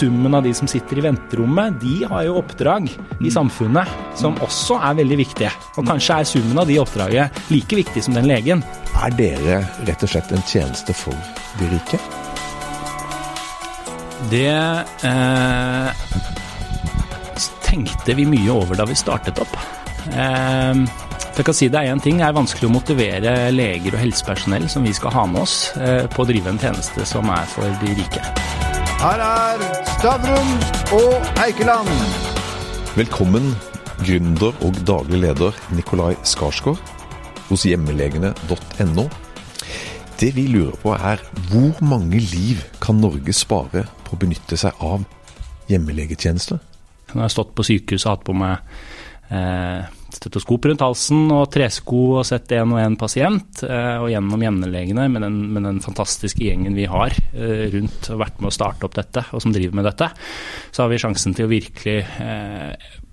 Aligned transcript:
summen 0.00 0.34
av 0.34 0.44
de 0.46 0.52
som 0.56 0.68
sitter 0.70 1.00
i 1.00 1.04
venterommet, 1.04 1.76
de 1.82 2.04
har 2.08 2.24
jo 2.26 2.38
oppdrag 2.40 2.88
i 3.20 3.32
samfunnet 3.32 3.90
som 4.18 4.38
også 4.44 4.78
er 4.88 4.96
veldig 5.02 5.18
viktige. 5.20 5.52
Og 5.76 5.86
kanskje 5.88 6.20
er 6.20 6.28
summen 6.28 6.60
av 6.62 6.70
de 6.70 6.78
oppdraget 6.80 7.42
like 7.52 7.80
viktig 7.82 8.04
som 8.06 8.16
den 8.16 8.28
legen. 8.30 8.64
Er 9.00 9.12
dere 9.18 9.60
rett 9.88 10.06
og 10.06 10.12
slett 10.12 10.32
en 10.32 10.46
tjeneste 10.48 10.96
for 10.96 11.16
de 11.60 11.68
rike? 11.74 12.00
Det 14.30 14.48
eh, 15.08 16.08
tenkte 17.64 18.16
vi 18.16 18.26
mye 18.28 18.50
over 18.52 18.80
da 18.80 18.88
vi 18.88 18.98
startet 18.98 19.40
opp. 19.40 19.54
Eh, 20.12 20.84
jeg 21.40 21.46
kan 21.46 21.56
si 21.56 21.70
det 21.72 21.80
er 21.80 21.92
én 21.94 22.02
ting. 22.02 22.18
Det 22.20 22.26
er 22.26 22.36
vanskelig 22.36 22.68
å 22.68 22.74
motivere 22.74 23.34
leger 23.54 23.96
og 23.96 24.02
helsepersonell 24.02 24.68
som 24.68 24.84
vi 24.84 24.92
skal 24.96 25.14
ha 25.14 25.28
med 25.30 25.44
oss, 25.44 25.70
eh, 25.76 26.04
på 26.10 26.24
å 26.24 26.28
drive 26.28 26.52
en 26.52 26.60
tjeneste 26.60 27.06
som 27.08 27.30
er 27.32 27.48
for 27.48 27.80
de 27.84 27.96
rike. 28.00 28.24
Her 29.00 29.22
er 29.24 29.79
Stavrum 30.00 30.52
og 30.96 31.26
Eikeland. 31.44 31.88
Velkommen, 32.96 33.50
gründer 34.00 34.54
og 34.64 34.78
daglig 34.88 35.18
leder 35.26 35.58
Nikolai 35.76 36.14
Skarsgård 36.24 36.80
hos 37.50 37.66
hjemmelegene.no. 37.68 39.04
Det 40.16 40.30
vi 40.38 40.46
lurer 40.48 40.78
på 40.80 40.94
er 40.96 41.20
hvor 41.50 41.84
mange 41.84 42.16
liv 42.16 42.64
kan 42.80 42.96
Norge 42.96 43.34
spare 43.36 43.84
på 44.06 44.16
å 44.16 44.20
benytte 44.24 44.56
seg 44.62 44.80
av 44.80 45.04
hjemmelegetjenester? 45.68 46.64
Når 47.12 47.18
jeg 47.18 47.26
har 47.26 47.36
stått 47.36 47.52
på 47.52 47.68
sykehuset 47.68 48.08
og 48.08 48.14
hatt 48.14 48.24
på 48.30 48.38
meg 48.40 48.56
eh, 49.28 49.84
stetoskop 50.16 50.68
rundt 50.68 50.84
halsen 50.84 51.30
og 51.34 51.48
tresko 51.54 52.00
og 52.20 52.26
sett 52.28 52.52
én 52.56 52.74
og 52.74 52.80
én 52.82 52.96
pasient, 53.00 53.62
eh, 53.66 53.96
og 54.00 54.10
gjennom 54.12 54.44
hjemmelegene 54.46 55.08
med 55.08 55.28
med 55.30 55.64
den, 55.66 55.80
fantastiske 55.84 56.42
gjengen 56.44 56.74
vi 56.76 56.86
har 56.90 57.14
eh, 57.32 57.68
rundt 57.72 58.10
og 58.12 58.20
vært 58.22 58.40
med 58.40 58.50
å 58.50 58.54
starte 58.54 58.86
opp 58.88 58.96
dette, 58.96 59.24
og 59.32 59.42
som 59.42 59.54
driver 59.54 59.78
med 59.78 59.88
dette, 59.88 60.10
så 60.70 60.84
har 60.84 60.92
vi 60.92 61.00
sjansen 61.00 61.36
til 61.36 61.46
å 61.46 61.52
virkelig 61.52 61.98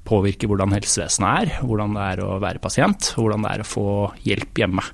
påvirke 0.08 0.48
hvordan 0.50 0.74
helsevesenet 0.76 1.28
er, 1.28 1.52
hvordan 1.68 1.96
det 1.98 2.06
er 2.14 2.22
å 2.24 2.38
være 2.42 2.62
pasient, 2.64 3.12
hvordan 3.18 3.44
det 3.44 3.54
er 3.54 3.64
å 3.64 3.68
få 3.68 3.88
hjelp 4.26 4.62
hjemme. 4.62 4.86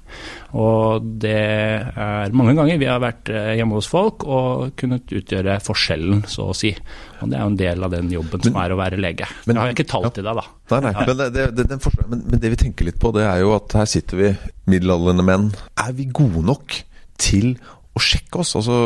Og 0.59 1.05
det 1.23 1.33
er 1.33 2.35
mange 2.37 2.55
ganger 2.57 2.81
vi 2.81 2.89
har 2.89 3.01
vært 3.01 3.31
eh, 3.33 3.53
hjemme 3.59 3.77
hos 3.79 3.89
folk 3.89 4.25
og 4.25 4.73
kunnet 4.79 5.13
utgjøre 5.13 5.59
forskjellen, 5.65 6.23
så 6.29 6.49
å 6.51 6.57
si. 6.57 6.73
Og 7.21 7.29
det 7.31 7.37
er 7.37 7.45
jo 7.45 7.51
en 7.51 7.59
del 7.59 7.87
av 7.87 7.93
den 7.93 8.09
jobben 8.13 8.41
men, 8.41 8.47
som 8.49 8.59
er 8.63 8.73
å 8.73 8.79
være 8.79 9.01
lege. 9.01 9.29
Men, 9.45 9.57
jeg 9.57 9.63
har 9.63 9.75
ikke 9.77 9.89
tall 9.93 10.09
til 10.13 10.27
deg, 10.27 10.41
da. 10.41 10.47
Nei, 10.73 10.81
nei, 10.87 10.93
men 10.99 11.21
det, 11.21 11.45
det, 11.57 11.67
den 11.69 11.85
men, 12.09 12.25
men 12.31 12.43
det 12.43 12.53
vi 12.55 12.61
tenker 12.65 12.89
litt 12.89 12.99
på, 13.01 13.13
det 13.15 13.27
er 13.27 13.43
jo 13.43 13.53
at 13.57 13.77
her 13.77 13.89
sitter 13.89 14.19
vi, 14.19 14.33
middelaldrende 14.69 15.25
menn. 15.27 15.49
Er 15.81 15.95
vi 15.97 16.09
gode 16.09 16.45
nok 16.47 16.81
til 17.21 17.55
å 17.93 18.01
sjekke 18.01 18.41
oss. 18.41 18.55
Altså, 18.59 18.77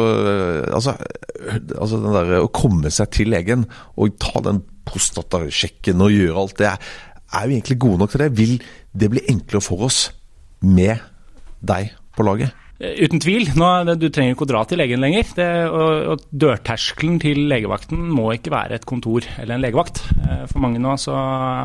altså, 0.75 0.95
altså 1.77 2.02
den 2.03 2.17
der, 2.17 2.33
å 2.44 2.52
komme 2.53 2.91
seg 2.94 3.11
til 3.16 3.31
legen 3.33 3.66
og 3.95 4.17
ta 4.22 4.44
den 4.45 4.61
prostatasjekken 4.88 6.03
og 6.03 6.16
gjøre 6.16 6.44
alt 6.44 6.61
det. 6.61 6.75
Er 7.38 7.49
vi 7.49 7.58
egentlig 7.58 7.80
gode 7.83 8.03
nok 8.03 8.14
til 8.14 8.23
det? 8.23 8.31
Vil 8.38 8.55
det 8.97 9.11
bli 9.11 9.25
enklere 9.31 9.64
for 9.64 9.88
oss 9.88 10.08
med 10.64 11.03
deg 11.59 11.91
på 12.16 12.25
laget? 12.27 12.55
Eh, 12.77 12.99
uten 13.08 13.22
tvil. 13.22 13.47
Nå, 13.58 13.67
du 13.97 14.08
trenger 14.14 14.36
ikke 14.36 14.45
å 14.45 14.49
dra 14.52 14.61
til 14.69 14.80
legen 14.81 15.02
lenger. 15.02 15.31
Det, 15.38 15.47
og, 15.66 15.94
og 16.14 16.25
Dørterskelen 16.44 17.17
til 17.21 17.44
legevakten 17.49 18.03
må 18.14 18.30
ikke 18.36 18.53
være 18.53 18.77
et 18.77 18.88
kontor 18.89 19.25
eller 19.38 19.58
en 19.58 19.64
legevakt. 19.66 20.03
Eh, 20.21 20.44
for 20.52 20.64
mange 20.64 20.81
nå 20.83 20.94
så 21.02 21.16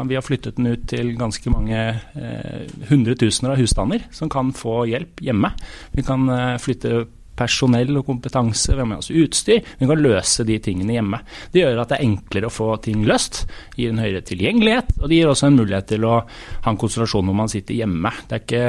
Vi 0.08 0.16
har 0.18 0.24
flyttet 0.24 0.58
den 0.58 0.72
ut 0.72 0.86
til 0.90 1.14
ganske 1.18 1.52
mange 1.52 1.82
eh, 2.16 2.62
hundretusener 2.90 3.54
av 3.54 3.60
husstander 3.60 4.06
som 4.14 4.32
kan 4.32 4.54
få 4.56 4.82
hjelp 4.90 5.22
hjemme. 5.26 5.52
Vi 5.92 6.06
kan 6.06 6.24
eh, 6.32 6.56
flytte 6.62 7.04
personell 7.38 7.96
og 7.98 8.06
kompetanse, 8.06 8.74
vi 8.74 8.82
har 8.82 8.88
med 8.88 9.02
oss 9.02 9.10
utstyr. 9.10 9.62
Vi 9.78 9.88
kan 9.88 10.02
løse 10.02 10.44
de 10.48 10.58
tingene 10.62 10.96
hjemme. 10.96 11.22
Det 11.52 11.62
gjør 11.62 11.82
at 11.82 11.92
det 11.92 11.98
er 11.98 12.06
enklere 12.06 12.48
å 12.48 12.54
få 12.54 12.68
ting 12.84 13.06
løst, 13.08 13.44
gir 13.78 13.92
en 13.92 14.02
høyere 14.02 14.24
tilgjengelighet, 14.28 14.94
og 15.00 15.08
det 15.08 15.20
gir 15.20 15.32
også 15.32 15.48
en 15.48 15.58
mulighet 15.58 15.90
til 15.94 16.06
å 16.08 16.14
ha 16.22 16.72
en 16.72 16.80
konsentrasjon 16.80 17.28
hvor 17.28 17.38
man 17.42 17.52
sitter 17.52 17.78
hjemme. 17.78 18.12
Er 18.28 18.42
ikke, 18.42 18.64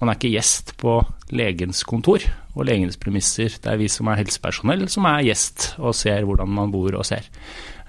man 0.00 0.12
er 0.12 0.18
ikke 0.18 0.34
gjest 0.34 0.76
på 0.80 0.98
legens 1.36 1.82
kontor 1.88 2.24
og 2.56 2.68
legens 2.68 2.98
premisser. 3.00 3.52
Det 3.62 3.72
er 3.72 3.80
vi 3.80 3.90
som 3.92 4.08
er 4.10 4.22
helsepersonell 4.22 4.86
som 4.92 5.08
er 5.10 5.26
gjest 5.28 5.74
og 5.80 5.96
ser 5.96 6.24
hvordan 6.26 6.52
man 6.56 6.72
bor 6.74 6.96
og 6.96 7.06
ser. 7.08 7.28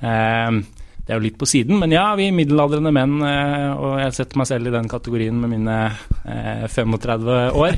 Eh, 0.01 0.59
det 1.07 1.13
er 1.13 1.21
jo 1.21 1.23
litt 1.23 1.37
på 1.39 1.47
siden, 1.47 1.77
men 1.79 1.93
ja, 1.95 2.03
vi 2.19 2.25
middelaldrende 2.35 2.91
menn, 2.91 3.21
eh, 3.23 3.69
og 3.79 3.93
jeg 4.01 4.15
setter 4.17 4.41
meg 4.41 4.49
selv 4.49 4.67
i 4.67 4.73
den 4.73 4.89
kategorien 4.91 5.37
med 5.39 5.53
mine 5.53 5.75
eh, 6.27 6.65
35 6.67 7.37
år. 7.55 7.77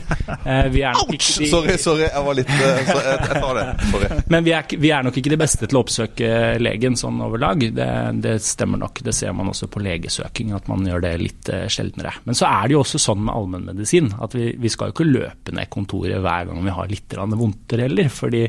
Eh, 0.49 0.69
vi 0.73 0.81
er 0.85 0.95
nok 0.97 1.11
ikke 1.13 1.43
de... 1.43 1.49
Sorry, 1.51 1.75
sorry, 1.81 2.05
jeg 2.07 2.23
var 2.25 2.37
litt 2.39 2.49
eh, 2.55 2.79
så 2.87 2.95
jeg, 3.05 3.41
tar 3.43 3.59
det. 3.59 3.65
Sorry. 3.91 4.09
Men 4.33 4.47
vi 4.47 4.53
er, 4.55 4.73
vi 4.81 4.91
er, 4.95 5.05
nok 5.05 5.19
ikke 5.21 5.33
de 5.35 5.39
beste 5.41 5.69
til 5.69 5.77
å 5.77 5.83
oppsøke 5.83 6.31
legen 6.61 6.97
sånn 6.97 7.21
overlag. 7.25 7.67
Det, 7.75 7.89
det, 8.23 8.33
stemmer 8.45 8.81
nok. 8.81 9.03
Det 9.05 9.13
ser 9.13 9.35
man 9.37 9.51
også 9.53 9.69
på 9.69 9.83
legesøking, 9.85 10.55
at 10.57 10.69
man 10.71 10.89
gjør 10.89 11.05
det 11.05 11.13
litt 11.21 11.53
eh, 11.53 11.67
sjeldnere. 11.69 12.15
Men 12.25 12.39
så 12.39 12.49
er 12.49 12.65
det 12.65 12.77
jo 12.79 12.81
også 12.81 13.03
sånn 13.03 13.21
med 13.27 13.35
allmennmedisin 13.35 14.09
at 14.17 14.37
vi, 14.37 14.51
vi 14.57 14.73
skal 14.73 14.89
jo 14.89 14.97
ikke 14.97 15.09
løpe 15.11 15.53
ned 15.53 15.69
kontoret 15.69 16.17
hver 16.23 16.49
gang 16.49 16.65
vi 16.65 16.77
har 16.79 16.89
litt 16.89 17.17
vondter 17.19 17.85
heller. 17.85 18.09
fordi 18.09 18.47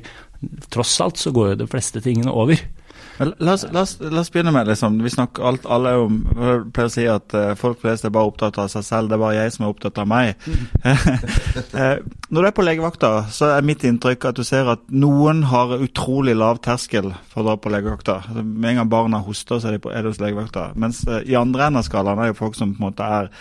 tross 0.73 1.01
alt 1.05 1.21
så 1.21 1.33
går 1.37 1.53
jo 1.53 1.63
de 1.65 1.69
fleste 1.69 2.01
tingene 2.05 2.33
over. 2.33 2.61
La 3.19 3.53
oss, 3.53 3.66
la, 3.72 3.82
oss, 3.82 3.97
la 4.00 4.22
oss, 4.22 4.31
begynne 4.32 4.53
med 4.54 4.69
liksom, 4.71 4.98
vi 5.04 5.10
snakker 5.12 5.44
alt, 5.44 5.66
alle 5.69 5.93
om, 6.00 6.21
Jeg 6.31 6.62
pleier 6.72 6.88
å 6.88 6.93
si 6.93 7.04
at 7.10 7.34
uh, 7.37 7.50
folk 7.59 7.81
flest 7.82 8.06
er 8.09 8.12
bare 8.15 8.31
opptatt 8.31 8.56
av 8.62 8.71
seg 8.72 8.87
selv, 8.87 9.10
det 9.10 9.19
er 9.19 9.22
bare 9.22 9.37
jeg 9.37 9.54
som 9.54 9.66
er 9.66 9.75
opptatt 9.75 10.00
av 10.00 10.09
meg. 10.09 10.47
uh, 10.87 11.98
når 12.32 12.41
du 12.41 12.48
er 12.48 12.56
på 12.56 12.65
legevakta, 12.65 13.12
så 13.34 13.50
er 13.56 13.66
mitt 13.66 13.84
inntrykk 13.84 14.31
at 14.31 14.41
du 14.41 14.44
ser 14.47 14.71
at 14.72 14.87
noen 14.88 15.44
har 15.50 15.76
utrolig 15.81 16.37
lav 16.38 16.62
terskel 16.65 17.12
for 17.28 17.43
å 17.43 17.50
dra 17.50 17.59
på 17.60 17.75
legevakta. 17.75 18.21
Altså, 18.31 18.47
med 18.47 18.72
en 18.72 18.82
gang 18.82 18.93
barna 18.97 19.22
hoster, 19.27 19.60
så 19.60 19.71
er 19.71 19.77
de 19.77 19.84
på, 19.84 19.92
er 19.92 20.06
de 20.06 20.15
hos 20.15 20.22
legevakta. 20.22 20.71
Mens 20.81 21.03
uh, 21.10 21.21
i 21.21 21.37
andre 21.38 21.69
enden 21.69 21.82
av 21.82 21.88
skalaen 21.88 22.25
er 22.25 22.32
jo 22.32 22.41
folk 22.41 22.56
som 22.59 22.72
på 22.72 22.81
en 22.81 22.88
måte 22.88 23.12
er 23.21 23.32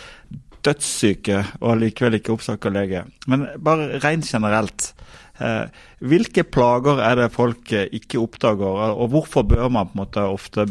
dødssyke 0.66 1.44
og 1.64 1.78
likevel 1.80 2.20
ikke 2.20 2.34
oppsøker 2.36 2.74
lege. 2.74 3.06
Men 3.32 3.48
bare 3.64 4.00
rent 4.04 4.28
generelt. 4.28 4.94
Eh, 5.40 5.84
hvilke 6.12 6.44
plager 6.48 7.02
er 7.04 7.20
det 7.22 7.32
folk 7.34 7.72
eh, 7.76 7.88
ikke 7.96 8.22
oppdager, 8.22 8.96
og 8.96 9.12
hvorfor 9.14 9.46
bør 9.48 9.70
man 9.72 9.90
på 9.90 9.96
en 9.96 10.02
måte 10.04 10.26
ofte 10.28 10.66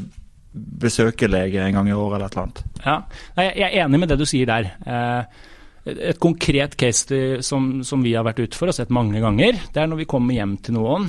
besøke 0.53 1.29
lege 1.31 1.63
en 1.63 1.77
gang 1.77 1.91
i 1.91 1.97
året 1.97 2.19
eller 2.19 2.29
et 2.29 2.37
eller 2.37 2.47
annet? 2.47 2.65
Ja, 2.85 2.97
Jeg 3.39 3.69
er 3.69 3.85
enig 3.85 4.01
med 4.03 4.13
det 4.13 4.19
du 4.21 4.27
sier 4.29 4.49
der. 4.49 4.73
Eh, 4.85 5.45
et 5.89 6.21
konkret 6.21 6.77
case 6.77 7.41
som, 7.45 7.79
som 7.87 8.03
vi 8.05 8.13
har 8.13 8.27
vært 8.27 8.43
ute 8.43 8.59
for 8.59 8.69
og 8.69 8.77
sett 8.77 8.93
mange 8.93 9.23
ganger, 9.25 9.57
det 9.73 9.81
er 9.81 9.89
når 9.89 10.03
vi 10.03 10.09
kommer 10.11 10.37
hjem 10.37 10.59
til 10.61 10.77
noen 10.77 11.07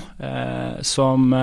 som 0.88 1.34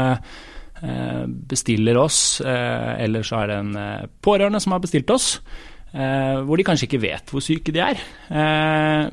bestiller 1.51 1.99
oss, 2.01 2.41
eller 2.41 3.27
så 3.27 3.43
er 3.43 3.51
det 3.51 3.59
en 3.61 3.77
pårørende 4.25 4.63
som 4.63 4.73
har 4.73 4.81
bestilt 4.81 5.13
oss. 5.13 5.27
Eh, 5.97 6.39
hvor 6.45 6.61
de 6.61 6.65
kanskje 6.67 6.91
ikke 6.91 7.01
vet 7.07 7.31
hvor 7.33 7.45
syke 7.45 7.73
de 7.73 7.81
er. 7.81 8.01
Eh, 8.29 9.07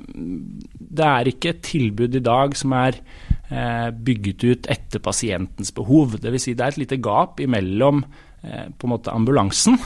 det 0.99 1.05
er 1.07 1.29
ikke 1.31 1.53
et 1.53 1.61
tilbud 1.63 2.17
i 2.19 2.23
dag 2.23 2.57
som 2.59 2.75
er 2.75 2.97
eh, 2.99 3.89
bygget 3.95 4.43
ut 4.43 4.71
etter 4.71 5.03
pasientens 5.03 5.71
behov. 5.75 6.17
Dvs. 6.19 6.49
Si 6.49 6.57
det 6.57 6.65
er 6.65 6.75
et 6.75 6.81
lite 6.83 6.99
gap 7.03 7.39
imellom 7.43 8.03
på 8.43 8.87
en 8.89 8.91
måte 8.91 9.07
ambulansen 9.07 9.77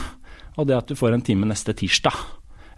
og 0.58 0.66
det 0.66 0.74
at 0.74 0.88
du 0.90 0.98
får 0.98 1.14
en 1.14 1.22
time 1.22 1.46
neste 1.46 1.70
tirsdag. 1.78 2.16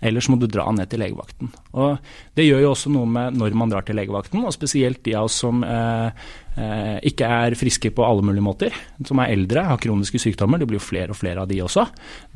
Ellers 0.00 0.28
må 0.32 0.38
du 0.40 0.46
dra 0.48 0.66
ned 0.72 0.88
til 0.90 1.02
legevakten. 1.02 1.50
Og 1.76 1.98
Det 2.36 2.46
gjør 2.46 2.64
jo 2.64 2.70
også 2.72 2.92
noe 2.92 3.08
med 3.08 3.36
når 3.36 3.56
man 3.58 3.72
drar 3.72 3.84
til 3.86 3.98
legevakten, 3.98 4.44
og 4.46 4.54
spesielt 4.54 5.02
de 5.04 5.16
av 5.18 5.28
oss 5.28 5.36
som 5.42 5.60
eh, 5.66 6.24
eh, 6.56 6.96
ikke 7.10 7.28
er 7.28 7.56
friske 7.58 7.92
på 7.94 8.04
alle 8.06 8.24
mulige 8.24 8.44
måter, 8.44 8.78
som 9.06 9.20
er 9.20 9.34
eldre, 9.34 9.66
har 9.68 9.80
kroniske 9.82 10.20
sykdommer, 10.22 10.60
det 10.60 10.70
blir 10.70 10.80
jo 10.80 10.86
flere 10.86 11.14
og 11.14 11.20
flere 11.20 11.44
av 11.44 11.50
de 11.50 11.60
også, 11.64 11.86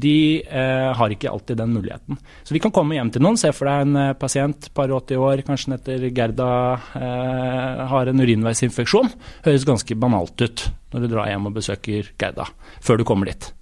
de 0.01 0.15
eh, 0.45 0.91
har 0.99 1.17
ikke 1.17 1.33
alltid 1.33 1.61
den 1.63 1.75
muligheten. 1.77 2.21
Så 2.45 2.57
vi 2.57 2.63
kan 2.63 2.75
komme 2.75 2.99
hjem 2.99 3.15
til 3.15 3.25
noen, 3.25 3.41
se 3.41 3.53
for 3.57 3.71
deg 3.71 3.89
en 3.89 4.01
eh, 4.03 4.15
pasient, 4.21 4.71
par 4.77 4.93
80 4.93 5.25
år, 5.31 5.45
kanskje 5.49 5.73
den 5.73 5.79
heter 5.79 6.09
Gerda, 6.21 6.53
eh, 7.01 7.85
har 7.95 8.13
en 8.13 8.25
urinveisinfeksjon. 8.25 9.13
Høres 9.49 9.69
ganske 9.69 9.99
banalt 9.99 10.37
ut 10.45 10.69
når 10.95 11.05
du 11.05 11.11
drar 11.11 11.31
hjem 11.33 11.51
og 11.51 11.57
besøker 11.57 12.15
Gerda, 12.21 12.51
før 12.85 13.01
du 13.01 13.09
kommer 13.09 13.33
dit. 13.33 13.53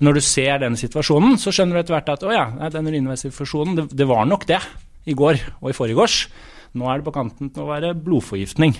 Når 0.00 0.16
du 0.16 0.22
ser 0.24 0.62
denne 0.62 0.80
situasjonen, 0.80 1.36
så 1.40 1.52
skjønner 1.52 1.76
du 1.76 1.82
etter 1.82 1.96
hvert 1.96 2.14
at 2.14 2.22
å 2.24 2.32
ja, 2.32 2.46
den 2.72 2.88
urinveisinfeksjonen, 2.88 3.76
det, 3.76 3.84
det 4.00 4.08
var 4.08 4.24
nok 4.28 4.46
det 4.48 4.60
i 5.10 5.16
går 5.16 5.40
og 5.60 5.68
i 5.72 5.76
forgårs. 5.76 6.22
Nå 6.80 6.88
er 6.88 7.00
det 7.00 7.08
på 7.08 7.14
kanten 7.14 7.50
til 7.52 7.64
å 7.64 7.70
være 7.72 7.92
blodforgiftning. 7.98 8.76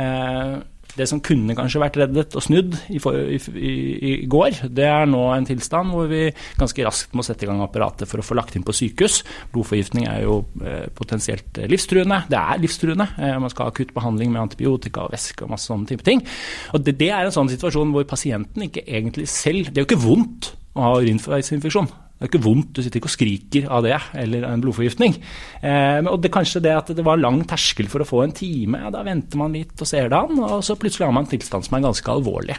Eh, 0.00 0.54
det 0.98 1.06
som 1.10 1.20
kunne 1.24 1.54
kanskje 1.58 1.82
vært 1.82 1.98
reddet 2.00 2.36
og 2.38 2.44
snudd 2.44 2.76
i, 2.92 2.98
for, 3.02 3.16
i, 3.16 3.38
i, 3.38 3.72
i, 4.10 4.12
går, 4.30 4.62
det 4.76 4.86
er 4.88 5.08
nå 5.10 5.22
en 5.34 5.46
tilstand 5.48 5.94
hvor 5.94 6.10
vi 6.10 6.26
ganske 6.60 6.86
raskt 6.86 7.16
må 7.16 7.24
sette 7.26 7.46
i 7.46 7.50
gang 7.50 7.62
apparatet 7.64 8.10
for 8.10 8.22
å 8.22 8.26
få 8.26 8.36
lagt 8.38 8.56
inn 8.58 8.66
på 8.66 8.74
sykehus. 8.76 9.20
Blodforgiftning 9.54 10.08
er 10.10 10.24
jo 10.26 10.40
eh, 10.64 10.86
potensielt 10.96 11.62
livstruende. 11.70 12.22
Det 12.30 12.40
er 12.40 12.62
livstruende. 12.62 13.08
Eh, 13.18 13.36
man 13.42 13.52
skal 13.52 13.68
ha 13.68 13.74
akutt 13.74 13.94
behandling 13.96 14.34
med 14.34 14.44
antibiotika 14.44 15.06
og 15.06 15.14
væske 15.14 15.46
og 15.46 15.54
masse 15.54 15.70
sånne 15.70 15.90
type 15.90 16.06
ting. 16.06 16.24
Og 16.74 16.84
det, 16.84 16.98
det, 17.00 17.12
er 17.14 17.26
en 17.26 17.34
sånn 17.34 17.50
situasjon 17.52 17.94
hvor 17.94 18.06
pasienten 18.08 18.68
ikke 18.68 18.86
egentlig 18.86 19.28
selv 19.30 19.70
Det 19.70 19.80
er 19.80 19.84
jo 19.84 19.90
ikke 19.90 20.04
vondt 20.04 20.52
å 20.78 20.86
ha 20.86 20.94
urinveisinfeksjon. 21.02 21.90
Det 22.20 22.26
er 22.26 22.32
ikke 22.34 22.44
vondt, 22.44 22.74
du 22.76 22.82
sitter 22.84 23.00
ikke 23.00 23.08
og 23.08 23.14
skriker 23.14 23.68
av 23.72 23.86
det, 23.86 23.96
eller 24.20 24.42
en 24.44 24.60
blodforgiftning. 24.60 25.14
Eh, 25.64 26.00
og 26.04 26.18
det 26.20 26.28
kanskje 26.34 26.60
det 26.66 26.74
at 26.76 26.90
det 26.92 27.04
var 27.06 27.16
lang 27.16 27.38
terskel 27.48 27.88
for 27.88 28.04
å 28.04 28.08
få 28.08 28.20
en 28.26 28.34
time, 28.36 28.82
ja, 28.82 28.90
da 28.92 29.00
venter 29.06 29.40
man 29.40 29.56
litt 29.56 29.72
og 29.80 29.88
ser 29.88 30.12
det 30.12 30.18
an, 30.18 30.36
og 30.36 30.60
så 30.66 30.76
plutselig 30.76 31.08
har 31.08 31.14
man 31.16 31.24
en 31.24 31.32
tilstand 31.32 31.64
som 31.64 31.78
er 31.78 31.86
ganske 31.86 32.12
alvorlig. 32.12 32.58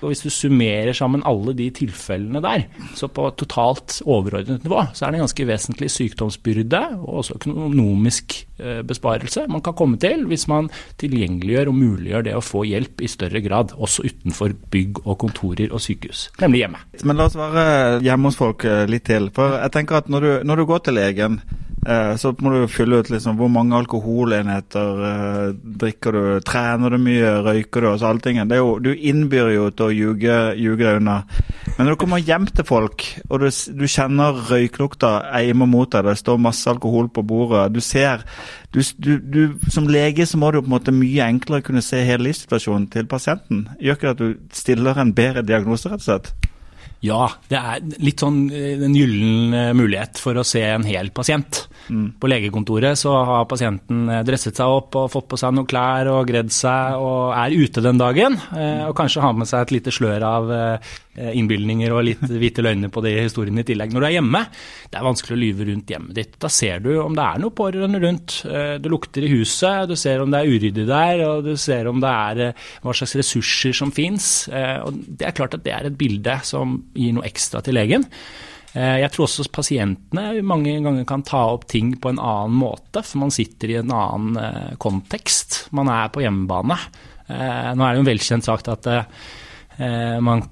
Og 0.00 0.10
Hvis 0.10 0.22
du 0.24 0.30
summerer 0.32 0.92
sammen 0.96 1.22
alle 1.28 1.52
de 1.56 1.68
tilfellene 1.76 2.40
der, 2.42 2.64
så 2.96 3.08
på 3.12 3.26
totalt 3.36 4.00
overordnet 4.08 4.64
nivå, 4.64 4.82
så 4.94 5.06
er 5.06 5.12
det 5.12 5.20
en 5.20 5.26
ganske 5.26 5.46
vesentlig 5.48 5.90
sykdomsbyrde 5.92 6.80
og 6.98 7.20
også 7.22 7.36
økonomisk 7.40 8.38
eh, 8.58 8.80
besparelse 8.86 9.46
man 9.50 9.62
kan 9.64 9.76
komme 9.76 10.00
til 10.00 10.24
hvis 10.30 10.46
man 10.48 10.70
tilgjengeliggjør 11.00 11.70
og 11.72 11.78
muliggjør 11.78 12.26
det 12.26 12.36
å 12.38 12.44
få 12.44 12.64
hjelp 12.68 13.04
i 13.04 13.10
større 13.10 13.42
grad, 13.44 13.74
også 13.76 14.06
utenfor 14.08 14.54
bygg 14.72 15.02
og 15.04 15.18
kontorer 15.20 15.72
og 15.74 15.82
sykehus, 15.84 16.28
nemlig 16.40 16.64
hjemme. 16.64 16.84
Men 17.04 17.20
la 17.20 17.28
oss 17.28 17.38
være 17.38 17.64
hjemme 18.04 18.30
hos 18.30 18.40
folk 18.40 18.64
eh, 18.68 18.86
litt 18.90 19.08
til. 19.10 19.30
For 19.36 19.58
jeg 19.60 19.74
tenker 19.76 20.00
at 20.00 20.10
når 20.12 20.26
du, 20.26 20.30
når 20.48 20.62
du 20.62 20.68
går 20.70 20.86
til 20.86 20.96
legen 21.00 21.40
så 22.20 22.34
må 22.44 22.52
du 22.52 22.66
fylle 22.68 22.98
ut 23.00 23.08
liksom 23.08 23.38
hvor 23.38 23.48
mange 23.52 23.76
alkoholenheter 23.78 24.98
eh, 25.08 25.52
drikker 25.80 26.16
du, 26.16 26.24
trener 26.44 26.92
du 26.92 26.98
mye, 27.00 27.30
røyker 27.46 27.80
du, 27.80 27.88
altså 27.92 28.10
alle 28.10 28.24
tingene. 28.24 28.58
Jo, 28.60 28.74
du 28.82 28.90
innbyr 28.92 29.48
jo 29.54 29.70
til 29.72 29.86
å 29.86 29.94
ljuge, 29.94 30.36
deg 30.82 31.00
unna. 31.00 31.22
Men 31.78 31.86
når 31.86 31.94
du 31.94 32.00
kommer 32.02 32.20
hjem 32.20 32.50
til 32.52 32.68
folk, 32.68 33.06
og 33.30 33.40
du, 33.40 33.48
du 33.48 33.86
kjenner 33.88 34.42
røyklukta 34.50 35.14
eimer 35.40 35.70
mot 35.70 35.88
deg, 35.92 36.04
det 36.10 36.18
står 36.20 36.42
masse 36.42 36.68
alkohol 36.68 37.08
på 37.14 37.24
bordet, 37.24 37.70
du 37.72 37.80
ser 37.80 38.26
du, 38.70 38.84
du, 39.18 39.40
Som 39.72 39.88
lege 39.90 40.22
så 40.28 40.38
må 40.38 40.52
du 40.52 40.60
på 40.60 40.68
en 40.68 40.76
måte 40.76 40.94
mye 40.94 41.26
enklere 41.26 41.64
kunne 41.66 41.82
se 41.82 42.04
hele 42.06 42.28
livssituasjonen 42.28 42.86
til 42.92 43.08
pasienten. 43.10 43.64
Gjør 43.82 43.98
ikke 43.98 44.06
det 44.06 44.12
at 44.12 44.22
du 44.22 44.54
stiller 44.54 45.00
en 45.00 45.14
bedre 45.16 45.42
diagnose, 45.42 45.90
rett 45.90 46.04
og 46.04 46.06
slett? 46.06 46.49
Ja, 47.00 47.30
det 47.48 47.56
er 47.56 47.84
litt 48.04 48.20
sånn 48.20 48.42
eh, 48.52 48.76
en 48.76 48.92
gyllen 48.96 49.56
eh, 49.56 49.72
mulighet 49.76 50.20
for 50.20 50.36
å 50.36 50.44
se 50.44 50.60
en 50.68 50.84
hel 50.84 51.08
pasient. 51.16 51.64
Mm. 51.88 52.20
På 52.20 52.28
legekontoret 52.28 52.98
så 53.00 53.14
har 53.24 53.46
pasienten 53.48 54.04
eh, 54.04 54.20
dresset 54.28 54.60
seg 54.60 54.68
opp 54.68 54.98
og 55.00 55.08
fått 55.12 55.30
på 55.32 55.38
seg 55.40 55.54
noen 55.56 55.68
klær 55.70 56.12
og 56.12 56.28
gredd 56.28 56.52
seg 56.52 57.00
og 57.00 57.32
er 57.32 57.56
ute 57.56 57.84
den 57.84 58.00
dagen. 58.00 58.36
Og 58.90 58.92
kanskje 58.96 59.24
har 59.24 59.32
med 59.36 59.48
seg 59.48 59.64
et 59.64 59.78
lite 59.78 59.94
slør 59.94 60.24
av 60.26 60.50
innbilninger 61.20 61.92
og 61.92 62.04
litt 62.06 62.20
hvite 62.42 62.62
løgner 62.64 62.92
på 62.92 63.02
de 63.04 63.14
historiene 63.16 63.64
i 63.64 63.68
tillegg. 63.70 63.94
Når 63.94 64.04
du 64.04 64.08
er 64.10 64.14
hjemme, 64.18 64.42
det 64.92 65.00
er 65.00 65.06
vanskelig 65.06 65.36
å 65.36 65.40
lyve 65.40 65.66
rundt 65.70 65.94
hjemmet 65.94 66.16
ditt. 66.20 66.36
Da 66.42 66.52
ser 66.52 66.84
du 66.84 66.90
om 67.00 67.16
det 67.16 67.24
er 67.24 67.40
noe 67.42 67.56
pårørende 67.56 68.02
rundt. 68.04 68.36
Det 68.44 68.92
lukter 68.92 69.24
i 69.24 69.32
huset, 69.32 69.88
du 69.88 69.96
ser 69.98 70.20
om 70.22 70.32
det 70.32 70.42
er 70.42 70.52
uryddig 70.52 70.86
der, 70.88 71.24
og 71.26 71.48
du 71.48 71.54
ser 71.60 71.88
om 71.90 72.00
det 72.02 72.12
er 72.12 72.68
hva 72.84 72.96
slags 72.96 73.16
ressurser 73.20 73.76
som 73.76 73.92
fins. 73.94 74.30
Det 74.50 75.26
er 75.26 75.36
klart 75.36 75.56
at 75.56 75.64
det 75.66 75.74
er 75.76 75.90
et 75.90 75.98
bilde 76.00 76.38
som 76.46 76.78
gir 76.94 77.16
noe 77.16 77.26
ekstra 77.28 77.62
til 77.64 77.76
legen. 77.78 78.06
Eh, 78.70 79.00
jeg 79.02 79.10
tror 79.10 79.26
også 79.26 79.48
pasientene 79.50 80.44
mange 80.46 80.76
ganger 80.84 81.06
kan 81.08 81.24
ta 81.26 81.42
opp 81.56 81.66
ting 81.70 81.96
på 81.98 82.12
en 82.12 82.22
annen 82.22 82.58
måte, 82.60 83.02
for 83.02 83.24
man 83.24 83.34
sitter 83.34 83.72
i 83.72 83.78
en 83.80 83.94
annen 83.94 84.38
eh, 84.38 84.74
kontekst. 84.80 85.64
Man 85.76 85.90
er 85.90 86.12
på 86.14 86.22
hjemmebane. 86.22 86.78
Eh, 87.26 87.70
nå 87.74 87.82
er 87.82 87.90
det 87.90 87.98
jo 87.98 88.04
en 88.04 88.12
velkjent 88.12 88.46
sak 88.46 88.68
at 88.70 88.90
man, 90.20 90.42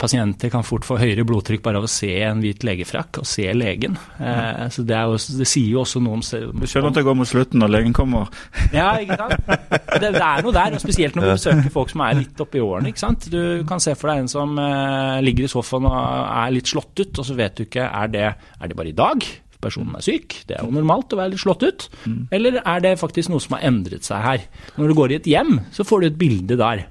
pasienter 0.00 0.50
kan 0.52 0.64
fort 0.66 0.84
få 0.84 0.98
høyere 1.00 1.24
blodtrykk 1.26 1.62
bare 1.64 1.80
av 1.80 1.86
å 1.86 1.90
se 1.90 2.10
en 2.26 2.42
hvit 2.44 2.64
legefrakk 2.66 3.20
og 3.22 3.28
se 3.28 3.46
legen. 3.56 3.96
Eh, 4.18 4.66
så 4.74 4.84
det, 4.86 4.98
jo, 4.98 5.18
det, 5.40 5.48
sier 5.48 5.70
jo 5.72 5.82
også 5.84 6.02
noe 6.04 6.18
om 6.18 6.24
Du 6.24 6.66
skjønner 6.68 6.90
at 6.90 6.98
det 6.98 7.06
går 7.06 7.18
mot 7.18 7.30
slutten 7.30 7.62
når 7.62 7.72
legen 7.76 7.96
kommer? 7.96 8.28
Ja, 8.74 8.92
ikke 9.00 9.18
sant. 9.20 9.48
Det, 9.48 10.10
det 10.16 10.24
er 10.24 10.44
noe 10.44 10.56
der, 10.56 10.76
og 10.76 10.82
spesielt 10.82 11.16
når 11.16 11.26
du 11.26 11.32
besøker 11.34 11.72
folk 11.74 11.94
som 11.94 12.04
er 12.06 12.18
litt 12.20 12.44
oppi 12.44 12.62
årene. 12.64 12.92
ikke 12.92 13.04
sant? 13.04 13.30
Du 13.32 13.64
kan 13.68 13.82
se 13.82 13.96
for 13.98 14.12
deg 14.12 14.24
en 14.24 14.30
som 14.30 14.58
eh, 14.60 15.22
ligger 15.24 15.48
i 15.48 15.52
sofaen 15.54 15.88
og 15.88 15.96
er 15.96 16.54
litt 16.54 16.70
slått 16.70 17.00
ut, 17.00 17.22
og 17.22 17.30
så 17.30 17.38
vet 17.38 17.56
du 17.58 17.66
ikke 17.68 17.88
er 17.88 18.12
det, 18.12 18.28
er 18.34 18.70
det 18.70 18.78
bare 18.78 18.92
i 18.92 18.98
dag 18.98 19.24
personen 19.64 19.96
er 19.96 20.04
syk, 20.04 20.42
det 20.48 20.58
er 20.58 20.66
jo 20.66 20.74
normalt 20.74 21.14
å 21.14 21.18
være 21.20 21.34
litt 21.34 21.42
slått 21.42 21.64
ut. 21.64 21.86
Mm. 22.04 22.18
Eller 22.36 22.60
er 22.60 22.82
det 22.84 22.98
faktisk 23.00 23.32
noe 23.32 23.42
som 23.42 23.56
har 23.56 23.64
endret 23.70 24.06
seg 24.06 24.24
her? 24.24 24.44
Når 24.76 24.90
du 24.90 24.98
går 24.98 25.14
i 25.14 25.18
et 25.20 25.30
hjem, 25.30 25.56
så 25.74 25.86
får 25.88 26.02
du 26.02 26.08
et 26.10 26.18
bilde 26.20 26.58
der. 26.60 26.84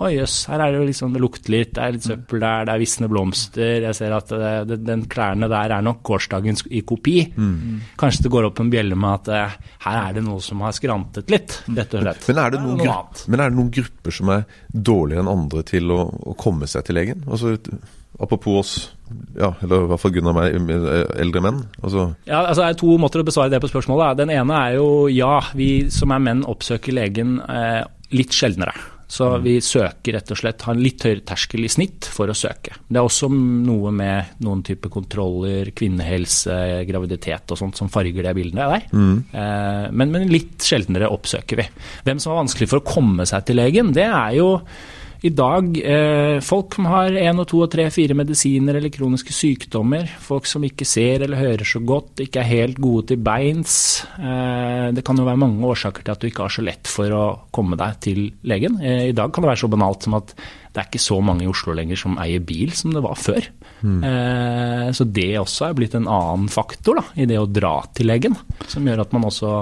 Oi 0.00 0.14
jøss, 0.14 0.46
her 0.48 0.62
er 0.64 0.72
det 0.72 0.78
jo 0.80 0.86
liksom, 0.88 1.12
det 1.12 1.20
lukter 1.20 1.52
litt, 1.52 1.74
det 1.76 1.82
er 1.84 1.92
litt 1.92 2.06
søppel 2.06 2.40
der, 2.40 2.64
det 2.64 2.72
er 2.72 2.80
visne 2.80 3.08
blomster. 3.12 3.84
Jeg 3.84 3.98
ser 3.98 4.14
at 4.16 4.32
det, 4.32 4.52
det, 4.70 4.78
den 4.86 5.04
klærne 5.12 5.50
der 5.52 5.74
er 5.76 5.84
nok 5.84 6.00
gårsdagens 6.08 6.64
i 6.72 6.80
kopi. 6.88 7.18
Mm. 7.36 7.82
Kanskje 8.00 8.24
det 8.24 8.32
går 8.32 8.48
opp 8.48 8.62
en 8.64 8.72
bjelle 8.72 8.96
med 8.96 9.28
at 9.28 9.30
uh, 9.52 9.76
her 9.84 10.00
er 10.06 10.16
det 10.16 10.24
noe 10.24 10.40
som 10.44 10.64
har 10.64 10.72
skrantet 10.76 11.28
litt, 11.32 11.58
rett 11.68 11.96
og 11.98 12.06
slett. 12.06 12.28
Men 12.30 12.42
er 12.46 12.54
det 12.54 12.62
noen, 12.64 12.80
grupp, 12.80 13.24
men 13.28 13.44
er 13.44 13.52
det 13.52 13.60
noen 13.60 13.72
grupper 13.76 14.16
som 14.20 14.32
er 14.38 14.46
dårligere 14.72 15.26
enn 15.26 15.34
andre 15.36 15.64
til 15.68 15.92
å, 15.92 16.02
å 16.32 16.36
komme 16.40 16.70
seg 16.70 16.88
til 16.88 17.00
legen? 17.00 17.26
Altså, 17.28 17.58
Apropos 18.20 18.58
oss, 18.60 18.72
ja, 19.38 19.54
eller 19.62 19.86
i 19.86 19.88
hvert 19.88 20.02
fall 20.02 20.12
Gunnar 20.12 20.34
meg, 20.36 20.56
eldre 21.16 21.40
menn? 21.40 21.62
Altså. 21.80 22.10
Ja, 22.28 22.42
altså 22.42 22.66
Det 22.66 22.68
er 22.68 22.80
to 22.82 22.96
måter 23.00 23.22
å 23.22 23.24
besvare 23.24 23.52
det 23.52 23.62
på 23.62 23.70
spørsmålet. 23.70 24.18
Den 24.20 24.32
ene 24.34 24.58
er 24.66 24.76
jo 24.76 25.06
ja, 25.08 25.38
vi 25.56 25.88
som 25.94 26.12
er 26.12 26.20
menn 26.20 26.42
oppsøker 26.44 26.92
legen 26.96 27.38
eh, 27.40 27.80
litt 28.12 28.36
sjeldnere. 28.36 28.74
Så 29.10 29.26
mm. 29.26 29.42
vi 29.42 29.56
søker 29.64 30.14
rett 30.14 30.30
og 30.30 30.38
slett, 30.38 30.62
har 30.62 30.76
en 30.76 30.82
litt 30.84 31.02
høyere 31.02 31.24
terskel 31.26 31.66
i 31.66 31.70
snitt 31.72 32.06
for 32.14 32.30
å 32.30 32.36
søke. 32.36 32.76
Det 32.86 33.00
er 33.00 33.06
også 33.06 33.26
noe 33.32 33.90
med 33.94 34.36
noen 34.46 34.62
type 34.66 34.90
kontroller, 34.92 35.72
kvinnehelse, 35.74 36.54
graviditet 36.86 37.50
og 37.50 37.58
sånt 37.58 37.80
som 37.80 37.90
farger 37.90 38.28
det 38.28 38.36
bildet 38.38 38.60
der. 38.60 38.86
Mm. 38.94 39.16
Eh, 39.34 39.88
men, 39.90 40.14
men 40.14 40.30
litt 40.30 40.62
sjeldnere 40.62 41.10
oppsøker 41.10 41.58
vi. 41.58 41.66
Hvem 42.06 42.22
som 42.22 42.36
er 42.36 42.42
vanskelig 42.44 42.70
for 42.70 42.82
å 42.82 42.86
komme 42.86 43.26
seg 43.26 43.48
til 43.48 43.58
legen, 43.58 43.90
det 43.96 44.06
er 44.06 44.38
jo 44.38 44.48
i 45.20 45.30
dag 45.36 45.74
eh, 45.84 46.38
folk 46.40 46.76
som 46.78 46.86
har 46.88 47.12
én 47.12 47.40
og 47.42 47.48
to 47.50 47.58
og 47.60 47.68
tre, 47.72 47.84
fire 47.92 48.16
medisiner 48.16 48.78
eller 48.78 48.92
kroniske 48.92 49.34
sykdommer. 49.36 50.08
Folk 50.24 50.48
som 50.48 50.64
ikke 50.64 50.86
ser 50.88 51.26
eller 51.26 51.40
hører 51.40 51.68
så 51.68 51.82
godt, 51.84 52.22
ikke 52.24 52.40
er 52.40 52.48
helt 52.48 52.80
gode 52.80 53.10
til 53.10 53.20
beins. 53.20 53.74
Eh, 54.16 54.88
det 54.96 55.04
kan 55.04 55.20
jo 55.20 55.26
være 55.28 55.42
mange 55.42 55.66
årsaker 55.68 56.06
til 56.06 56.14
at 56.14 56.22
du 56.22 56.30
ikke 56.30 56.46
har 56.46 56.54
så 56.54 56.64
lett 56.64 56.88
for 56.88 57.12
å 57.12 57.24
komme 57.52 57.76
deg 57.80 58.00
til 58.06 58.22
legen. 58.48 58.80
Eh, 58.80 59.10
I 59.10 59.16
dag 59.16 59.32
kan 59.34 59.44
det 59.44 59.52
være 59.52 59.62
så 59.66 59.72
banalt 59.72 60.08
som 60.08 60.16
at 60.16 60.32
det 60.70 60.80
er 60.80 60.88
ikke 60.88 61.02
så 61.02 61.18
mange 61.26 61.44
i 61.44 61.50
Oslo 61.50 61.74
lenger 61.76 61.98
som 62.00 62.16
eier 62.22 62.40
bil 62.46 62.72
som 62.78 62.94
det 62.94 63.04
var 63.04 63.18
før. 63.18 63.50
Mm. 63.80 64.02
så 64.92 65.06
det 65.08 65.38
også 65.40 65.70
er 65.70 65.76
blitt 65.78 65.94
en 65.96 66.04
annen 66.04 66.50
faktor 66.52 66.98
da, 66.98 67.04
i 67.16 67.24
det 67.24 67.38
å 67.40 67.46
dra 67.48 67.78
til 67.96 68.10
legen, 68.10 68.34
som 68.68 68.84
gjør 68.84 69.00
at 69.06 69.14
man 69.16 69.24
også 69.24 69.54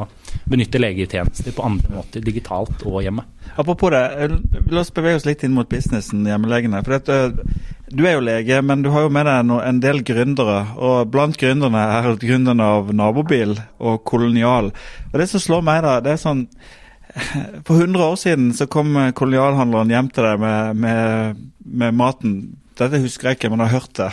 benytter 0.48 0.82
legetjenester 0.82 1.54
på 1.56 1.64
andre 1.66 1.92
måter, 1.92 2.24
digitalt 2.24 2.84
og 2.88 3.02
hjemme. 3.04 3.24
Apropos 3.56 3.90
det, 3.90 4.02
eh, 4.24 4.36
la 4.70 4.80
oss 4.80 4.92
bevege 4.94 5.20
oss 5.20 5.26
litt 5.26 5.44
inn 5.44 5.54
mot 5.56 5.68
businessen, 5.68 6.26
hjemmelegene. 6.26 6.82
For 6.84 6.98
dette, 6.98 7.18
eh, 7.18 7.74
du 7.90 8.06
er 8.06 8.16
jo 8.16 8.24
lege, 8.24 8.62
men 8.62 8.82
du 8.82 8.90
har 8.90 9.06
jo 9.06 9.08
med 9.10 9.26
deg 9.26 9.50
en 9.50 9.80
del 9.80 10.02
gründere. 10.02 10.76
Og 10.76 11.10
blant 11.10 11.36
gründerne 11.36 11.84
er 11.98 12.16
gründerne 12.16 12.60
av 12.60 12.92
Nabobil 12.92 13.56
og 13.80 14.04
Kolonial. 14.04 14.72
Og 15.12 15.20
det 15.20 15.28
som 15.28 15.40
slår 15.40 15.64
meg 15.64 15.82
da, 15.82 16.00
det 16.00 16.12
er 16.12 16.22
sånn 16.22 16.48
For 17.64 17.74
100 17.74 18.04
år 18.04 18.16
siden 18.20 18.50
så 18.52 18.66
kom 18.68 18.92
kolonialhandleren 19.16 19.88
hjem 19.90 20.10
til 20.12 20.26
deg 20.28 20.40
med, 20.42 20.76
med, 20.76 21.38
med 21.64 21.96
maten 21.96 22.34
dette 22.78 23.00
husker 23.02 23.30
jeg 23.30 23.38
ikke, 23.38 23.50
men 23.52 23.62
jeg 23.64 23.72
har 23.72 23.80
hørt 23.80 23.98
det. 23.98 24.10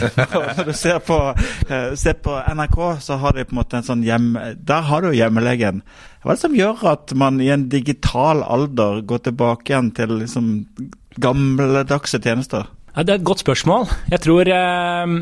Når 0.58 0.68
du 0.68 0.72
ser 0.76 0.98
på, 1.04 1.18
uh, 1.34 1.92
ser 1.98 2.18
på, 2.24 2.36
NRK, 2.56 2.78
så 3.04 3.18
har 3.22 3.36
de 3.36 3.46
på 3.46 3.56
en 3.56 3.60
måte 3.62 3.80
en 3.80 3.86
sånn 3.86 4.04
hjem... 4.06 4.32
Der 4.60 4.88
har 4.88 5.04
du 5.04 5.12
hjemmelegen. 5.16 5.82
Hva 6.22 6.32
er 6.32 6.38
det 6.38 6.44
som 6.44 6.56
gjør 6.56 6.84
at 6.92 7.14
man 7.18 7.40
i 7.42 7.50
en 7.54 7.68
digital 7.72 8.44
alder 8.44 9.02
går 9.08 9.24
tilbake 9.28 9.72
igjen 9.72 9.90
til 9.96 10.18
liksom 10.20 10.52
gamledagse 11.22 12.20
tjenester? 12.22 12.68
Ja, 12.92 13.02
det 13.02 13.14
er 13.14 13.22
et 13.22 13.26
godt 13.26 13.42
spørsmål. 13.42 13.88
Jeg 14.12 14.20
tror 14.24 14.48
eh, 14.52 15.16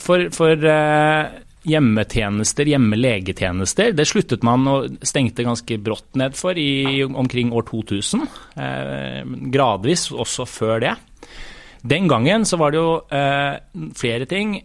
for, 0.00 0.28
for 0.34 0.68
eh, 0.68 1.40
hjemmetjenester, 1.64 2.68
hjemmelegetjenester. 2.68 3.94
Det 3.96 4.06
sluttet 4.08 4.44
man 4.46 4.68
og 4.68 4.98
stengte 5.06 5.46
ganske 5.46 5.78
brått 5.82 6.18
ned 6.20 6.36
for 6.36 6.58
i 6.60 7.02
omkring 7.04 7.52
år 7.56 7.66
2000. 7.70 8.26
Eh, 8.60 9.22
gradvis 9.54 10.10
også 10.12 10.46
før 10.48 10.84
det. 10.84 10.94
Den 11.84 12.08
gangen 12.08 12.46
så 12.48 12.56
var 12.60 12.72
det 12.72 12.80
jo 12.80 12.94
eh, 13.12 13.60
flere 13.96 14.28
ting. 14.30 14.56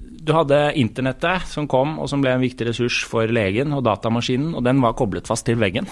Du 0.00 0.32
hadde 0.32 0.74
internettet 0.80 1.44
som 1.48 1.68
kom 1.68 1.98
og 2.00 2.08
som 2.08 2.24
ble 2.24 2.32
en 2.34 2.42
viktig 2.42 2.70
ressurs 2.70 3.02
for 3.08 3.28
legen, 3.28 3.72
og 3.76 3.84
datamaskinen, 3.84 4.54
og 4.56 4.64
den 4.64 4.80
var 4.84 4.96
koblet 4.96 5.28
fast 5.28 5.44
til 5.48 5.60
veggen. 5.60 5.88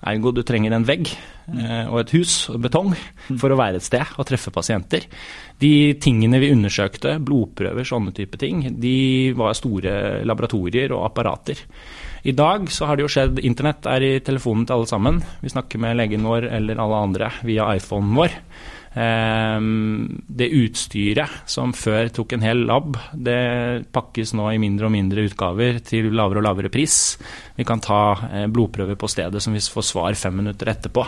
Ergo 0.00 0.32
du 0.32 0.40
trenger 0.46 0.72
en 0.72 0.86
vegg 0.88 1.10
eh, 1.12 1.84
og 1.90 1.98
et 2.00 2.12
hus 2.16 2.34
og 2.48 2.62
betong 2.64 2.94
for 3.36 3.52
å 3.52 3.58
være 3.60 3.80
et 3.80 3.84
sted 3.84 4.14
og 4.16 4.24
treffe 4.28 4.52
pasienter. 4.54 5.04
De 5.60 5.92
tingene 6.00 6.40
vi 6.40 6.52
undersøkte, 6.54 7.18
blodprøver, 7.20 7.84
sånne 7.84 8.14
type 8.16 8.40
ting, 8.40 8.64
de 8.80 8.96
var 9.36 9.58
store 9.58 10.22
laboratorier 10.24 10.94
og 10.96 11.04
apparater. 11.10 11.60
I 12.24 12.32
dag 12.36 12.68
så 12.72 12.88
har 12.88 12.96
det 12.96 13.04
jo 13.04 13.12
skjedd 13.12 13.40
Internett 13.44 13.86
er 13.88 14.04
i 14.04 14.12
telefonen 14.24 14.66
til 14.68 14.78
alle 14.78 14.88
sammen. 14.88 15.20
Vi 15.44 15.52
snakker 15.52 15.80
med 15.80 15.96
legen 16.00 16.24
vår 16.28 16.48
eller 16.48 16.80
alle 16.80 17.04
andre 17.08 17.32
via 17.44 17.68
iPhonen 17.76 18.16
vår. 18.16 18.36
Ehm, 18.98 20.22
det 20.26 20.48
utstyret 20.50 21.44
som 21.50 21.70
før 21.76 22.08
tok 22.10 22.34
en 22.34 22.42
hel 22.42 22.64
lab, 22.66 22.96
det 23.14 23.86
pakkes 23.94 24.34
nå 24.34 24.48
i 24.50 24.58
mindre 24.62 24.88
og 24.88 24.94
mindre 24.96 25.28
utgaver 25.28 25.78
til 25.86 26.10
lavere 26.10 26.42
og 26.42 26.48
lavere 26.48 26.72
pris. 26.74 26.96
Vi 27.54 27.66
kan 27.68 27.82
ta 27.84 28.00
eh, 28.30 28.48
blodprøver 28.50 28.98
på 28.98 29.10
stedet 29.10 29.42
som 29.42 29.54
vi 29.54 29.62
får 29.62 29.86
svar 29.92 30.18
fem 30.18 30.40
minutter 30.42 30.72
etterpå. 30.72 31.06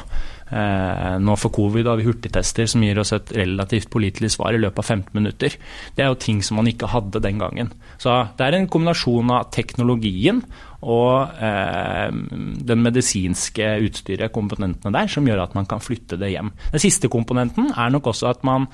Eh, 0.50 1.14
nå 1.22 1.36
for 1.40 1.54
covid 1.54 1.88
har 1.88 2.00
vi 2.00 2.06
hurtigtester 2.08 2.68
som 2.68 2.82
gir 2.84 2.98
oss 3.00 3.14
et 3.16 3.32
relativt 3.36 3.90
pålitelig 3.92 4.34
svar 4.34 4.56
i 4.56 4.60
løpet 4.60 4.82
av 4.82 4.90
15 4.98 5.16
minutter. 5.16 5.56
Det 5.96 6.04
er 6.04 6.10
jo 6.10 6.20
ting 6.20 6.42
som 6.44 6.60
man 6.60 6.68
ikke 6.70 6.90
hadde 6.92 7.22
den 7.24 7.40
gangen. 7.40 7.72
Så 8.02 8.12
det 8.36 8.46
er 8.46 8.58
en 8.58 8.68
kombinasjon 8.72 9.32
av 9.32 9.48
teknologien 9.54 10.42
og 10.82 11.38
eh, 11.38 12.10
den 12.10 12.82
medisinske 12.82 13.68
utstyret, 13.86 14.34
komponentene 14.34 14.92
der, 14.94 15.10
som 15.10 15.26
gjør 15.28 15.44
at 15.44 15.54
man 15.54 15.68
kan 15.70 15.82
flytte 15.82 16.18
det 16.18 16.32
hjem. 16.34 16.50
Den 16.74 16.82
siste 16.82 17.10
komponenten 17.12 17.70
er 17.70 17.94
nok 17.94 18.10
også 18.10 18.32
at 18.32 18.42
man 18.46 18.66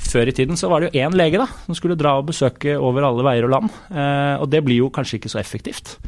før 0.00 0.30
i 0.30 0.34
tiden 0.34 0.56
så 0.56 0.70
var 0.70 0.80
det 0.80 0.90
jo 0.90 1.02
én 1.02 1.16
lege 1.18 1.40
da, 1.42 1.48
som 1.66 1.76
skulle 1.76 1.98
dra 1.98 2.16
og 2.20 2.30
besøke 2.30 2.78
over 2.78 3.04
alle 3.04 3.26
veier 3.26 3.48
og 3.48 3.54
land. 3.56 3.72
Eh, 3.90 4.36
og 4.40 4.48
det 4.52 4.62
blir 4.64 4.84
jo 4.84 4.92
kanskje 4.94 5.18
ikke 5.18 5.32
så 5.32 5.42
effektivt. 5.42 5.98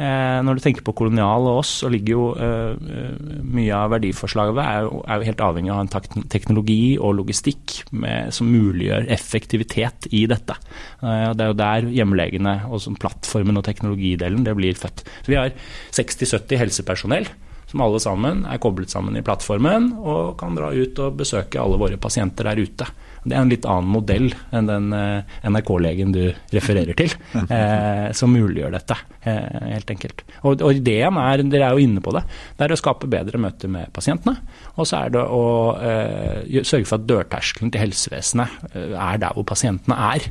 Eh, 0.00 0.38
når 0.46 0.56
du 0.56 0.62
tenker 0.64 0.84
på 0.86 0.94
kolonial 0.96 1.44
og 1.44 1.58
oss, 1.60 1.72
så 1.82 1.90
ligger 1.92 2.14
jo 2.14 2.28
eh, 2.40 2.70
eh, 2.72 3.40
mye 3.44 3.76
av 3.76 3.90
verdiforslaget 3.92 4.60
er 4.62 4.86
jo, 4.86 5.02
er 5.04 5.20
jo 5.20 5.28
helt 5.28 5.42
avhengig 5.44 5.72
av 5.74 5.82
en 5.82 6.24
teknologi 6.32 6.94
og 6.96 7.18
logistikk 7.18 7.82
med, 7.92 8.32
som 8.32 8.48
muliggjør 8.48 9.10
effektivitet 9.12 10.08
i 10.16 10.24
dette. 10.30 10.56
Det 11.02 11.44
er 11.44 11.52
jo 11.52 11.58
der 11.58 11.90
hjemmelegene 11.92 12.54
og 12.70 12.86
plattformen 13.02 13.60
og 13.60 13.66
teknologidelen 13.66 14.46
det 14.46 14.56
blir 14.56 14.78
født. 14.78 15.04
Så 15.20 15.34
Vi 15.34 15.38
har 15.38 15.52
60-70 15.92 16.60
helsepersonell 16.62 17.28
som 17.70 17.84
alle 17.84 18.00
sammen 18.02 18.44
er 18.50 18.60
koblet 18.62 18.90
sammen 18.90 19.18
i 19.18 19.24
plattformen 19.26 19.92
og 20.00 20.38
kan 20.40 20.56
dra 20.56 20.72
ut 20.74 20.98
og 21.04 21.20
besøke 21.20 21.60
alle 21.60 21.78
våre 21.80 22.00
pasienter 22.00 22.48
der 22.48 22.62
ute. 22.64 22.88
Det 23.24 23.36
er 23.36 23.42
en 23.42 23.50
litt 23.52 23.66
annen 23.68 23.90
modell 23.92 24.30
enn 24.56 24.68
den 24.68 24.92
eh, 24.96 25.36
NRK-legen 25.44 26.14
du 26.14 26.22
refererer 26.54 26.96
til, 26.96 27.12
eh, 27.52 28.08
som 28.16 28.32
muliggjør 28.32 28.72
dette, 28.76 28.96
eh, 29.28 29.58
helt 29.74 29.92
enkelt. 29.92 30.24
Og, 30.40 30.54
og, 30.56 30.70
ideen 30.80 31.18
er, 31.20 31.44
dere 31.44 31.68
er 31.68 31.76
jo 31.76 31.84
inne 31.84 32.02
på 32.04 32.14
det, 32.16 32.24
det 32.56 32.66
er 32.66 32.74
å 32.74 32.80
skape 32.80 33.10
bedre 33.10 33.40
møter 33.42 33.72
med 33.72 33.92
pasientene. 33.96 34.40
Og 34.76 34.88
så 34.88 35.02
er 35.02 35.14
det 35.16 35.24
å 35.24 35.42
eh, 35.76 36.60
sørge 36.64 36.88
for 36.88 36.96
at 37.00 37.08
dørterskelen 37.10 37.72
til 37.72 37.84
helsevesenet 37.84 38.74
er 38.74 39.20
der 39.20 39.36
hvor 39.36 39.44
pasientene 39.48 39.96
er, 40.10 40.26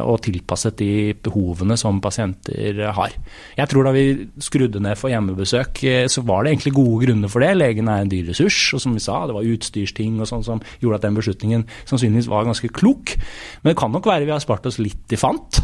og 0.00 0.20
tilpasset 0.24 0.78
de 0.80 1.12
behovene 1.24 1.76
som 1.80 1.98
pasienter 2.02 2.80
har. 2.96 3.14
Jeg 3.58 3.70
tror 3.70 3.86
da 3.86 3.92
vi 3.94 4.04
skrudde 4.42 4.82
ned 4.82 4.98
for 4.98 5.12
hjemmebesøk, 5.12 5.82
så 6.10 6.24
var 6.26 6.44
det 6.44 6.54
egentlig 6.54 6.74
gode 6.76 7.04
grunner 7.04 7.32
for 7.32 7.44
det. 7.44 7.52
Legen 7.58 7.90
er 7.90 8.04
en 8.04 8.12
dyr 8.12 8.30
ressurs, 8.30 8.58
og 8.76 8.82
som 8.84 8.96
vi 8.96 9.02
sa, 9.02 9.18
det 9.28 9.36
var 9.36 9.48
utstyrsting 9.48 10.20
og 10.20 10.30
sånn 10.30 10.46
som 10.46 10.62
gjorde 10.82 11.00
at 11.00 11.06
den 11.08 11.18
beslutningen 11.18 11.66
sannsynligvis 11.88 12.29
var 12.30 12.48
ganske 12.48 12.70
klok. 12.72 13.16
Men 13.62 13.72
det 13.72 13.78
kan 13.80 13.92
nok 13.94 14.08
være 14.08 14.28
vi 14.28 14.34
har 14.34 14.42
spart 14.42 14.68
oss 14.70 14.80
litt 14.82 15.12
i 15.12 15.18
fant. 15.20 15.60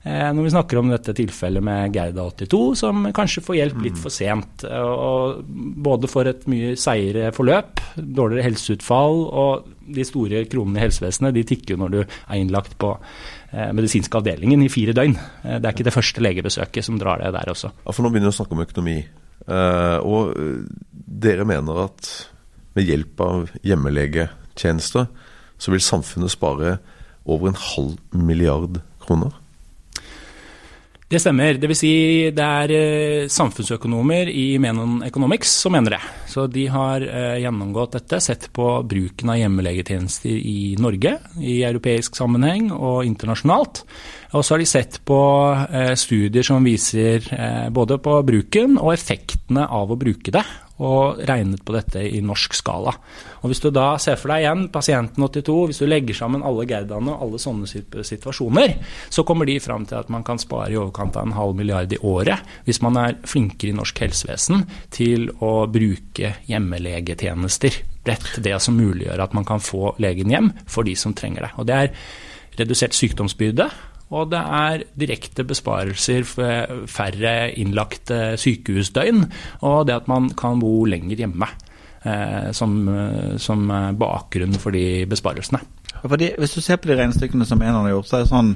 Eh, 0.00 0.30
når 0.32 0.46
vi 0.46 0.52
snakker 0.54 0.78
om 0.80 0.88
dette 0.88 1.12
tilfellet 1.16 1.64
med 1.64 1.92
Gerda 1.92 2.24
82, 2.30 2.60
som 2.80 3.04
kanskje 3.16 3.42
får 3.44 3.58
hjelp 3.58 3.82
litt 3.84 3.98
for 4.00 4.14
sent. 4.14 4.64
Og 4.64 5.42
både 5.84 6.08
for 6.08 6.30
et 6.30 6.46
mye 6.48 6.72
seigere 6.80 7.34
forløp, 7.36 7.82
dårligere 8.00 8.46
helseutfall, 8.48 9.20
og 9.28 9.68
de 9.90 10.06
store 10.06 10.46
kronene 10.48 10.80
i 10.80 10.84
helsevesenet 10.86 11.36
de 11.36 11.44
tikker 11.52 11.74
jo 11.74 11.82
når 11.82 11.92
du 11.92 12.00
er 12.00 12.38
innlagt 12.38 12.78
på 12.80 12.94
eh, 12.96 13.70
medisinske 13.76 14.22
avdelingen 14.22 14.64
i 14.64 14.72
fire 14.72 14.96
døgn. 14.96 15.18
Eh, 15.44 15.58
det 15.58 15.68
er 15.68 15.76
ikke 15.76 15.90
det 15.90 15.96
første 15.98 16.24
legebesøket 16.24 16.86
som 16.86 17.00
drar 17.00 17.20
det 17.20 17.34
der 17.36 17.52
også. 17.52 17.74
Ja, 17.84 17.92
for 17.92 18.06
Nå 18.06 18.14
begynner 18.14 18.32
vi 18.32 18.36
å 18.36 18.40
snakke 18.40 18.56
om 18.56 18.64
økonomi. 18.64 19.00
Og 19.50 20.36
dere 21.20 21.46
mener 21.48 21.78
at 21.86 22.08
med 22.76 22.86
hjelp 22.86 23.22
av 23.24 23.48
hjemmelegetjenester 23.66 25.08
så 25.60 25.74
vil 25.74 25.84
samfunnet 25.84 26.32
spare 26.32 26.78
over 27.28 27.50
en 27.52 27.60
halv 27.60 27.98
milliard 28.16 28.80
kroner? 29.04 29.36
Det 31.10 31.18
stemmer. 31.18 31.56
Dvs. 31.58 31.80
Si 31.80 31.94
det 32.30 32.44
er 32.44 32.70
eh, 32.70 33.30
samfunnsøkonomer 33.34 34.28
i 34.30 34.44
Menon 34.62 35.00
Economics 35.02 35.50
som 35.64 35.74
mener 35.74 35.96
det. 35.96 35.98
Så 36.30 36.44
de 36.46 36.68
har 36.70 37.02
eh, 37.02 37.40
gjennomgått 37.42 37.96
dette, 37.96 38.20
sett 38.22 38.46
på 38.54 38.68
bruken 38.86 39.32
av 39.34 39.40
hjemmelegetjenester 39.40 40.30
i 40.30 40.76
Norge, 40.78 41.16
i 41.42 41.56
europeisk 41.66 42.14
sammenheng 42.14 42.70
og 42.76 43.02
internasjonalt. 43.08 43.82
Og 44.38 44.46
så 44.46 44.54
har 44.54 44.62
de 44.62 44.70
sett 44.70 45.00
på 45.02 45.20
eh, 45.66 45.96
studier 45.98 46.46
som 46.46 46.62
viser 46.62 47.26
både 47.74 47.98
på 47.98 48.20
bruken 48.30 48.78
og 48.78 48.94
effektene 48.94 49.66
av 49.66 49.90
å 49.90 49.98
bruke 49.98 50.30
det 50.38 50.46
og 50.80 51.20
regnet 51.28 51.62
på 51.64 51.74
dette 51.76 52.02
i 52.08 52.22
norsk 52.24 52.54
skala. 52.56 52.94
Og 53.42 53.50
Hvis 53.50 53.60
du 53.60 53.68
da 53.74 53.92
ser 54.00 54.16
for 54.20 54.32
deg 54.32 54.44
igjen 54.44 54.66
pasienten 54.72 55.24
82, 55.24 55.56
hvis 55.68 55.82
du 55.82 55.86
legger 55.88 56.16
sammen 56.16 56.44
alle 56.46 56.66
Gerdaene 56.68 57.12
og 57.12 57.26
alle 57.26 57.40
sånne 57.42 57.68
situasjoner, 57.68 58.76
så 59.12 59.24
kommer 59.28 59.48
de 59.48 59.58
fram 59.60 59.84
til 59.88 60.00
at 60.00 60.08
man 60.12 60.24
kan 60.26 60.40
spare 60.40 60.72
i 60.72 60.80
overkant 60.80 61.18
av 61.20 61.28
en 61.28 61.36
halv 61.36 61.56
milliard 61.58 61.92
i 61.92 62.00
året 62.00 62.40
hvis 62.64 62.80
man 62.84 62.96
er 63.00 63.18
flinkere 63.28 63.74
i 63.74 63.76
norsk 63.76 64.00
helsevesen 64.04 64.64
til 64.94 65.28
å 65.44 65.66
bruke 65.70 66.34
hjemmelegetjenester. 66.48 67.80
Rett 68.08 68.32
det 68.40 68.56
som 68.64 68.78
muliggjør 68.80 69.26
at 69.26 69.36
man 69.36 69.46
kan 69.48 69.60
få 69.60 69.94
legen 70.00 70.32
hjem 70.32 70.52
for 70.70 70.88
de 70.88 70.96
som 70.96 71.14
trenger 71.16 71.44
det. 71.44 71.54
Og 71.60 71.68
Det 71.68 71.76
er 71.76 71.94
redusert 72.60 72.96
sykdomsbyrde, 72.96 73.68
og 74.10 74.30
det 74.32 74.40
er 74.42 74.84
direkte 74.98 75.46
besparelser 75.46 76.24
for 76.26 76.86
færre 76.90 77.34
innlagte 77.54 78.36
sykehusdøgn, 78.40 79.26
og 79.66 79.84
det 79.86 80.00
at 80.00 80.08
man 80.10 80.30
kan 80.38 80.62
bo 80.62 80.84
lenger 80.88 81.24
hjemme. 81.24 81.50
Eh, 82.00 82.48
som, 82.56 82.78
som 83.36 83.66
bakgrunn 84.00 84.54
for 84.56 84.72
de 84.72 85.04
besparelsene. 85.04 85.58
Fordi, 86.00 86.30
hvis 86.40 86.54
du 86.56 86.62
ser 86.64 86.78
på 86.80 86.88
de 86.88 86.96
regnestykkene 86.96 87.44
som 87.44 87.60
Enon 87.60 87.84
har 87.84 87.92
gjort, 87.92 88.08
så 88.08 88.16
er 88.16 88.24
det 88.24 88.30
sånn 88.30 88.54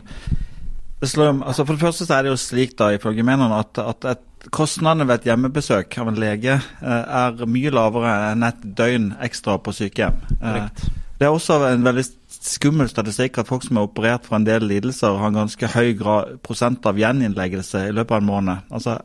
altså 1.04 1.66
For 1.66 1.74
det 1.74 1.82
første 1.82 2.06
så 2.06 2.14
er 2.16 2.24
det 2.24 2.30
jo 2.32 2.40
slik 2.40 2.78
da, 2.78 2.94
ifølge 2.94 3.24
Menon 3.26 3.52
at, 3.52 3.76
at 3.78 4.06
et, 4.14 4.48
kostnadene 4.52 5.06
ved 5.08 5.20
et 5.20 5.26
hjemmebesøk 5.30 5.98
av 6.00 6.08
en 6.08 6.20
lege 6.20 6.54
eh, 6.56 7.04
er 7.20 7.44
mye 7.48 7.72
lavere 7.72 8.14
enn 8.30 8.44
et 8.44 8.64
døgn 8.76 9.10
ekstra 9.24 9.58
på 9.60 9.72
sykehjem. 9.76 10.16
Direkt. 10.40 10.86
det 11.20 11.28
er 11.28 11.32
også 11.32 11.60
en 11.68 11.84
veldig 11.84 12.04
skummel 12.44 12.88
statistikk 12.90 13.38
at 13.40 13.48
folk 13.48 13.64
som 13.64 13.78
er 13.78 13.86
operert 13.86 14.26
for 14.28 14.36
en 14.38 14.46
del 14.46 14.66
lidelser, 14.68 15.16
har 15.20 15.32
en 15.32 15.40
ganske 15.42 15.70
høy 15.74 15.94
grad, 15.98 16.36
prosent 16.44 16.84
av 16.86 16.98
gjeninnleggelse 17.00 17.86
i 17.88 17.94
løpet 17.94 18.16
av 18.16 18.22
en 18.22 18.28
måned. 18.28 18.66
Altså, 18.74 18.98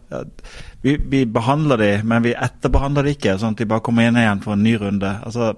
vi, 0.84 0.98
vi 1.00 1.24
behandler 1.26 1.80
de, 1.80 1.92
men 2.04 2.26
vi 2.26 2.36
etterbehandler 2.36 3.08
de 3.08 3.16
ikke, 3.16 3.38
sånn 3.40 3.56
at 3.56 3.64
de 3.64 3.70
bare 3.70 3.86
kommer 3.86 4.10
inn 4.10 4.20
igjen 4.20 4.44
for 4.44 4.56
en 4.56 4.66
ny 4.66 4.76
runde. 4.82 5.14
Altså, 5.24 5.54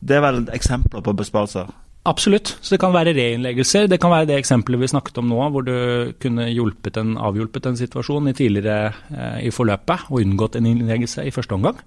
det 0.00 0.18
er 0.18 0.24
vel 0.24 0.42
eksempler 0.56 1.04
på 1.04 1.16
besparelser. 1.18 1.70
Absolutt. 2.08 2.54
Så 2.62 2.72
det 2.72 2.80
kan 2.80 2.94
være 2.94 3.12
reinnleggelser. 3.12 3.88
Det 3.90 3.98
kan 4.00 4.12
være 4.12 4.30
det 4.30 4.38
eksempelet 4.40 4.80
vi 4.80 4.88
snakket 4.88 5.18
om 5.20 5.26
nå, 5.28 5.38
hvor 5.52 5.64
du 5.66 5.74
kunne 6.22 6.46
hjulpet 6.48 6.96
en, 7.00 7.16
avhjulpet 7.20 7.66
en 7.68 7.76
situasjon 7.76 8.30
i 8.30 8.34
tidligere 8.38 8.92
eh, 9.12 9.40
i 9.48 9.52
forløpet 9.52 10.06
og 10.08 10.22
unngått 10.22 10.56
en 10.56 10.70
innleggelse 10.70 11.26
i 11.28 11.32
første 11.34 11.58
omgang. 11.58 11.82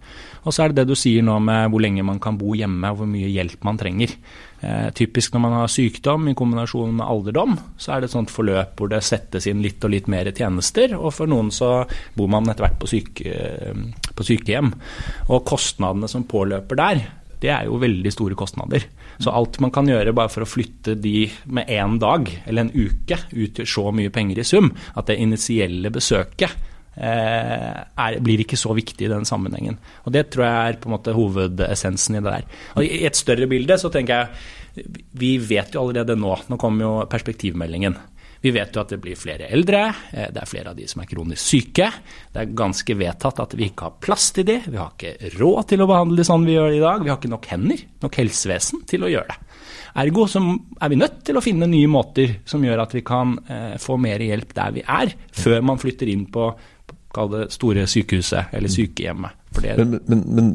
Og 0.46 0.54
så 0.54 0.64
er 0.64 0.72
det 0.72 0.82
det 0.84 0.92
du 0.92 1.00
sier 1.00 1.26
nå 1.26 1.40
med 1.42 1.72
hvor 1.74 1.82
lenge 1.82 2.06
man 2.06 2.22
kan 2.22 2.38
bo 2.38 2.54
hjemme 2.58 2.92
og 2.92 3.02
hvor 3.02 3.10
mye 3.10 3.32
hjelp 3.34 3.66
man 3.66 3.80
trenger. 3.82 4.14
Eh, 4.62 4.90
typisk 4.98 5.34
når 5.34 5.44
man 5.48 5.56
har 5.58 5.72
sykdom 5.74 6.30
i 6.30 6.36
kombinasjon 6.38 6.94
med 7.00 7.08
alderdom, 7.08 7.58
så 7.82 7.96
er 7.96 8.04
det 8.04 8.12
et 8.12 8.18
sånt 8.18 8.34
forløp 8.34 8.76
hvor 8.78 8.92
det 8.92 9.02
settes 9.08 9.50
inn 9.50 9.64
litt 9.66 9.82
og 9.88 9.96
litt 9.96 10.12
mer 10.12 10.30
tjenester. 10.30 10.94
Og 11.00 11.16
for 11.18 11.32
noen 11.32 11.50
så 11.56 11.80
bor 12.14 12.30
man 12.30 12.52
etter 12.52 12.68
hvert 12.68 12.78
på, 12.84 12.92
syke, 12.94 13.26
eh, 13.26 14.06
på 14.14 14.28
sykehjem. 14.28 14.70
Og 15.32 15.42
kostnadene 15.50 16.12
som 16.12 16.30
påløper 16.30 16.82
der, 16.84 17.04
det 17.42 17.50
er 17.50 17.66
jo 17.66 17.82
veldig 17.82 18.14
store 18.14 18.38
kostnader. 18.38 18.86
Så 19.22 19.34
alt 19.36 19.60
man 19.62 19.74
kan 19.74 19.90
gjøre 19.90 20.16
bare 20.18 20.32
for 20.34 20.46
å 20.46 20.50
flytte 20.50 20.96
de 21.00 21.28
med 21.54 21.70
én 21.72 22.00
dag 22.02 22.30
eller 22.46 22.66
en 22.66 22.74
uke, 22.74 23.20
utgjør 23.32 23.70
så 23.70 23.88
mye 23.96 24.14
penger 24.14 24.42
i 24.42 24.48
sum 24.48 24.72
at 24.98 25.10
det 25.12 25.20
initielle 25.22 25.92
besøket 25.94 26.56
eh, 26.96 27.82
er, 27.82 28.18
blir 28.24 28.44
ikke 28.44 28.60
så 28.60 28.74
viktig 28.78 29.06
i 29.06 29.12
den 29.12 29.28
sammenhengen. 29.28 29.78
Og 30.06 30.16
Det 30.16 30.28
tror 30.34 30.48
jeg 30.48 30.72
er 30.72 30.82
på 30.82 30.90
en 30.90 30.96
måte 30.98 31.16
hovedessensen 31.18 32.18
i 32.18 32.24
det 32.24 32.34
der. 32.34 32.50
Og 32.76 32.88
I 32.88 33.06
et 33.10 33.20
større 33.20 33.50
bilde 33.52 33.78
så 33.82 33.94
tenker 33.94 34.24
jeg 34.24 34.58
vi 35.20 35.34
vet 35.44 35.74
jo 35.76 35.82
allerede 35.82 36.16
nå, 36.16 36.32
nå 36.48 36.58
kommer 36.60 36.86
jo 36.86 36.92
perspektivmeldingen. 37.12 37.98
Vi 38.42 38.52
vet 38.56 38.74
jo 38.74 38.82
at 38.82 38.90
det 38.90 38.98
blir 39.02 39.20
flere 39.20 39.50
eldre, 39.54 39.84
eh, 40.12 40.30
det 40.34 40.42
er 40.42 40.50
flere 40.50 40.74
av 40.74 40.80
de 40.80 40.88
som 40.90 41.04
er 41.04 41.10
kronisk 41.10 41.44
syke. 41.44 41.90
Det 42.34 42.42
er 42.42 42.56
ganske 42.58 42.96
vedtatt 42.98 43.42
at 43.44 43.54
vi 43.58 43.68
ikke 43.70 43.90
har 43.90 44.00
plass 44.02 44.32
til 44.36 44.48
de, 44.50 44.58
vi 44.66 44.80
har 44.80 44.96
ikke 44.96 45.36
råd 45.38 45.70
til 45.70 45.84
å 45.84 45.90
behandle 45.92 46.18
de 46.18 46.26
sånn 46.26 46.48
vi 46.48 46.58
gjør 46.58 46.72
det 46.72 46.80
i 46.80 46.84
dag. 46.86 47.06
Vi 47.06 47.14
har 47.14 47.22
ikke 47.22 47.34
nok 47.36 47.50
hender, 47.54 47.86
nok 48.02 48.20
helsevesen 48.22 48.84
til 48.90 49.06
å 49.06 49.12
gjøre 49.14 49.30
det. 49.30 49.40
Ergo 50.02 50.26
så 50.32 50.42
er 50.80 50.92
vi 50.92 51.00
nødt 51.00 51.22
til 51.28 51.38
å 51.38 51.44
finne 51.44 51.68
nye 51.70 51.90
måter 51.92 52.38
som 52.48 52.64
gjør 52.64 52.86
at 52.86 52.94
vi 52.96 53.04
kan 53.06 53.36
eh, 53.46 53.74
få 53.82 54.00
mer 54.02 54.24
hjelp 54.24 54.56
der 54.58 54.78
vi 54.78 54.86
er, 54.88 55.14
før 55.36 55.62
man 55.68 55.82
flytter 55.82 56.10
inn 56.10 56.26
på 56.32 56.50
det 57.12 57.50
store 57.52 57.84
sykehuset 57.92 58.54
eller 58.56 58.72
sykehjemmet. 58.72 59.38
Men, 59.62 59.98
men, 60.08 60.22
men, 60.32 60.54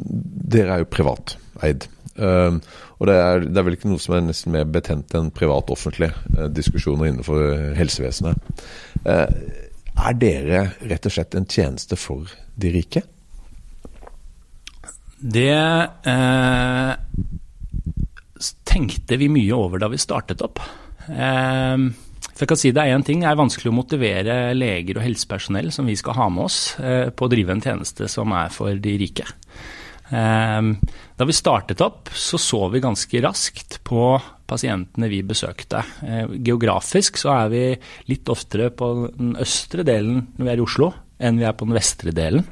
dere 0.56 0.78
er 0.78 0.82
jo 0.82 0.88
privateid. 0.88 1.84
Uh, 2.16 2.56
og 2.96 3.10
det 3.10 3.16
er, 3.20 3.44
det 3.44 3.60
er, 3.60 3.66
vel 3.66 3.76
ikke 3.76 3.90
noe 3.90 4.00
som 4.00 4.16
er 4.16 4.24
nesten 4.24 4.54
mer 4.54 4.64
betent 4.72 5.12
enn 5.16 5.28
privat-offentlig 5.36 6.10
uh, 6.36 6.46
diskusjoner 6.52 7.10
innenfor 7.10 7.74
helsevesenet. 7.76 8.62
Uh, 9.04 9.28
er 9.96 10.16
dere 10.20 10.62
rett 10.84 11.08
og 11.08 11.14
slett 11.14 11.36
en 11.36 11.48
tjeneste 11.48 11.96
for 12.00 12.32
de 12.56 12.72
rike? 12.74 13.00
Det 15.16 15.48
eh, 15.48 16.90
tenkte 18.68 19.16
vi 19.16 19.30
mye 19.32 19.56
over 19.56 19.80
da 19.80 19.88
vi 19.88 19.96
startet 19.96 20.44
opp. 20.44 20.60
for 21.06 22.44
jeg 22.44 22.50
kan 22.50 22.60
si 22.60 22.74
det 22.76 22.82
er 22.84 22.92
én 22.92 23.06
ting, 23.08 23.24
det 23.24 23.30
er 23.30 23.40
vanskelig 23.40 23.72
å 23.72 23.78
motivere 23.78 24.36
leger 24.52 25.00
og 25.00 25.06
helsepersonell 25.06 25.72
som 25.72 25.88
vi 25.88 25.96
skal 25.96 26.18
ha 26.20 26.28
med 26.28 26.44
oss 26.44 26.60
på 26.76 27.24
å 27.24 27.32
drive 27.32 27.56
en 27.56 27.64
tjeneste 27.64 28.12
som 28.12 28.36
er 28.36 28.52
for 28.52 28.76
de 28.76 28.98
rike. 29.00 29.24
Da 30.10 31.26
vi 31.26 31.34
startet 31.34 31.80
opp, 31.82 32.12
så 32.14 32.38
så 32.38 32.60
vi 32.70 32.82
ganske 32.84 33.22
raskt 33.24 33.80
på 33.86 34.12
pasientene 34.46 35.08
vi 35.10 35.24
besøkte. 35.26 35.80
Geografisk 36.36 37.18
så 37.18 37.32
er 37.34 37.48
vi 37.50 37.62
litt 38.12 38.30
oftere 38.30 38.68
på 38.70 38.90
den 39.16 39.34
østre 39.42 39.82
delen 39.86 40.28
når 40.36 40.44
vi 40.44 40.52
er 40.52 40.60
i 40.60 40.66
Oslo, 40.66 40.92
enn 41.18 41.40
vi 41.40 41.48
er 41.48 41.56
på 41.58 41.66
den 41.66 41.74
vestre 41.74 42.14
delen. 42.14 42.46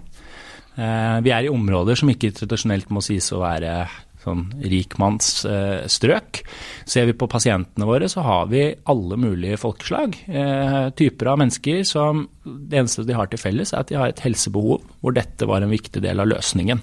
Vi 0.75 1.31
er 1.31 1.47
i 1.47 1.53
områder 1.53 2.01
som 2.01 2.11
ikke 2.11 2.33
tradisjonelt 2.35 2.91
må 2.91 3.05
sies 3.07 3.31
å 3.31 3.45
være 3.45 3.77
sånn 4.25 4.45
rikmannsstrøk. 4.65 6.41
Ser 6.89 7.09
vi 7.09 7.17
på 7.19 7.29
pasientene 7.31 7.89
våre, 7.89 8.09
så 8.11 8.25
har 8.25 8.49
vi 8.53 8.67
alle 8.91 9.19
mulige 9.21 9.59
folkeslag. 9.61 10.17
Eh, 10.27 10.91
typer 10.97 11.33
av 11.33 11.41
mennesker 11.43 11.85
som 11.89 12.27
det 12.45 12.81
eneste 12.81 13.07
de 13.07 13.17
har 13.17 13.31
til 13.31 13.41
felles, 13.41 13.75
er 13.75 13.85
at 13.85 13.93
de 13.93 14.01
har 14.01 14.13
et 14.13 14.25
helsebehov 14.25 14.85
hvor 15.01 15.17
dette 15.17 15.49
var 15.49 15.65
en 15.65 15.73
viktig 15.73 16.03
del 16.05 16.23
av 16.23 16.31
løsningen. 16.33 16.83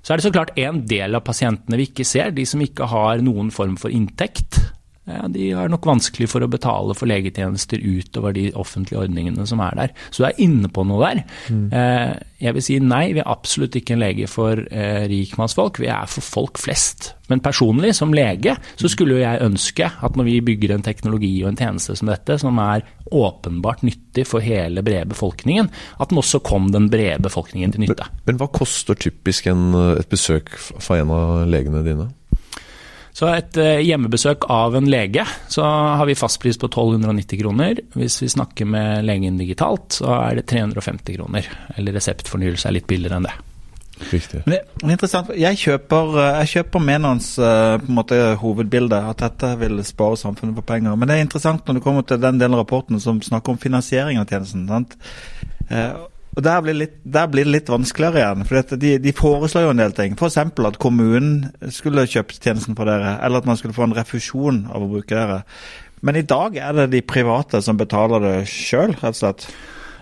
Så 0.00 0.12
er 0.12 0.20
det 0.20 0.26
så 0.26 0.32
klart 0.34 0.56
en 0.58 0.84
del 0.88 1.16
av 1.16 1.24
pasientene 1.26 1.78
vi 1.80 1.90
ikke 1.90 2.06
ser, 2.08 2.32
de 2.32 2.46
som 2.48 2.62
ikke 2.64 2.88
har 2.88 3.20
noen 3.24 3.52
form 3.52 3.76
for 3.80 3.92
inntekt 3.92 4.58
de 5.06 5.50
har 5.56 5.70
nok 5.72 5.86
vanskelig 5.88 6.28
for 6.30 6.44
å 6.44 6.50
betale 6.50 6.94
for 6.96 7.10
legetjenester 7.10 7.80
utover 7.80 8.34
de 8.36 8.50
offentlige 8.58 9.00
ordningene 9.00 9.46
som 9.48 9.62
er 9.64 9.78
der. 9.78 9.94
Så 10.10 10.22
du 10.22 10.28
er 10.28 10.42
inne 10.44 10.70
på 10.72 10.84
noe 10.86 11.00
der. 11.08 11.22
Mm. 11.48 11.64
Eh, 11.72 12.12
jeg 12.40 12.56
vil 12.56 12.64
si 12.64 12.76
nei, 12.84 13.02
vi 13.16 13.22
er 13.22 13.30
absolutt 13.30 13.76
ikke 13.76 13.96
en 13.96 14.02
lege 14.02 14.28
for 14.30 14.60
eh, 14.60 15.06
rikmannsfolk, 15.10 15.80
vi 15.82 15.90
er 15.92 16.10
for 16.10 16.24
folk 16.24 16.60
flest. 16.60 17.14
Men 17.30 17.42
personlig, 17.44 17.92
som 17.96 18.14
lege, 18.14 18.56
så 18.80 18.90
skulle 18.90 19.20
jeg 19.20 19.42
ønske 19.44 19.86
at 19.88 20.16
når 20.18 20.26
vi 20.26 20.38
bygger 20.50 20.74
en 20.74 20.86
teknologi 20.86 21.32
og 21.44 21.52
en 21.52 21.60
tjeneste 21.60 21.96
som 21.98 22.10
dette, 22.10 22.38
som 22.42 22.58
er 22.62 22.86
åpenbart 23.10 23.84
nyttig 23.86 24.26
for 24.28 24.44
hele 24.44 24.84
brede 24.86 25.08
befolkningen, 25.10 25.70
at 26.00 26.12
den 26.12 26.20
også 26.22 26.42
kom 26.46 26.70
den 26.74 26.90
brede 26.92 27.22
befolkningen 27.24 27.74
til 27.74 27.86
nytte. 27.86 28.08
Men, 28.20 28.32
men 28.32 28.40
hva 28.42 28.50
koster 28.52 28.98
typisk 28.98 29.50
en, 29.50 29.70
et 29.96 30.10
besøk 30.10 30.52
for 30.58 30.98
en 30.98 31.14
av 31.14 31.44
legene 31.50 31.84
dine? 31.86 32.10
Så 33.16 33.28
et 33.32 33.58
eh, 33.58 33.82
hjemmebesøk 33.84 34.46
av 34.52 34.76
en 34.78 34.88
lege, 34.90 35.24
så 35.50 35.66
har 35.66 36.06
vi 36.06 36.16
fastpris 36.18 36.58
på 36.60 36.70
1290 36.70 37.40
kroner. 37.42 37.80
Hvis 37.98 38.20
vi 38.22 38.30
snakker 38.30 38.68
med 38.70 39.04
legen 39.08 39.38
digitalt, 39.40 39.98
så 39.98 40.12
er 40.20 40.40
det 40.40 40.46
350 40.52 41.18
kroner. 41.18 41.48
Eller 41.76 41.96
reseptfornyelse 41.98 42.70
er 42.70 42.78
litt 42.78 42.90
billigere 42.90 43.20
enn 43.20 43.28
det. 43.28 43.36
Riktig. 44.00 44.40
Men 44.46 44.54
det, 44.54 44.60
er 44.86 44.94
interessant. 44.94 45.32
Jeg 45.36 45.58
kjøper, 45.60 46.14
eh, 46.22 46.38
jeg 46.40 46.52
kjøper 46.54 46.84
Menons 46.86 47.32
eh, 47.42 47.74
på 47.82 47.90
en 47.90 47.98
måte, 47.98 48.20
hovedbilde, 48.40 49.02
at 49.10 49.26
dette 49.26 49.52
vil 49.60 49.82
spare 49.86 50.20
samfunnet 50.20 50.56
for 50.56 50.70
penger. 50.70 50.96
Men 50.96 51.10
det 51.10 51.18
er 51.18 51.26
interessant 51.26 51.66
når 51.66 51.80
det 51.80 51.84
kommer 51.84 52.06
til 52.06 52.22
den 52.22 52.40
delen 52.40 52.56
av 52.56 52.64
rapporten 52.64 53.02
som 53.02 53.20
snakker 53.24 53.56
om 53.56 53.60
finansiering 53.60 54.22
av 54.22 54.30
tjenesten. 54.30 54.64
Sant? 54.70 54.96
Og 56.36 56.44
der 56.46 56.60
blir, 56.62 56.76
litt, 56.78 56.92
der 57.02 57.26
blir, 57.30 57.46
det 57.48 57.54
litt 57.56 57.70
vanskeligere 57.72 58.20
igjen. 58.20 58.44
For 58.46 58.76
de, 58.78 58.92
de, 59.02 59.12
foreslår 59.16 59.64
jo 59.66 59.72
en 59.74 59.82
del 59.82 59.94
ting. 59.96 60.14
F.eks. 60.14 60.38
at 60.38 60.78
kommunen 60.82 61.50
skulle 61.74 62.06
kjøpt 62.06 62.38
tjenesten 62.38 62.78
for 62.78 62.86
dere, 62.86 63.16
eller 63.24 63.42
at 63.42 63.48
man 63.50 63.58
skulle 63.58 63.74
få 63.74 63.88
en 63.88 63.96
refusjon 63.98 64.62
av 64.70 64.86
å 64.86 64.90
bruke 64.92 65.10
dere. 65.10 65.42
Men 66.06 66.16
i 66.16 66.24
dag 66.24 66.54
er 66.56 66.76
det 66.78 66.92
de 66.94 67.02
private 67.04 67.60
som 67.64 67.80
betaler 67.80 68.22
det 68.24 68.36
sjøl, 68.48 68.94
rett 69.02 69.16
og 69.16 69.18
slett? 69.18 69.48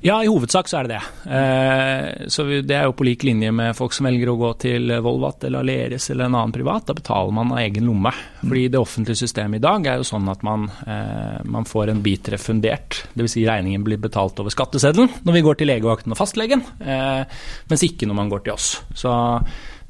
Ja, 0.01 0.21
i 0.23 0.29
hovedsak 0.31 0.69
så 0.71 0.79
er 0.79 0.87
det 0.87 0.95
det. 0.95 1.33
Eh, 1.35 2.27
så 2.31 2.45
det 2.63 2.75
er 2.77 2.87
jo 2.87 2.95
på 2.95 3.07
lik 3.07 3.25
linje 3.27 3.51
med 3.55 3.75
folk 3.77 3.95
som 3.97 4.07
velger 4.07 4.31
å 4.31 4.37
gå 4.39 4.53
til 4.63 4.93
Volvat 5.03 5.49
eller 5.49 5.65
Aleris 5.65 6.07
eller 6.13 6.29
en 6.29 6.37
annen 6.39 6.55
privat. 6.55 6.87
Da 6.87 6.95
betaler 6.95 7.35
man 7.35 7.51
av 7.55 7.61
egen 7.65 7.89
lomme. 7.89 8.13
Fordi 8.43 8.69
det 8.71 8.81
offentlige 8.81 9.25
systemet 9.25 9.59
i 9.59 9.65
dag 9.67 9.89
er 9.91 9.99
jo 9.99 10.07
sånn 10.07 10.31
at 10.31 10.45
man, 10.47 10.69
eh, 10.87 11.41
man 11.51 11.67
får 11.67 11.91
en 11.91 12.05
bit 12.05 12.31
refundert. 12.31 13.03
Dvs. 13.15 13.35
Si 13.39 13.45
regningen 13.47 13.85
blir 13.85 13.99
betalt 13.99 14.39
over 14.39 14.55
skatteseddelen 14.55 15.11
når 15.27 15.37
vi 15.37 15.45
går 15.47 15.59
til 15.59 15.71
legevakten 15.73 16.15
og 16.15 16.21
fastlegen, 16.21 16.63
eh, 16.81 17.27
mens 17.69 17.87
ikke 17.87 18.07
når 18.07 18.21
man 18.23 18.31
går 18.31 18.47
til 18.47 18.55
oss. 18.55 18.71
Så 18.95 19.13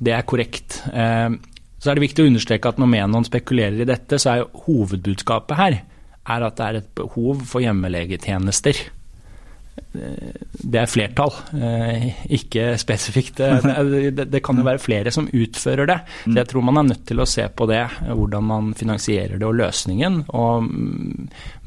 det 0.00 0.16
er 0.16 0.26
korrekt. 0.28 0.82
Så 0.88 1.90
er 1.90 1.94
det 1.94 2.02
viktig 2.02 2.24
å 2.24 2.28
understreke 2.30 2.70
at 2.70 2.78
når 2.78 2.90
Menon 2.90 3.26
spekulerer 3.26 3.80
i 3.82 3.86
dette, 3.86 4.18
så 4.18 4.30
er 4.30 4.42
jo 4.42 4.62
hovedbudskapet 4.66 5.58
her 5.58 5.82
er 6.28 6.44
at 6.44 6.56
det 6.58 6.66
er 6.66 6.78
et 6.80 6.94
behov 6.94 7.42
for 7.48 7.64
hjemmelegetjenester 7.64 8.78
det 9.92 10.80
er 10.80 10.90
flertall, 10.90 11.32
eh, 11.56 12.08
ikke 12.38 12.72
spesifikt. 12.80 13.40
Det, 13.40 14.26
det, 14.30 14.40
kan 14.44 14.58
jo 14.58 14.64
være 14.66 14.82
flere 14.82 15.12
som 15.14 15.28
utfører 15.30 15.88
det. 15.88 15.98
Så 16.24 16.36
jeg 16.36 16.48
tror 16.50 16.64
man 16.66 16.80
er 16.80 16.88
nødt 16.90 17.04
til 17.08 17.20
å 17.22 17.26
se 17.28 17.44
på 17.48 17.66
det, 17.70 17.82
hvordan 18.06 18.46
man 18.48 18.72
finansierer 18.78 19.38
det 19.38 19.46
og 19.46 19.56
løsningen, 19.58 20.20
og 20.36 20.68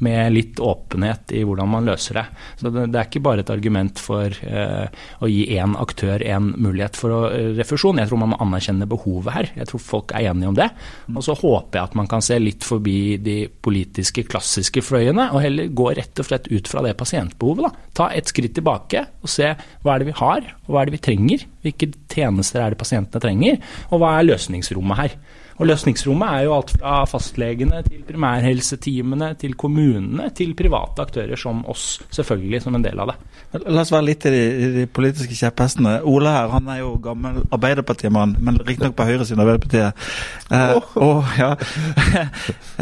med 0.02 0.34
litt 0.34 0.60
åpenhet 0.62 1.34
i 1.36 1.42
hvordan 1.46 1.70
man 1.72 1.88
løser 1.88 2.20
det. 2.20 2.24
Så 2.60 2.72
det, 2.72 2.86
er 2.90 3.06
ikke 3.06 3.24
bare 3.24 3.44
et 3.44 3.52
argument 3.54 4.00
for 4.02 4.28
eh, 4.28 4.86
å 5.22 5.30
gi 5.30 5.44
én 5.56 5.76
aktør 5.78 6.24
en 6.26 6.52
mulighet 6.56 6.98
for 6.98 7.30
eh, 7.30 7.52
refusjon. 7.58 8.00
Jeg 8.02 8.10
tror 8.10 8.22
man 8.22 8.34
må 8.34 8.40
anerkjenne 8.42 8.88
behovet 8.90 9.36
her. 9.36 9.50
Jeg 9.62 9.70
tror 9.70 9.84
folk 9.84 10.14
er 10.16 10.30
enige 10.32 10.52
om 10.52 10.58
det. 10.58 10.68
Og 11.14 11.22
så 11.26 11.36
håper 11.38 11.78
jeg 11.80 11.90
at 11.90 11.98
man 11.98 12.10
kan 12.10 12.24
se 12.24 12.38
litt 12.40 12.66
forbi 12.66 13.16
de 13.22 13.38
politiske, 13.62 14.26
klassiske 14.28 14.84
fløyene, 14.84 15.30
og 15.32 15.44
heller 15.44 15.72
gå 15.72 15.90
rett 15.98 16.22
og 16.22 16.28
slett 16.28 16.50
ut 16.52 16.70
fra 16.70 16.84
det 16.86 16.96
pasientbehovet. 16.98 17.68
da. 17.68 18.01
Ta 18.02 18.08
et 18.16 18.26
skritt 18.26 18.54
tilbake 18.56 19.04
og 19.22 19.30
se 19.30 19.52
hva 19.82 19.94
er 19.94 20.02
det 20.02 20.08
vi 20.10 20.18
har, 20.18 20.46
og 20.66 20.74
hva 20.74 20.82
er 20.82 20.90
det 20.90 20.96
vi 20.96 21.04
trenger. 21.06 21.44
Hvilke 21.62 21.92
tjenester 22.10 22.64
er 22.64 22.74
det 22.74 22.80
pasientene 22.80 23.22
trenger, 23.22 23.60
og 23.90 24.02
hva 24.02 24.16
er 24.18 24.26
løsningsrommet 24.26 24.98
her. 24.98 25.14
Og 25.60 25.68
Løsningsrommet 25.68 26.36
er 26.36 26.46
jo 26.46 26.54
alt 26.56 26.72
fra 26.76 27.02
fastlegene 27.08 27.82
til 27.86 28.02
primærhelseteamene 28.08 29.32
til 29.40 29.56
kommunene 29.58 30.30
til 30.36 30.54
private 30.58 31.04
aktører 31.04 31.40
som 31.40 31.62
oss, 31.70 32.00
selvfølgelig 32.14 32.62
som 32.64 32.78
en 32.78 32.84
del 32.84 33.02
av 33.02 33.12
det. 33.12 33.18
La 33.66 33.82
oss 33.82 33.92
være 33.92 34.06
litt 34.06 34.26
i 34.28 34.32
de, 34.32 34.70
de 34.78 34.86
politiske 34.88 35.36
kjepphestene. 35.36 35.98
Ole 36.08 36.32
her 36.32 36.52
han 36.54 36.70
er 36.72 36.80
jo 36.80 36.94
gammel 37.04 37.42
Arbeiderpartimann, 37.52 38.36
men 38.40 38.60
riktignok 38.62 38.96
på 38.96 39.06
høyresiden 39.08 39.42
av 39.42 39.52
Arbeiderpartiet. 39.52 40.06
Eh, 40.52 40.74
oh. 40.78 40.96
og, 41.08 41.34
ja. 41.38 41.52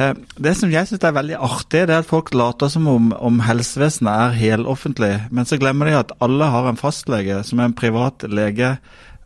Eh, 0.01 0.15
det 0.39 0.53
som 0.57 0.71
jeg 0.71 0.87
syns 0.87 1.03
er 1.05 1.15
veldig 1.17 1.35
artig, 1.43 1.83
det 1.89 1.93
er 1.93 2.05
at 2.05 2.09
folk 2.09 2.31
later 2.37 2.71
som 2.73 2.87
om, 2.89 3.09
om 3.19 3.41
helsevesenet 3.43 4.11
er 4.11 4.37
heloffentlig, 4.39 5.11
men 5.35 5.49
så 5.49 5.59
glemmer 5.61 5.91
de 5.91 5.97
at 5.99 6.15
alle 6.23 6.47
har 6.53 6.69
en 6.71 6.79
fastlege 6.79 7.41
som 7.47 7.61
er 7.61 7.69
en 7.69 7.77
privat 7.77 8.25
lege. 8.31 8.77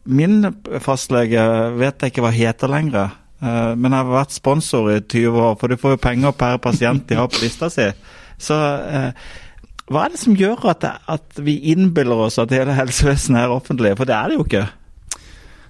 Min 0.04 0.40
fastlege 0.84 1.44
vet 1.78 2.00
jeg 2.00 2.14
ikke 2.14 2.24
hva 2.24 2.32
heter 2.34 2.72
lenger. 2.72 3.12
Eh, 3.44 3.72
men 3.76 3.92
jeg 3.92 4.00
har 4.00 4.12
vært 4.12 4.34
sponsor 4.34 4.90
i 4.94 5.00
20 5.00 5.40
år, 5.48 5.56
for 5.60 5.70
du 5.70 5.80
får 5.80 5.96
jo 5.96 6.04
penger 6.04 6.36
per 6.38 6.60
pasient 6.64 7.04
de 7.08 7.18
har 7.18 7.30
på 7.30 7.42
lista 7.42 7.70
si. 7.72 7.90
Så 8.40 8.56
eh, 8.56 9.10
hva 9.92 10.06
er 10.06 10.14
det 10.14 10.22
som 10.22 10.36
gjør 10.38 10.70
at, 10.72 10.86
at 11.12 11.42
vi 11.44 11.58
innbiller 11.74 12.24
oss 12.26 12.40
at 12.40 12.54
hele 12.54 12.76
helsevesenet 12.76 13.44
er 13.44 13.52
offentlig, 13.52 13.92
for 13.98 14.08
det 14.08 14.16
er 14.16 14.32
det 14.32 14.38
jo 14.38 14.46
ikke? 14.46 14.64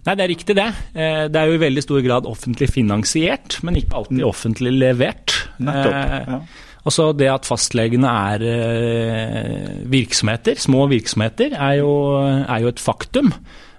Nei, 0.04 0.12
det 0.12 0.22
er 0.22 0.30
riktig 0.30 0.54
det. 0.58 0.68
Eh, 0.92 1.24
det 1.32 1.40
er 1.40 1.48
jo 1.50 1.56
i 1.56 1.64
veldig 1.64 1.82
stor 1.82 2.04
grad 2.04 2.28
offentlig 2.30 2.68
finansiert, 2.70 3.58
men 3.66 3.80
ikke 3.80 3.98
alltid 4.02 4.20
mm. 4.20 4.28
offentlig 4.28 4.76
levert. 4.76 5.40
Nettopp, 5.64 5.98
ja. 6.28 6.38
Og 6.84 6.92
så 6.92 7.04
det 7.16 7.30
at 7.32 7.46
fastlegene 7.48 8.10
er 8.28 8.42
virksomheter, 9.88 10.58
små 10.60 10.82
virksomheter, 10.90 11.54
er 11.56 11.78
jo, 11.78 11.94
er 12.20 12.58
jo 12.60 12.68
et 12.68 12.82
faktum. 12.82 13.30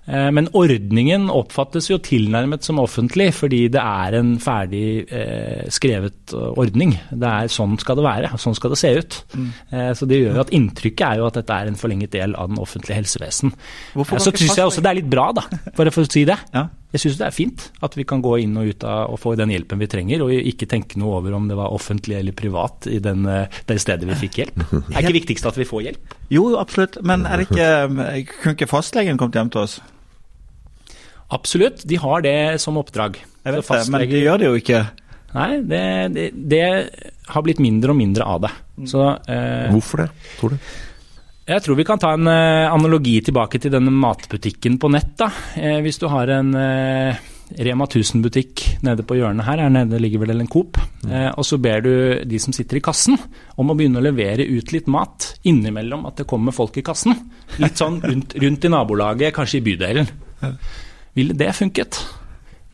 Eh, 0.06 0.28
men 0.32 0.50
ordningen 0.54 1.30
oppfattes 1.34 1.90
jo 1.90 1.98
tilnærmet 2.04 2.66
som 2.66 2.80
offentlig, 2.82 3.32
fordi 3.36 3.66
det 3.74 3.82
er 3.82 4.20
en 4.20 4.36
ferdig 4.42 4.86
eh, 5.10 5.66
skrevet 5.74 6.36
ordning. 6.36 6.96
Det 7.10 7.32
er 7.32 7.54
Sånn 7.56 7.78
skal 7.80 7.98
det 7.98 8.06
være, 8.06 8.32
sånn 8.42 8.56
skal 8.58 8.74
det 8.74 8.80
se 8.82 8.92
ut. 9.00 9.20
Mm. 9.34 9.50
Eh, 9.72 9.92
så 9.98 10.08
det 10.10 10.22
gjør 10.22 10.38
jo 10.38 10.46
at 10.46 10.56
Inntrykket 10.56 11.06
er 11.08 11.22
jo 11.22 11.28
at 11.30 11.38
dette 11.40 11.60
er 11.60 11.70
en 11.72 11.78
forlenget 11.80 12.14
del 12.16 12.36
av 12.38 12.50
den 12.52 12.60
offentlige 12.62 13.00
helsevesen. 13.00 13.54
Hvorfor 13.96 14.22
så 14.22 14.34
syns 14.36 14.58
jeg 14.58 14.68
også 14.68 14.84
det 14.84 14.92
er 14.92 15.00
litt 15.00 15.12
bra, 15.12 15.30
da, 15.36 15.46
for 15.78 15.88
å 15.88 16.06
si 16.06 16.26
det. 16.28 16.38
Ja. 16.54 16.68
Jeg 16.96 17.02
syns 17.02 17.18
det 17.20 17.26
er 17.28 17.36
fint 17.36 17.64
at 17.84 17.96
vi 17.98 18.06
kan 18.08 18.22
gå 18.24 18.38
inn 18.44 18.54
og 18.60 18.70
ut 18.72 18.86
av 18.88 19.12
og 19.12 19.20
få 19.20 19.34
den 19.40 19.52
hjelpen 19.52 19.82
vi 19.82 19.90
trenger, 19.92 20.22
og 20.24 20.32
ikke 20.36 20.68
tenke 20.72 21.00
noe 21.02 21.18
over 21.18 21.36
om 21.36 21.50
det 21.50 21.58
var 21.60 21.74
offentlig 21.76 22.20
eller 22.22 22.36
privat 22.38 22.88
i 22.92 23.02
den, 23.04 23.26
det 23.26 23.80
stedet 23.84 24.08
vi 24.08 24.20
fikk 24.26 24.40
hjelp. 24.44 24.62
Det 24.62 24.94
er 24.94 25.02
ikke 25.02 25.18
viktigst 25.18 25.50
at 25.50 25.60
vi 25.60 25.68
får 25.68 25.90
hjelp? 25.90 26.16
Jo, 26.32 26.46
absolutt. 26.60 27.02
Men 27.04 27.28
er 27.28 27.42
det 27.42 27.50
ikke, 27.50 28.32
kunne 28.38 28.56
ikke 28.56 28.72
fastlegen 28.72 29.20
kommet 29.20 29.42
hjem 29.42 29.52
til 29.52 29.66
oss? 29.66 29.80
Absolutt, 31.34 31.86
de 31.88 31.98
har 32.02 32.22
det 32.26 32.38
som 32.62 32.78
oppdrag. 32.78 33.18
Jeg 33.46 33.56
vet 33.56 33.70
det, 33.70 33.82
men 33.94 34.10
de 34.10 34.22
gjør 34.22 34.42
det 34.42 34.50
jo 34.50 34.60
ikke. 34.62 34.82
Nei, 35.36 35.50
det, 35.68 35.84
det, 36.16 36.26
det 36.48 36.66
har 37.34 37.44
blitt 37.46 37.62
mindre 37.64 37.92
og 37.92 38.00
mindre 38.00 38.28
av 38.30 38.44
det. 38.46 38.52
Så, 38.88 39.08
eh, 39.32 39.72
Hvorfor 39.74 40.06
det, 40.06 40.10
tror 40.40 40.56
du? 40.56 40.74
Jeg 41.46 41.62
tror 41.62 41.78
vi 41.78 41.86
kan 41.86 42.02
ta 42.02 42.16
en 42.16 42.30
eh, 42.30 42.72
analogi 42.74 43.20
tilbake 43.28 43.60
til 43.62 43.74
denne 43.74 43.94
matbutikken 43.94 44.80
på 44.82 44.90
nett. 44.94 45.12
da. 45.20 45.30
Eh, 45.60 45.78
hvis 45.86 46.00
du 46.02 46.08
har 46.10 46.32
en 46.34 46.54
eh, 46.58 47.20
Rema 47.62 47.86
1000-butikk 47.86 48.64
nede 48.88 49.06
på 49.06 49.20
hjørnet 49.20 49.46
her, 49.46 49.62
her 49.62 49.70
nede 49.70 50.00
ligger 50.02 50.24
vel 50.24 50.42
en 50.42 50.50
Coop, 50.50 50.80
mm. 51.04 51.12
eh, 51.12 51.28
og 51.38 51.46
så 51.46 51.60
ber 51.62 51.84
du 51.86 51.92
de 52.26 52.40
som 52.42 52.56
sitter 52.56 52.80
i 52.80 52.84
kassen 52.86 53.20
om 53.62 53.70
å 53.70 53.76
begynne 53.78 54.02
å 54.02 54.06
levere 54.08 54.48
ut 54.50 54.74
litt 54.74 54.90
mat 54.90 55.36
innimellom 55.46 56.08
at 56.10 56.24
det 56.24 56.30
kommer 56.30 56.56
folk 56.56 56.80
i 56.82 56.86
kassen. 56.86 57.14
Litt 57.62 57.78
sånn 57.78 58.00
rundt, 58.02 58.34
rundt 58.42 58.66
i 58.66 58.74
nabolaget, 58.74 59.36
kanskje 59.36 59.62
i 59.62 59.66
bydelen. 59.70 60.10
Ville 61.16 61.36
det 61.38 61.54
funket? 61.56 62.00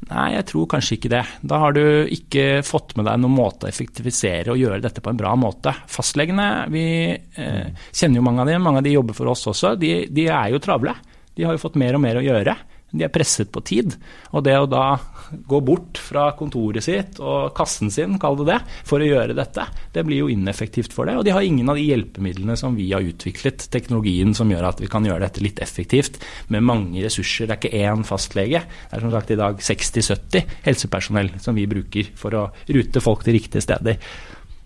Nei, 0.09 0.31
jeg 0.33 0.47
tror 0.49 0.65
kanskje 0.71 0.95
ikke 0.97 1.11
det. 1.13 1.21
Da 1.45 1.59
har 1.61 1.75
du 1.77 1.83
ikke 2.09 2.63
fått 2.65 2.95
med 2.97 3.05
deg 3.05 3.19
noen 3.21 3.35
måte 3.37 3.67
å 3.67 3.69
effektivisere 3.69 4.51
og 4.51 4.59
gjøre 4.59 4.81
dette 4.81 5.03
på 5.03 5.11
en 5.11 5.19
bra 5.19 5.35
måte. 5.37 5.75
Fastlegene, 5.91 6.47
vi 6.73 6.85
eh, 7.13 7.67
kjenner 7.93 8.19
jo 8.19 8.25
mange 8.25 8.41
av 8.43 8.49
dem, 8.49 8.65
mange 8.65 8.81
av 8.81 8.87
de 8.87 8.95
jobber 8.95 9.15
for 9.17 9.29
oss 9.31 9.45
også. 9.51 9.75
De, 9.79 9.93
de, 10.09 10.25
er 10.33 10.51
jo 10.51 10.61
travle. 10.63 10.95
De 11.37 11.45
har 11.45 11.55
jo 11.55 11.61
fått 11.61 11.77
mer 11.79 11.95
og 11.95 12.03
mer 12.03 12.17
å 12.17 12.25
gjøre. 12.25 12.57
De 12.91 13.05
er 13.05 13.11
presset 13.13 13.51
på 13.51 13.63
tid. 13.63 13.95
Og 14.35 14.43
det 14.45 14.57
å 14.59 14.67
da 14.69 14.97
gå 15.31 15.61
bort 15.63 15.99
fra 16.01 16.25
kontoret 16.37 16.83
sitt 16.83 17.19
og 17.23 17.53
kassen 17.55 17.91
sin, 17.93 18.17
kall 18.19 18.35
det 18.41 18.47
det, 18.49 18.57
for 18.87 18.99
å 18.99 19.07
gjøre 19.07 19.35
dette, 19.37 19.65
det 19.95 20.03
blir 20.07 20.23
jo 20.23 20.31
ineffektivt 20.31 20.95
for 20.95 21.07
det. 21.07 21.15
Og 21.19 21.25
de 21.27 21.35
har 21.35 21.45
ingen 21.45 21.71
av 21.71 21.79
de 21.79 21.85
hjelpemidlene 21.87 22.57
som 22.59 22.75
vi 22.75 22.89
har 22.91 23.05
utviklet, 23.05 23.69
teknologien 23.71 24.35
som 24.37 24.51
gjør 24.51 24.67
at 24.73 24.83
vi 24.83 24.91
kan 24.91 25.07
gjøre 25.07 25.23
dette 25.23 25.43
litt 25.45 25.61
effektivt 25.63 26.19
med 26.51 26.67
mange 26.67 27.05
ressurser. 27.05 27.47
Det 27.47 27.57
er 27.57 27.61
ikke 27.61 27.85
én 27.85 28.05
fastlege. 28.07 28.65
Det 28.67 28.99
er 28.99 29.05
som 29.05 29.15
sagt 29.15 29.31
i 29.31 29.39
dag 29.39 29.63
60-70 29.71 30.59
helsepersonell 30.67 31.33
som 31.41 31.57
vi 31.57 31.69
bruker 31.71 32.11
for 32.19 32.35
å 32.35 32.45
rute 32.67 33.03
folk 33.03 33.23
til 33.25 33.39
riktige 33.39 33.63
steder. 33.63 33.99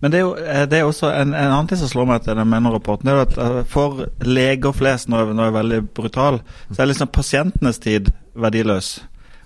Men 0.05 0.13
det 0.13 0.19
er 0.19 0.21
jo 0.21 0.33
eh, 0.37 0.65
det 0.69 0.77
er 0.77 0.85
også 0.85 1.09
en, 1.09 1.31
en, 1.33 1.49
annen 1.49 1.65
ting 1.65 1.79
som 1.81 1.89
slår 1.89 2.05
meg 2.05 2.19
etter 2.19 2.37
den 2.37 2.67
rapporten, 2.69 3.09
er 3.09 3.23
at 3.23 3.31
eh, 3.41 3.63
For 3.65 4.03
leger 4.21 4.75
flest, 4.77 5.09
når 5.09 5.31
jeg 5.31 5.47
er 5.47 5.55
veldig 5.55 5.79
brutal, 5.97 6.37
så 6.69 6.83
er 6.83 6.91
liksom 6.91 7.09
pasientenes 7.09 7.81
tid 7.81 8.11
verdiløs. 8.37 8.99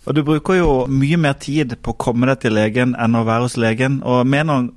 Og 0.03 0.17
Du 0.17 0.23
bruker 0.27 0.59
jo 0.59 0.73
mye 0.91 1.15
mer 1.15 1.37
tid 1.39 1.77
på 1.79 1.93
å 1.93 1.99
komme 2.03 2.27
deg 2.27 2.43
til 2.43 2.57
legen 2.59 2.91
enn 2.99 3.15
å 3.15 3.23
være 3.23 3.47
hos 3.47 3.55
legen. 3.55 4.01
og 4.03 4.27
mener 4.27 4.67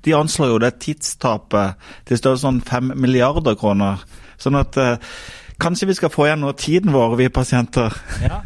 De 0.00 0.16
anslår 0.16 0.54
jo 0.54 0.58
det 0.64 0.78
tidstapet 0.80 1.76
til 2.08 2.16
størrelse 2.16 2.48
sånn 2.48 2.64
fem 2.64 2.94
milliarder 2.96 3.52
kroner. 3.52 4.00
Sånn 4.40 4.56
at 4.56 4.80
eh, 4.80 4.96
kanskje 5.60 5.92
vi 5.92 6.00
skal 6.00 6.14
få 6.14 6.24
igjen 6.24 6.40
noe 6.40 6.56
av 6.56 6.60
tiden 6.64 6.96
vår, 6.96 7.20
vi 7.20 7.28
pasienter. 7.28 8.00
Ja. 8.24 8.40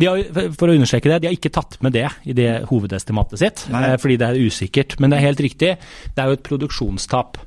De 0.00 0.10
har, 0.10 0.50
for 0.58 0.70
å 0.70 0.74
understreke 0.74 1.10
det, 1.10 1.20
de 1.22 1.30
har 1.30 1.36
ikke 1.36 1.52
tatt 1.54 1.78
med 1.84 1.94
det 1.94 2.08
i 2.26 2.34
det 2.36 2.50
hovedestimatet 2.70 3.40
sitt, 3.40 3.64
Nei. 3.72 3.86
Eh, 3.92 3.96
fordi 4.02 4.18
det 4.20 4.30
er 4.30 4.42
usikkert. 4.42 4.98
Men 4.98 5.12
det 5.12 5.20
er 5.20 5.28
helt 5.28 5.44
riktig, 5.44 5.74
det 6.14 6.22
er 6.22 6.30
jo 6.30 6.38
et 6.38 6.46
produksjonstap. 6.46 7.38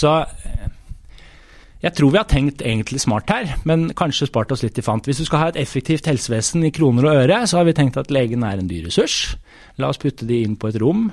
Så 0.00 0.16
eh, 0.24 0.66
jeg 1.84 1.92
tror 1.98 2.14
vi 2.14 2.16
har 2.16 2.28
tenkt 2.28 2.62
egentlig 2.64 3.02
smart 3.02 3.28
her, 3.28 3.58
men 3.68 3.90
kanskje 3.96 4.30
spart 4.30 4.52
oss 4.54 4.62
litt 4.64 4.78
i 4.80 4.84
fant. 4.84 5.04
Hvis 5.04 5.20
du 5.20 5.26
skal 5.28 5.42
ha 5.42 5.48
et 5.52 5.58
effektivt 5.60 6.06
helsevesen 6.08 6.64
i 6.64 6.72
kroner 6.72 7.10
og 7.10 7.18
øre, 7.26 7.42
så 7.48 7.60
har 7.60 7.66
vi 7.68 7.74
tenkt 7.76 7.98
at 8.00 8.12
legen 8.14 8.44
er 8.46 8.60
en 8.60 8.70
dyr 8.70 8.86
ressurs. 8.88 9.34
La 9.76 9.90
oss 9.90 9.98
putte 10.00 10.24
de 10.28 10.38
inn 10.46 10.54
på 10.60 10.70
et 10.70 10.78
rom 10.78 11.08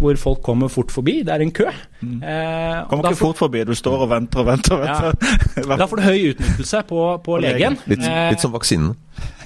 hvor 0.00 0.18
folk 0.18 0.40
kommer 0.42 0.72
fort 0.72 0.90
forbi. 0.90 1.20
Det 1.26 1.34
er 1.34 1.44
en 1.44 1.54
kø. 1.54 1.68
Mm. 2.00 2.18
Eh, 2.18 2.80
kommer 2.90 3.12
ikke 3.12 3.20
fort 3.20 3.42
forbi, 3.44 3.62
du 3.68 3.74
står 3.78 4.06
og 4.06 4.10
venter 4.10 4.42
og 4.42 4.48
venter. 4.48 4.74
og 4.74 4.86
venter. 4.88 5.38
Ja. 5.60 5.78
Da 5.84 5.86
får 5.86 6.00
du 6.00 6.06
høy 6.08 6.32
utnyttelse 6.32 6.82
på, 6.88 7.06
på 7.22 7.38
legen. 7.44 7.78
Litt, 7.92 8.02
litt 8.02 8.42
som 8.42 8.54
vaksinen 8.56 8.96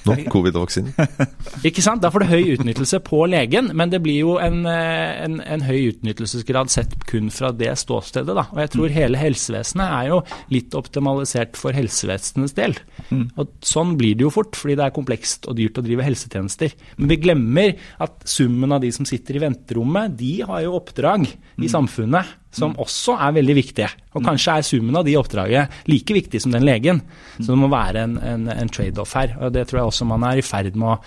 nå, 0.07 0.27
covid-vaksinen. 0.31 0.93
Ikke 1.67 1.83
sant. 1.83 2.01
Da 2.03 2.11
får 2.13 2.23
du 2.23 2.31
høy 2.31 2.53
utnyttelse 2.55 2.99
på 3.05 3.23
legen, 3.29 3.71
men 3.77 3.91
det 3.93 4.01
blir 4.05 4.21
jo 4.21 4.37
en, 4.41 4.63
eh, 4.69 5.17
en, 5.25 5.39
en, 5.43 5.65
høy 5.67 5.93
utnyttelsesgrad 5.93 6.71
sett 6.73 6.95
kun 7.09 7.31
fra 7.33 7.51
det 7.55 7.73
ståstedet. 7.81 8.35
Da. 8.37 8.47
Og 8.53 8.61
jeg 8.63 8.73
tror 8.75 8.95
hele 8.95 9.21
helsevesenet 9.21 9.85
er 9.99 10.11
jo 10.11 10.21
litt 10.53 10.77
optimalisert 10.77 11.59
for 11.59 11.75
helsevesenets 11.77 12.55
del. 12.57 12.77
Mm. 13.09 13.27
Og 13.37 13.53
sånn 13.65 13.95
blir 13.99 14.17
det 14.17 14.27
jo 14.27 14.33
fort, 14.33 14.57
fordi 14.57 14.77
det 14.79 14.87
er 14.87 14.95
komplekst 14.95 15.49
og 15.49 15.59
dyrt 15.59 15.79
å 15.79 15.85
drive 15.85 16.07
helsetjenester. 16.07 16.75
Men 16.97 17.13
vi 17.13 17.21
glemmer 17.27 17.77
at 18.03 18.19
summen 18.27 18.75
av 18.75 18.83
de 18.83 18.91
som 18.95 19.07
sitter 19.07 19.37
i 19.37 19.45
venterommet, 19.47 20.17
de 20.17 20.33
har 20.47 20.65
jo 20.65 20.77
oppdrag 20.79 21.27
i 21.27 21.65
mm. 21.65 21.71
samfunnet 21.73 22.35
som 22.57 22.75
også 22.81 23.15
er 23.21 23.35
veldig 23.37 23.55
viktige. 23.57 23.89
Og 24.17 24.25
kanskje 24.25 24.55
er 24.57 24.65
summen 24.65 24.97
av 24.97 25.05
de 25.05 25.15
oppdraget 25.19 25.73
like 25.89 26.15
viktig 26.15 26.41
som 26.41 26.53
den 26.53 26.65
legen. 26.65 27.01
Så 27.37 27.51
det 27.51 27.59
må 27.61 27.69
være 27.71 28.05
en, 28.07 28.15
en, 28.17 28.47
en 28.49 28.71
trade-off 28.73 29.13
her. 29.17 29.35
og 29.39 29.53
Det 29.53 29.67
tror 29.69 29.81
jeg 29.81 29.91
også 29.91 30.07
man 30.09 30.25
er 30.27 30.41
i 30.41 30.45
ferd 30.45 30.73
med 30.75 30.95
å 30.95 30.97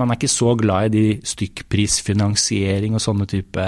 Man 0.00 0.10
er 0.10 0.16
ikke 0.16 0.30
så 0.32 0.54
glad 0.56 0.88
i 0.88 0.92
de 0.94 1.26
stykkprisfinansiering 1.26 2.94
og 2.96 3.02
sånne 3.04 3.26
type 3.28 3.66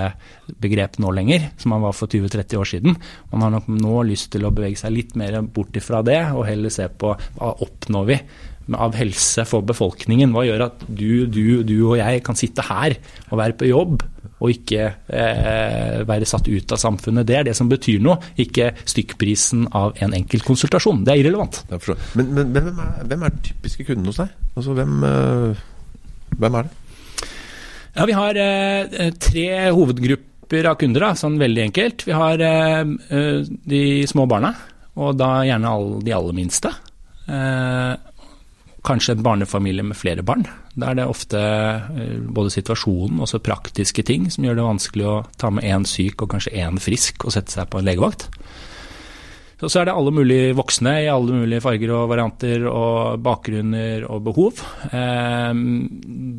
begrep 0.63 0.97
nå 1.03 1.11
lenger, 1.15 1.51
som 1.61 1.75
man 1.75 1.85
var 1.85 1.97
for 1.97 2.09
20-30 2.09 2.61
år 2.61 2.69
siden. 2.69 2.97
Man 3.33 3.45
har 3.45 3.53
nok 3.57 3.69
nå 3.73 4.03
lyst 4.09 4.31
til 4.33 4.47
å 4.47 4.53
bevege 4.55 4.81
seg 4.81 4.95
litt 4.95 5.17
mer 5.19 5.41
bort 5.43 5.77
ifra 5.77 6.01
det, 6.07 6.21
og 6.33 6.47
heller 6.49 6.73
se 6.73 6.89
på 6.89 7.13
hva 7.13 7.53
oppnår 7.67 8.09
vi 8.09 8.19
av 8.73 8.97
helse 8.99 9.45
for 9.49 9.65
befolkningen. 9.67 10.33
Hva 10.35 10.47
gjør 10.47 10.67
at 10.69 10.85
du, 10.89 11.27
du, 11.27 11.63
du 11.67 11.77
og 11.91 11.99
jeg 12.01 12.23
kan 12.27 12.39
sitte 12.39 12.65
her 12.67 12.97
og 13.31 13.39
være 13.41 13.59
på 13.59 13.71
jobb 13.71 14.03
og 14.43 14.51
ikke 14.51 14.87
eh, 15.07 16.03
være 16.07 16.27
satt 16.27 16.49
ut 16.51 16.75
av 16.75 16.81
samfunnet. 16.81 17.27
Det 17.29 17.37
er 17.39 17.47
det 17.47 17.55
som 17.55 17.71
betyr 17.71 18.03
noe, 18.03 18.19
ikke 18.43 18.73
stykkprisen 18.91 19.69
av 19.79 19.95
en 20.03 20.17
enkelt 20.19 20.47
konsultasjon. 20.47 21.05
Det 21.07 21.15
er 21.15 21.23
irrelevant. 21.23 21.63
Men, 21.71 22.33
men, 22.35 22.51
men 22.51 22.67
hvem, 22.67 22.81
er, 22.83 22.97
hvem, 23.13 23.27
er, 23.29 23.37
typiske 23.47 23.87
kunden 23.87 24.11
hos 24.11 24.19
deg? 24.19 24.35
Altså, 24.57 24.75
hvem, 24.79 24.99
øh, 25.07 25.63
hvem 26.43 26.59
er 26.59 26.69
det? 26.69 26.79
Ja, 27.93 28.07
Vi 28.09 28.17
har 28.17 28.41
eh, 28.41 29.09
tre 29.21 29.49
hovedgrupper 29.71 30.71
av 30.71 30.79
kunder, 30.81 31.07
da, 31.07 31.15
sånn 31.19 31.39
veldig 31.41 31.67
enkelt. 31.69 32.07
Vi 32.09 32.17
har 32.17 32.43
eh, 32.43 32.95
eh 33.15 33.51
de 33.69 33.83
små 34.11 34.27
barna, 34.27 34.55
og 34.99 35.15
da 35.21 35.37
gjerne 35.47 35.77
alle, 35.77 36.01
de 36.03 36.17
aller 36.17 36.37
minste. 36.37 36.73
Eh, 37.31 37.93
kanskje 38.87 39.15
en 39.17 39.23
barnefamilie 39.23 39.85
med 39.87 39.97
flere 39.97 40.25
barn. 40.27 40.47
Da 40.75 40.91
er 40.91 40.99
det 40.99 41.07
ofte 41.07 41.39
eh, 41.39 42.19
både 42.27 42.53
situasjonen 42.55 43.21
og 43.23 43.31
så 43.31 43.43
praktiske 43.43 44.05
ting 44.07 44.29
som 44.33 44.47
gjør 44.47 44.59
det 44.59 44.69
vanskelig 44.69 45.09
å 45.09 45.19
ta 45.39 45.53
med 45.55 45.67
én 45.69 45.87
syk 45.89 46.25
og 46.25 46.33
kanskje 46.35 46.57
én 46.65 46.81
frisk 46.83 47.27
og 47.27 47.37
sette 47.37 47.55
seg 47.55 47.71
på 47.71 47.81
en 47.81 47.87
legevakt. 47.87 48.29
Og 49.63 49.71
så 49.71 49.81
er 49.81 49.87
det 49.87 49.95
alle 49.95 50.11
mulige 50.15 50.55
voksne 50.59 50.97
i 51.05 51.11
alle 51.11 51.37
mulige 51.45 51.63
farger 51.63 51.93
og 51.95 52.09
varianter 52.11 52.65
og 52.67 53.23
bakgrunner 53.23 54.09
og 54.11 54.25
behov. 54.27 54.63
Eh, 54.91 55.53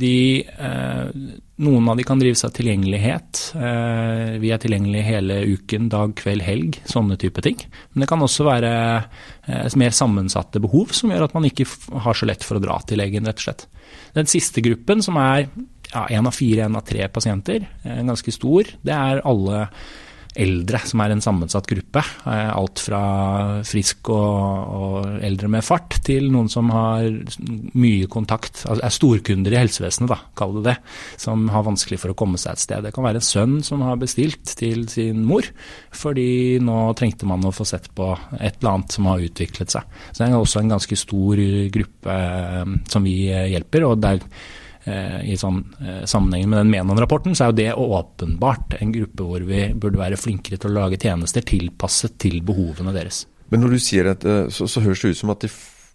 de, 0.01 0.17
eh, 0.43 1.23
noen 1.63 1.87
av 1.87 1.99
de 1.99 2.05
kan 2.07 2.19
drives 2.19 2.43
av 2.43 2.51
tilgjengelighet. 2.57 3.43
Eh, 3.55 4.35
vi 4.43 4.51
er 4.51 4.59
tilgjengelige 4.59 5.07
hele 5.07 5.39
uken, 5.55 5.87
dag, 5.93 6.15
kveld, 6.19 6.43
helg. 6.43 6.81
Sånne 6.89 7.17
type 7.21 7.41
ting. 7.45 7.63
Men 7.93 8.03
det 8.03 8.11
kan 8.11 8.19
også 8.19 8.47
være 8.49 8.73
mer 9.75 9.91
sammensatte 9.95 10.59
behov 10.63 10.91
som 10.95 11.11
gjør 11.11 11.25
at 11.25 11.33
man 11.35 11.47
ikke 11.47 11.67
har 12.03 12.15
så 12.15 12.27
lett 12.27 12.43
for 12.43 12.59
å 12.59 12.63
dra 12.63 12.79
til 12.87 12.99
legen, 12.99 13.27
rett 13.27 13.39
og 13.39 13.47
slett. 13.47 13.67
Den 14.15 14.27
siste 14.27 14.63
gruppen, 14.63 15.03
som 15.03 15.15
er 15.19 15.47
én 15.93 16.15
ja, 16.15 16.23
av 16.23 16.33
fire, 16.35 16.67
én 16.67 16.75
av 16.75 16.83
tre 16.87 17.07
pasienter, 17.11 17.67
ganske 17.83 18.31
stor, 18.33 18.71
det 18.83 18.95
er 18.95 19.21
alle 19.27 19.67
eldre, 20.39 20.79
som 20.87 21.01
er 21.03 21.13
en 21.13 21.23
sammensatt 21.23 21.67
gruppe. 21.69 22.01
Eh, 22.29 22.49
alt 22.53 22.81
fra 22.81 23.01
frisk 23.67 24.09
og, 24.13 24.71
og, 24.77 25.09
eldre 25.23 25.49
med 25.51 25.65
fart, 25.65 25.99
til 26.05 26.29
noen 26.33 26.49
som 26.51 26.71
har 26.73 27.05
mye 27.77 28.07
kontakt, 28.11 28.63
altså 28.65 28.85
er 28.87 28.95
storkunder 28.95 29.55
i 29.55 29.59
helsevesenet, 29.61 30.11
da, 30.11 30.19
kall 30.37 30.57
det 30.57 30.65
det, 30.71 30.75
som 31.21 31.45
har 31.53 31.65
vanskelig 31.67 31.99
for 32.01 32.13
å 32.13 32.17
komme 32.17 32.41
seg 32.41 32.55
et 32.55 32.63
sted. 32.63 32.85
Det 32.85 32.93
kan 32.95 33.05
være 33.05 33.21
en 33.21 33.27
sønn 33.27 33.55
som 33.65 33.83
har 33.85 34.01
bestilt 34.01 34.55
til 34.59 34.87
sin 34.91 35.23
mor, 35.27 35.47
fordi 35.93 36.59
nå 36.63 36.79
trengte 36.99 37.29
man 37.29 37.45
å 37.45 37.53
få 37.53 37.67
sett 37.67 37.91
på 37.95 38.09
et 38.39 38.59
eller 38.59 38.73
annet 38.73 38.97
som 38.97 39.11
har 39.11 39.23
utviklet 39.23 39.77
seg. 39.77 40.01
Så 40.11 40.23
det 40.23 40.31
er 40.31 40.39
også 40.39 40.63
en 40.63 40.75
ganske 40.75 40.99
stor 40.99 41.45
gruppe 41.73 42.19
eh, 42.19 42.75
som 42.89 43.05
vi 43.05 43.17
hjelper. 43.29 43.89
og 43.89 44.03
der 44.03 44.21
Eh, 44.23 44.62
i 45.23 45.35
sånn 45.39 45.61
eh, 45.79 46.01
sammenheng 46.09 46.49
med 46.51 46.59
den 46.59 46.71
Menon-rapporten, 46.73 47.35
så 47.35 47.45
er 47.45 47.51
jo 47.51 47.59
det 47.59 47.69
åpenbart 47.79 48.75
en 48.79 48.91
gruppe 48.91 49.27
hvor 49.27 49.45
vi 49.47 49.65
burde 49.71 50.01
være 50.01 50.19
flinkere 50.19 50.59
til 50.59 50.73
å 50.73 50.79
lage 50.81 50.99
tjenester 50.99 51.45
tilpasset 51.47 52.17
til 52.19 52.41
behovene 52.43 52.91
deres. 52.95 53.23
Men 53.53 53.63
når 53.63 53.75
du 53.75 53.83
sier 53.83 54.09
dette, 54.09 54.33
så, 54.51 54.67
så 54.67 54.83
høres 54.83 55.03
det 55.03 55.13
ut 55.13 55.21
som 55.21 55.31
at 55.31 55.45
de, 55.45 55.51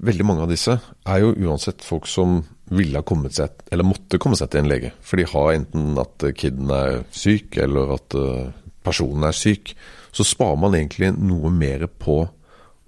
veldig 0.09 0.25
mange 0.25 0.47
av 0.47 0.53
disse 0.53 0.79
er 0.79 1.21
jo 1.21 1.35
uansett 1.49 1.85
folk 1.85 2.09
som 2.09 2.41
ville 2.73 3.01
ha 3.01 3.05
kommet 3.05 3.37
seg, 3.37 3.61
eller 3.73 3.89
måtte 3.89 4.21
komme 4.23 4.39
seg 4.39 4.53
til 4.53 4.63
en 4.63 4.73
lege. 4.73 4.95
For 5.05 5.21
de 5.21 5.29
har 5.29 5.53
enten 5.57 6.01
at 6.01 6.25
kiden 6.39 6.73
er 6.73 7.03
syk, 7.13 7.61
eller 7.61 7.93
at 7.99 8.17
eh, 8.17 8.49
personen 8.87 9.29
er 9.29 9.37
syk. 9.37 9.75
Så 10.17 10.25
sparer 10.25 10.61
man 10.61 10.77
egentlig 10.79 11.13
noe 11.19 11.53
mer 11.53 11.85
på 12.01 12.23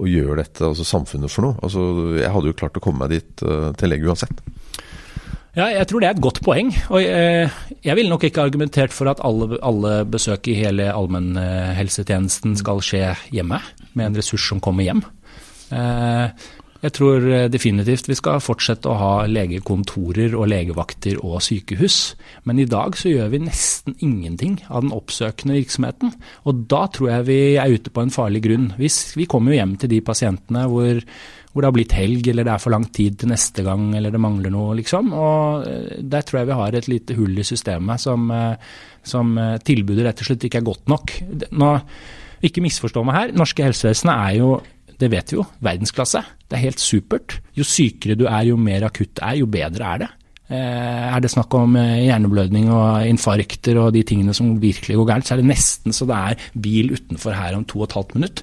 å 0.01 0.09
gjøre 0.09 0.41
dette, 0.41 0.65
altså 0.65 0.87
samfunnet, 0.89 1.29
for 1.29 1.45
noe. 1.45 1.61
Altså, 1.61 1.83
jeg 2.17 2.33
hadde 2.33 2.49
jo 2.49 2.57
klart 2.57 2.79
å 2.81 2.85
komme 2.85 3.05
meg 3.05 3.19
dit 3.19 3.43
til 3.43 3.93
lege 3.93 4.09
uansett. 4.09 4.39
Ja, 5.57 5.67
jeg 5.67 5.89
tror 5.91 6.03
det 6.03 6.07
er 6.07 6.15
et 6.15 6.23
godt 6.23 6.41
poeng. 6.47 6.71
og 6.89 7.03
jeg, 7.03 7.51
Jeg 7.85 7.97
ville 7.97 8.11
nok 8.11 8.25
ikke 8.25 8.43
argumentert 8.43 8.93
for 8.93 9.11
at 9.11 9.23
alle, 9.25 9.59
alle 9.63 10.05
besøk 10.07 10.47
i 10.49 10.55
hele 10.55 10.93
allmennhelsetjenesten 10.93 12.57
skal 12.57 12.83
skje 12.85 13.17
hjemme, 13.35 13.59
med 13.95 14.07
en 14.07 14.17
ressurs 14.17 14.47
som 14.47 14.61
kommer 14.61 14.87
hjem. 14.87 15.03
Eh, 15.73 16.31
jeg 16.81 16.95
tror 16.97 17.25
definitivt 17.53 18.09
vi 18.09 18.16
skal 18.16 18.40
fortsette 18.40 18.88
å 18.88 18.97
ha 18.97 19.12
legekontorer 19.29 20.33
og 20.38 20.49
legevakter 20.49 21.19
og 21.21 21.43
sykehus. 21.45 21.99
Men 22.49 22.62
i 22.62 22.69
dag 22.69 22.97
så 22.97 23.12
gjør 23.12 23.35
vi 23.35 23.43
nesten 23.45 23.99
ingenting 24.01 24.57
av 24.69 24.87
den 24.87 24.95
oppsøkende 24.97 25.59
virksomheten. 25.59 26.14
Og 26.49 26.64
da 26.73 26.87
tror 26.93 27.12
jeg 27.12 27.29
vi 27.29 27.40
er 27.61 27.77
ute 27.77 27.93
på 27.93 28.05
en 28.05 28.14
farlig 28.14 28.45
grunn. 28.49 28.71
Hvis 28.81 29.12
vi 29.19 29.29
kommer 29.29 29.53
jo 29.53 29.61
hjem 29.61 29.77
til 29.83 29.93
de 29.93 30.01
pasientene 30.09 30.64
hvor 30.73 31.05
hvor 31.51 31.64
det 31.64 31.66
har 31.66 31.75
blitt 31.75 31.97
helg, 31.99 32.29
eller 32.31 32.47
det 32.47 32.53
er 32.53 32.62
for 32.62 32.75
lang 32.75 32.87
tid 32.95 33.16
til 33.19 33.31
neste 33.33 33.64
gang, 33.66 33.88
eller 33.99 34.14
det 34.14 34.23
mangler 34.23 34.53
noe, 34.55 34.77
liksom. 34.79 35.11
Og 35.16 35.66
eh, 35.66 36.01
der 36.12 36.27
tror 36.27 36.40
jeg 36.40 36.51
vi 36.51 36.59
har 36.61 36.79
et 36.79 36.90
lite 36.90 37.16
hull 37.19 37.43
i 37.43 37.47
systemet 37.47 38.03
som, 38.03 38.29
eh, 38.31 38.75
som 39.03 39.33
eh, 39.38 39.57
tilbudet 39.66 40.07
rett 40.07 40.23
og 40.23 40.31
slett 40.31 40.47
ikke 40.47 40.61
er 40.62 40.69
godt 40.69 40.93
nok. 40.93 41.16
Nå, 41.59 41.73
ikke 42.47 42.62
misforstå 42.64 43.03
meg 43.05 43.19
her, 43.19 43.35
norske 43.37 43.66
helsevesenet 43.66 44.14
er 44.14 44.38
jo 44.38 44.53
det 45.01 45.11
vet 45.13 45.33
vi 45.33 45.39
jo, 45.39 45.45
verdensklasse. 45.65 46.23
Det 46.47 46.59
er 46.59 46.67
helt 46.67 46.83
supert. 46.83 47.39
Jo 47.57 47.67
sykere 47.67 48.19
du 48.19 48.27
er, 48.29 48.51
jo 48.51 48.59
mer 48.61 48.85
akutt 48.89 49.15
det 49.17 49.25
er, 49.27 49.39
jo 49.41 49.49
bedre 49.51 49.95
er 49.95 50.03
det. 50.05 50.11
Er 50.51 51.23
det 51.23 51.31
snakk 51.31 51.55
om 51.55 51.77
hjerneblødning 51.79 52.73
og 52.75 53.07
infarkter 53.07 53.79
og 53.79 53.93
de 53.95 54.03
tingene 54.03 54.35
som 54.35 54.57
virkelig 54.59 54.97
går 54.99 55.07
gærent, 55.13 55.29
så 55.29 55.37
er 55.37 55.45
det 55.45 55.51
nesten 55.53 55.95
så 55.95 56.09
det 56.11 56.17
er 56.19 56.49
bil 56.59 56.91
utenfor 56.97 57.37
her 57.39 57.55
om 57.55 57.63
to 57.71 57.79
og 57.79 57.87
et 57.87 57.95
halvt 57.95 58.17
minutt. 58.19 58.43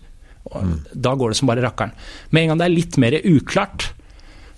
Mm. 0.56 0.80
Da 0.94 1.16
går 1.16 1.34
det 1.34 1.40
som 1.40 1.50
bare 1.50 1.64
rakkeren. 1.66 1.94
Med 2.32 2.44
en 2.44 2.54
gang 2.54 2.62
det 2.62 2.68
er 2.68 2.76
litt 2.76 2.98
mer 3.02 3.18
uklart, 3.20 3.90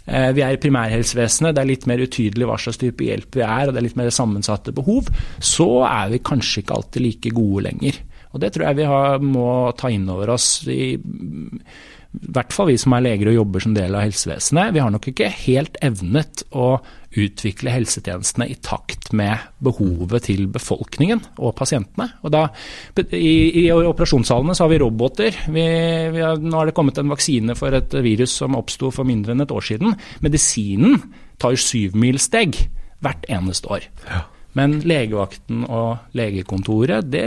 eh, 0.06 0.30
vi 0.36 0.44
er 0.46 0.56
i 0.56 0.62
primærhelsevesenet, 0.62 1.56
det 1.56 1.64
er 1.64 1.72
litt 1.72 1.88
mer 1.90 2.04
utydelig 2.04 2.50
hva 2.50 2.60
slags 2.62 2.82
type 2.82 3.06
hjelp 3.06 3.40
vi 3.40 3.46
er, 3.46 3.68
og 3.68 3.74
det 3.74 3.82
er 3.82 3.88
litt 3.88 4.00
mer 4.00 4.14
sammensatte 4.14 4.76
behov, 4.76 5.10
så 5.42 5.70
er 5.90 6.14
vi 6.14 6.24
kanskje 6.32 6.64
ikke 6.64 6.78
alltid 6.78 7.06
like 7.06 7.34
gode 7.36 7.66
lenger. 7.70 8.02
Og 8.34 8.42
Det 8.44 8.52
tror 8.54 8.68
jeg 8.68 8.82
vi 8.82 8.89
har, 8.89 9.24
må 9.24 9.48
ta 9.78 9.89
inn 9.94 10.10
over 10.10 10.36
oss. 10.36 10.68
i 10.68 10.98
i 12.10 12.32
hvert 12.34 12.54
fall 12.54 12.72
vi 12.72 12.78
som 12.82 12.96
er 12.98 13.04
leger 13.06 13.30
og 13.30 13.36
jobber 13.36 13.62
som 13.62 13.74
del 13.76 13.94
av 13.94 14.02
helsevesenet, 14.02 14.72
vi 14.74 14.82
har 14.82 14.89
nok 14.89 15.12
ikke 15.12 15.28
helt 15.44 15.76
evnet 15.86 16.42
å 16.58 16.80
utvikle 17.22 17.74
helsetjenestene 17.74 18.48
i 18.50 18.56
takt 18.65 19.12
med 19.18 19.46
behovet 19.65 20.26
til 20.26 20.48
befolkningen 20.50 21.22
og 21.38 21.54
pasientene. 21.58 22.08
Og 22.26 22.34
da, 22.34 22.48
i, 23.13 23.62
I 23.62 23.68
operasjonssalene 23.74 24.58
så 24.58 24.65
har 24.65 24.74
vi 24.74 24.82
roboter. 24.82 25.38
Vi, 25.54 25.68
vi 26.15 26.26
har, 26.26 26.42
nå 26.42 26.58
har 26.58 26.70
det 26.70 26.76
kommet 26.78 26.98
en 27.02 27.13
vaksine 27.13 27.54
for 27.58 27.78
et 27.78 27.94
virus 28.02 28.34
som 28.42 28.58
oppsto 28.58 28.89
for 28.94 29.10
mindre 29.10 29.36
enn 29.36 29.46
et 29.46 29.54
år 29.54 29.70
siden. 29.70 29.94
Medisinen 30.26 30.98
tar 31.42 31.62
syvmilssteg 31.62 32.58
hvert 33.06 33.30
eneste 33.30 33.70
år. 33.78 33.86
Ja. 34.10 34.26
Men 34.58 34.80
legevakten 34.82 35.62
og 35.70 36.16
legekontoret, 36.18 37.06
det, 37.06 37.24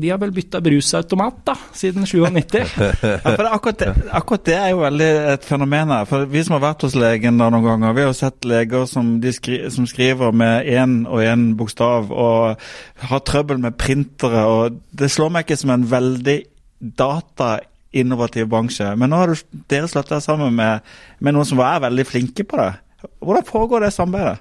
de 0.00 0.08
har 0.08 0.20
vel 0.22 0.32
bytta 0.32 0.62
brusautomat 0.64 1.42
da, 1.50 1.56
siden 1.76 2.06
97. 2.08 2.56
ja, 2.56 3.18
for 3.26 3.48
akkurat 3.50 3.82
det, 3.82 3.90
akkurat, 4.08 4.44
det, 4.48 4.56
er 4.56 4.72
jo 4.72 4.80
veldig 4.80 5.10
et 5.34 5.44
fenomen 5.44 5.92
her. 5.92 6.08
For 6.08 6.24
Vi 6.30 6.44
som 6.46 6.56
har 6.56 6.64
vært 6.64 6.86
hos 6.88 6.96
legen 6.96 7.40
da 7.40 7.50
noen 7.52 7.68
ganger, 7.68 7.96
vi 7.96 8.06
har 8.06 8.12
jo 8.12 8.18
sett 8.22 8.48
leger 8.48 8.88
som, 8.88 9.18
skri, 9.36 9.60
som 9.74 9.88
skriver 9.90 10.32
med 10.32 10.70
én 10.70 11.02
og 11.04 11.20
én 11.24 11.50
bokstav 11.60 12.08
og 12.08 12.70
har 13.12 13.24
trøbbel 13.28 13.60
med 13.60 13.76
printere. 13.80 14.46
og 14.48 14.80
Det 14.96 15.12
slår 15.12 15.34
meg 15.34 15.44
ikke 15.44 15.60
som 15.60 15.76
en 15.76 15.88
veldig 15.90 16.40
data 16.80 17.58
innovativ 17.92 18.48
bransje. 18.48 18.94
Men 18.96 19.12
nå 19.12 19.20
har 19.20 19.32
du, 19.32 19.58
dere 19.68 19.88
slått 19.90 20.12
deg 20.14 20.22
sammen 20.24 20.54
med, 20.56 20.86
med 21.20 21.36
noen 21.36 21.48
som 21.48 21.60
er 21.64 21.82
veldig 21.84 22.06
flinke 22.08 22.46
på 22.48 22.60
det. 22.60 22.72
Hvordan 23.20 23.48
foregår 23.48 23.84
det 23.84 23.92
samarbeidet? 23.96 24.40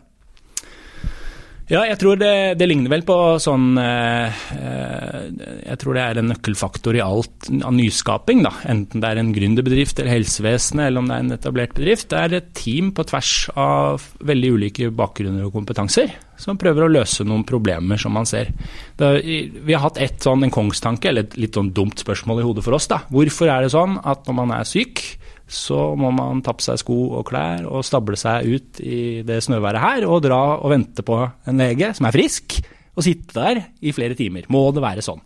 Ja, 1.70 1.84
jeg 1.86 2.00
tror 2.02 2.18
det, 2.18 2.58
det 2.58 2.66
ligner 2.66 2.90
vel 2.90 3.04
på 3.06 3.16
sånn 3.38 3.76
eh, 3.78 4.38
eh, 4.58 5.26
Jeg 5.68 5.78
tror 5.78 5.94
det 5.94 6.02
er 6.02 6.18
en 6.18 6.32
nøkkelfaktor 6.32 6.98
i 6.98 7.04
alt 7.06 7.46
av 7.62 7.76
nyskaping. 7.78 8.42
da, 8.42 8.56
Enten 8.74 9.04
det 9.04 9.12
er 9.12 9.22
en 9.22 9.30
gründerbedrift 9.36 10.02
eller 10.02 10.16
helsevesenet 10.16 10.88
eller 10.88 11.04
om 11.04 11.12
det 11.12 11.20
er 11.20 11.28
en 11.28 11.36
etablert 11.38 11.76
bedrift. 11.78 12.10
Det 12.10 12.24
er 12.24 12.36
et 12.40 12.50
team 12.58 12.90
på 12.98 13.06
tvers 13.12 13.34
av 13.54 14.08
veldig 14.26 14.52
ulike 14.58 14.90
bakgrunner 14.90 15.46
og 15.46 15.54
kompetanser 15.60 16.18
som 16.42 16.58
prøver 16.58 16.88
å 16.88 16.90
løse 16.90 17.28
noen 17.28 17.46
problemer 17.46 18.02
som 18.02 18.18
man 18.18 18.26
ser. 18.26 18.50
Det, 18.98 19.14
vi 19.22 19.76
har 19.76 19.86
hatt 19.86 20.02
et 20.02 20.26
sånn, 20.26 20.48
en 20.48 20.56
kongstanke, 20.56 21.12
eller 21.12 21.28
et 21.28 21.38
litt 21.38 21.60
sånn 21.60 21.70
dumt 21.76 22.02
spørsmål 22.02 22.42
i 22.42 22.50
hodet 22.50 22.66
for 22.66 22.80
oss. 22.80 22.90
da. 22.90 23.04
Hvorfor 23.14 23.52
er 23.52 23.68
det 23.68 23.76
sånn 23.76 24.00
at 24.10 24.26
når 24.26 24.42
man 24.42 24.58
er 24.58 24.66
syk, 24.66 25.04
så 25.50 25.94
må 25.98 26.12
man 26.14 26.44
ta 26.46 26.54
på 26.54 26.64
seg 26.64 26.80
sko 26.82 26.98
og 27.20 27.26
klær 27.30 27.66
og 27.68 27.86
stable 27.86 28.18
seg 28.20 28.46
ut 28.46 28.82
i 28.86 29.00
det 29.26 29.42
snøværet 29.46 29.82
her 29.84 30.06
og 30.08 30.22
dra 30.26 30.42
og 30.60 30.70
vente 30.72 31.06
på 31.06 31.18
en 31.20 31.64
lege 31.64 31.92
som 31.98 32.08
er 32.10 32.16
frisk, 32.16 32.60
og 32.96 33.06
sitte 33.06 33.36
der 33.36 33.62
i 33.86 33.94
flere 33.96 34.18
timer. 34.18 34.48
Må 34.52 34.68
det 34.76 34.84
være 34.84 35.06
sånn? 35.06 35.22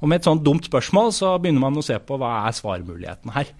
Og 0.00 0.08
Med 0.08 0.20
et 0.20 0.26
sånt 0.26 0.44
dumt 0.44 0.66
spørsmål 0.66 1.12
så 1.14 1.34
begynner 1.40 1.62
man 1.62 1.78
å 1.78 1.84
se 1.84 1.96
på 2.00 2.18
hva 2.20 2.42
er 2.48 2.56
svarmulighetene 2.56 3.34
her. 3.34 3.52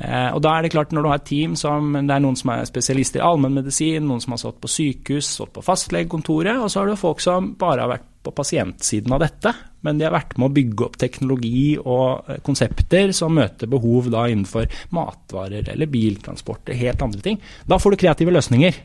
Eh, 0.00 0.30
og 0.32 0.40
da 0.44 0.54
er 0.56 0.64
det 0.64 0.70
klart 0.72 0.94
Når 0.96 1.02
du 1.02 1.08
har 1.10 1.18
et 1.20 1.26
team 1.28 1.56
som 1.60 1.92
det 1.92 2.14
er 2.14 2.22
noen 2.24 2.38
som 2.38 2.54
er 2.54 2.68
spesialister 2.68 3.20
i 3.20 3.26
allmennmedisin, 3.26 4.06
noen 4.06 4.22
som 4.24 4.32
har 4.32 4.40
stått 4.40 4.60
på 4.62 4.70
sykehus, 4.72 5.28
stått 5.36 5.52
på 5.56 5.64
fastlegekontoret, 5.64 6.56
og 6.56 6.70
så 6.72 6.80
har 6.80 6.90
du 6.90 7.00
folk 7.00 7.20
som 7.20 7.52
bare 7.60 7.84
har 7.84 7.92
vært 7.92 8.09
på 8.22 8.32
pasientsiden 8.36 9.12
av 9.16 9.22
dette, 9.22 9.52
men 9.86 9.98
de 9.98 10.04
har 10.04 10.12
vært 10.12 10.36
med 10.36 10.50
å 10.50 10.54
bygge 10.54 10.86
opp 10.86 10.98
teknologi 11.00 11.78
og 11.80 12.28
eh, 12.28 12.40
konsepter 12.44 13.14
som 13.16 13.32
møter 13.36 13.70
behov 13.70 14.10
da 14.12 14.26
innenfor 14.28 14.68
matvarer 14.96 15.72
eller 15.72 15.90
biltransport 15.90 16.68
eller 16.68 16.82
helt 16.82 17.04
andre 17.06 17.24
ting. 17.24 17.40
Da 17.64 17.80
får 17.80 17.94
du 17.94 18.02
kreative 18.04 18.34
løsninger. 18.36 18.80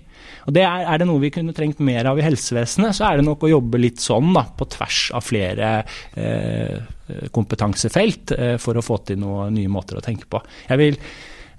Og 0.45 0.55
det 0.55 0.63
er, 0.63 0.85
er, 0.85 1.01
det 1.01 1.07
noe 1.09 1.21
vi 1.21 1.33
kunne 1.33 1.53
trengt 1.57 1.81
mer 1.83 2.07
av 2.09 2.19
i 2.19 2.25
helsevesenet, 2.25 2.95
så 2.95 3.09
er 3.09 3.19
det 3.19 3.27
nok 3.27 3.43
å 3.43 3.51
jobbe 3.51 3.81
litt 3.81 4.01
sånn 4.01 4.31
da, 4.35 4.45
på 4.55 4.67
tvers 4.71 4.99
av 5.17 5.25
flere 5.25 5.71
eh, 6.15 7.27
kompetansefelt 7.33 8.35
eh, 8.37 8.57
for 8.61 8.77
å 8.77 8.85
få 8.85 9.01
til 9.09 9.19
noen 9.21 9.57
nye 9.57 9.71
måter 9.71 9.99
å 9.99 10.05
tenke 10.05 10.29
på. 10.31 10.41
Jeg 10.69 10.81
vil 10.81 10.99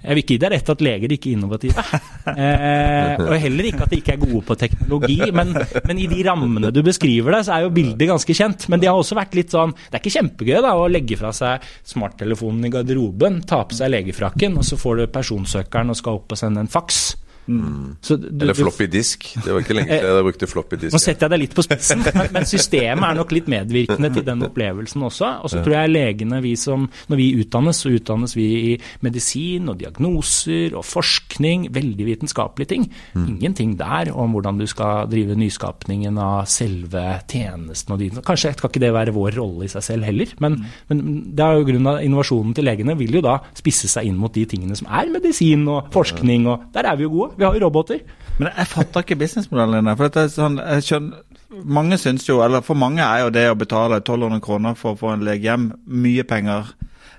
jeg 0.03 0.13
vil 0.13 0.21
ikke 0.21 0.35
gi 0.35 0.41
deg 0.43 0.53
rett 0.53 0.71
at 0.73 0.83
leger 0.85 1.13
ikke 1.15 1.31
er 1.31 1.37
innovative. 1.37 1.87
Eh, 2.27 3.21
og 3.23 3.37
heller 3.39 3.69
ikke 3.69 3.85
at 3.85 3.93
de 3.93 3.97
ikke 4.01 4.11
er 4.17 4.19
gode 4.19 4.41
på 4.43 4.55
teknologi. 4.59 5.15
Men, 5.31 5.53
men, 5.55 5.99
i 6.03 6.09
de 6.11 6.17
rammene 6.27 6.73
du 6.75 6.81
beskriver 6.83 7.37
det, 7.37 7.39
så 7.47 7.53
er 7.55 7.63
jo 7.63 7.71
bildet 7.73 8.09
ganske 8.09 8.35
kjent. 8.35 8.65
Men 8.67 8.81
de 8.83 8.89
har 8.89 8.99
også 8.99 9.15
vært 9.15 9.37
litt 9.37 9.55
sånn 9.55 9.71
Det 9.71 9.95
er 9.95 10.01
ikke 10.01 10.13
kjempegøy 10.17 10.57
da, 10.65 10.73
å 10.75 10.89
legge 10.91 11.15
fra 11.19 11.31
seg 11.35 11.63
smarttelefonen 11.87 12.67
i 12.67 12.73
garderoben, 12.73 13.39
ta 13.47 13.61
på 13.63 13.79
seg 13.79 13.93
legefrakken, 13.93 14.59
og 14.59 14.67
så 14.67 14.79
får 14.79 14.99
du 14.99 15.05
personsøkeren 15.15 15.95
og 15.95 15.99
skal 16.01 16.19
opp 16.19 16.35
og 16.35 16.41
sende 16.41 16.65
en 16.65 16.71
faks. 16.71 16.99
Mm. 17.47 17.95
Du, 18.03 18.13
Eller 18.43 18.55
floppy 18.57 18.87
disk. 18.91 19.27
Det 19.43 19.53
var 19.53 19.63
ikke 19.63 19.77
lenge 19.77 19.95
siden 19.95 20.17
jeg 20.19 20.25
brukte 20.27 20.49
floppy 20.51 20.79
disk. 20.81 20.95
Nå 20.95 20.99
setter 21.01 21.27
jeg 21.27 21.33
deg 21.33 21.41
litt 21.45 21.55
på 21.55 21.63
spissen, 21.65 22.03
men, 22.03 22.29
men, 22.35 22.47
systemet 22.47 23.05
er 23.07 23.17
nok 23.17 23.33
litt 23.35 23.47
medvirkende 23.51 24.11
til 24.15 24.25
den 24.27 24.43
opplevelsen 24.47 25.05
også. 25.07 25.31
Og 25.45 25.53
så 25.53 25.61
tror 25.63 25.77
jeg 25.77 25.93
legene, 25.93 26.41
vi 26.43 26.53
som, 26.59 26.87
når 27.11 27.21
vi 27.21 27.27
utdannes, 27.41 27.81
så 27.83 27.91
utdannes 27.95 28.35
vi 28.37 28.47
i 28.57 28.73
medisin 29.05 29.71
og 29.71 29.79
diagnoser 29.81 30.75
og 30.77 30.85
forskning, 30.87 31.69
veldig 31.75 32.09
vitenskapelige 32.09 32.73
ting. 32.73 32.87
Mm. 33.15 33.27
Ingenting 33.37 33.77
der 33.79 34.11
om 34.11 34.35
hvordan 34.35 34.59
du 34.59 34.67
skal 34.69 35.07
drive 35.11 35.37
nyskapningen 35.39 36.19
av 36.21 36.45
selve 36.51 37.05
tjenesten 37.29 37.95
og 37.95 38.01
dine 38.01 38.25
Kanskje 38.27 38.51
skal 38.57 38.71
ikke 38.71 38.81
det 38.81 38.91
være 38.95 39.13
vår 39.15 39.37
rolle 39.37 39.67
i 39.67 39.71
seg 39.71 39.83
selv 39.85 40.07
heller, 40.07 40.31
men, 40.43 40.57
mm. 40.59 40.77
men 40.89 41.03
det 41.37 41.45
er 41.45 41.59
jo 41.59 41.67
grunn 41.69 41.89
av 41.89 42.01
innovasjonen 42.03 42.55
til 42.57 42.67
legene 42.67 42.97
vil 42.99 43.19
jo 43.19 43.23
da 43.23 43.37
spisse 43.55 43.89
seg 43.91 44.09
inn 44.09 44.17
mot 44.19 44.33
de 44.33 44.43
tingene 44.49 44.75
som 44.77 44.89
er 44.91 45.11
medisin 45.13 45.63
og 45.71 45.91
forskning, 45.93 46.47
og 46.51 46.67
der 46.75 46.89
er 46.89 46.99
vi 46.99 47.05
jo 47.07 47.13
gode. 47.13 47.36
Vi 47.37 47.45
har 47.45 47.53
jo 47.53 47.63
roboter. 47.67 48.01
Men 48.37 48.51
jeg 48.51 48.69
fatter 48.69 49.05
ikke 49.05 49.17
businessmodellen 49.17 49.85
din. 49.85 49.97
For 49.97 50.29
sånn, 50.33 50.59
skjønner, 50.83 51.23
mange 51.63 51.97
syns 52.01 52.27
jo, 52.27 52.41
eller 52.43 52.65
For 52.65 52.77
mange 52.77 53.05
er 53.05 53.23
jo 53.23 53.31
det 53.33 53.45
å 53.49 53.57
betale 53.57 54.01
1200 54.01 54.43
kroner 54.43 54.77
for 54.77 54.93
å 54.93 54.99
få 54.99 55.13
en 55.13 55.25
lege 55.25 55.47
hjem 55.47 55.71
mye 55.85 56.25
penger. 56.27 56.73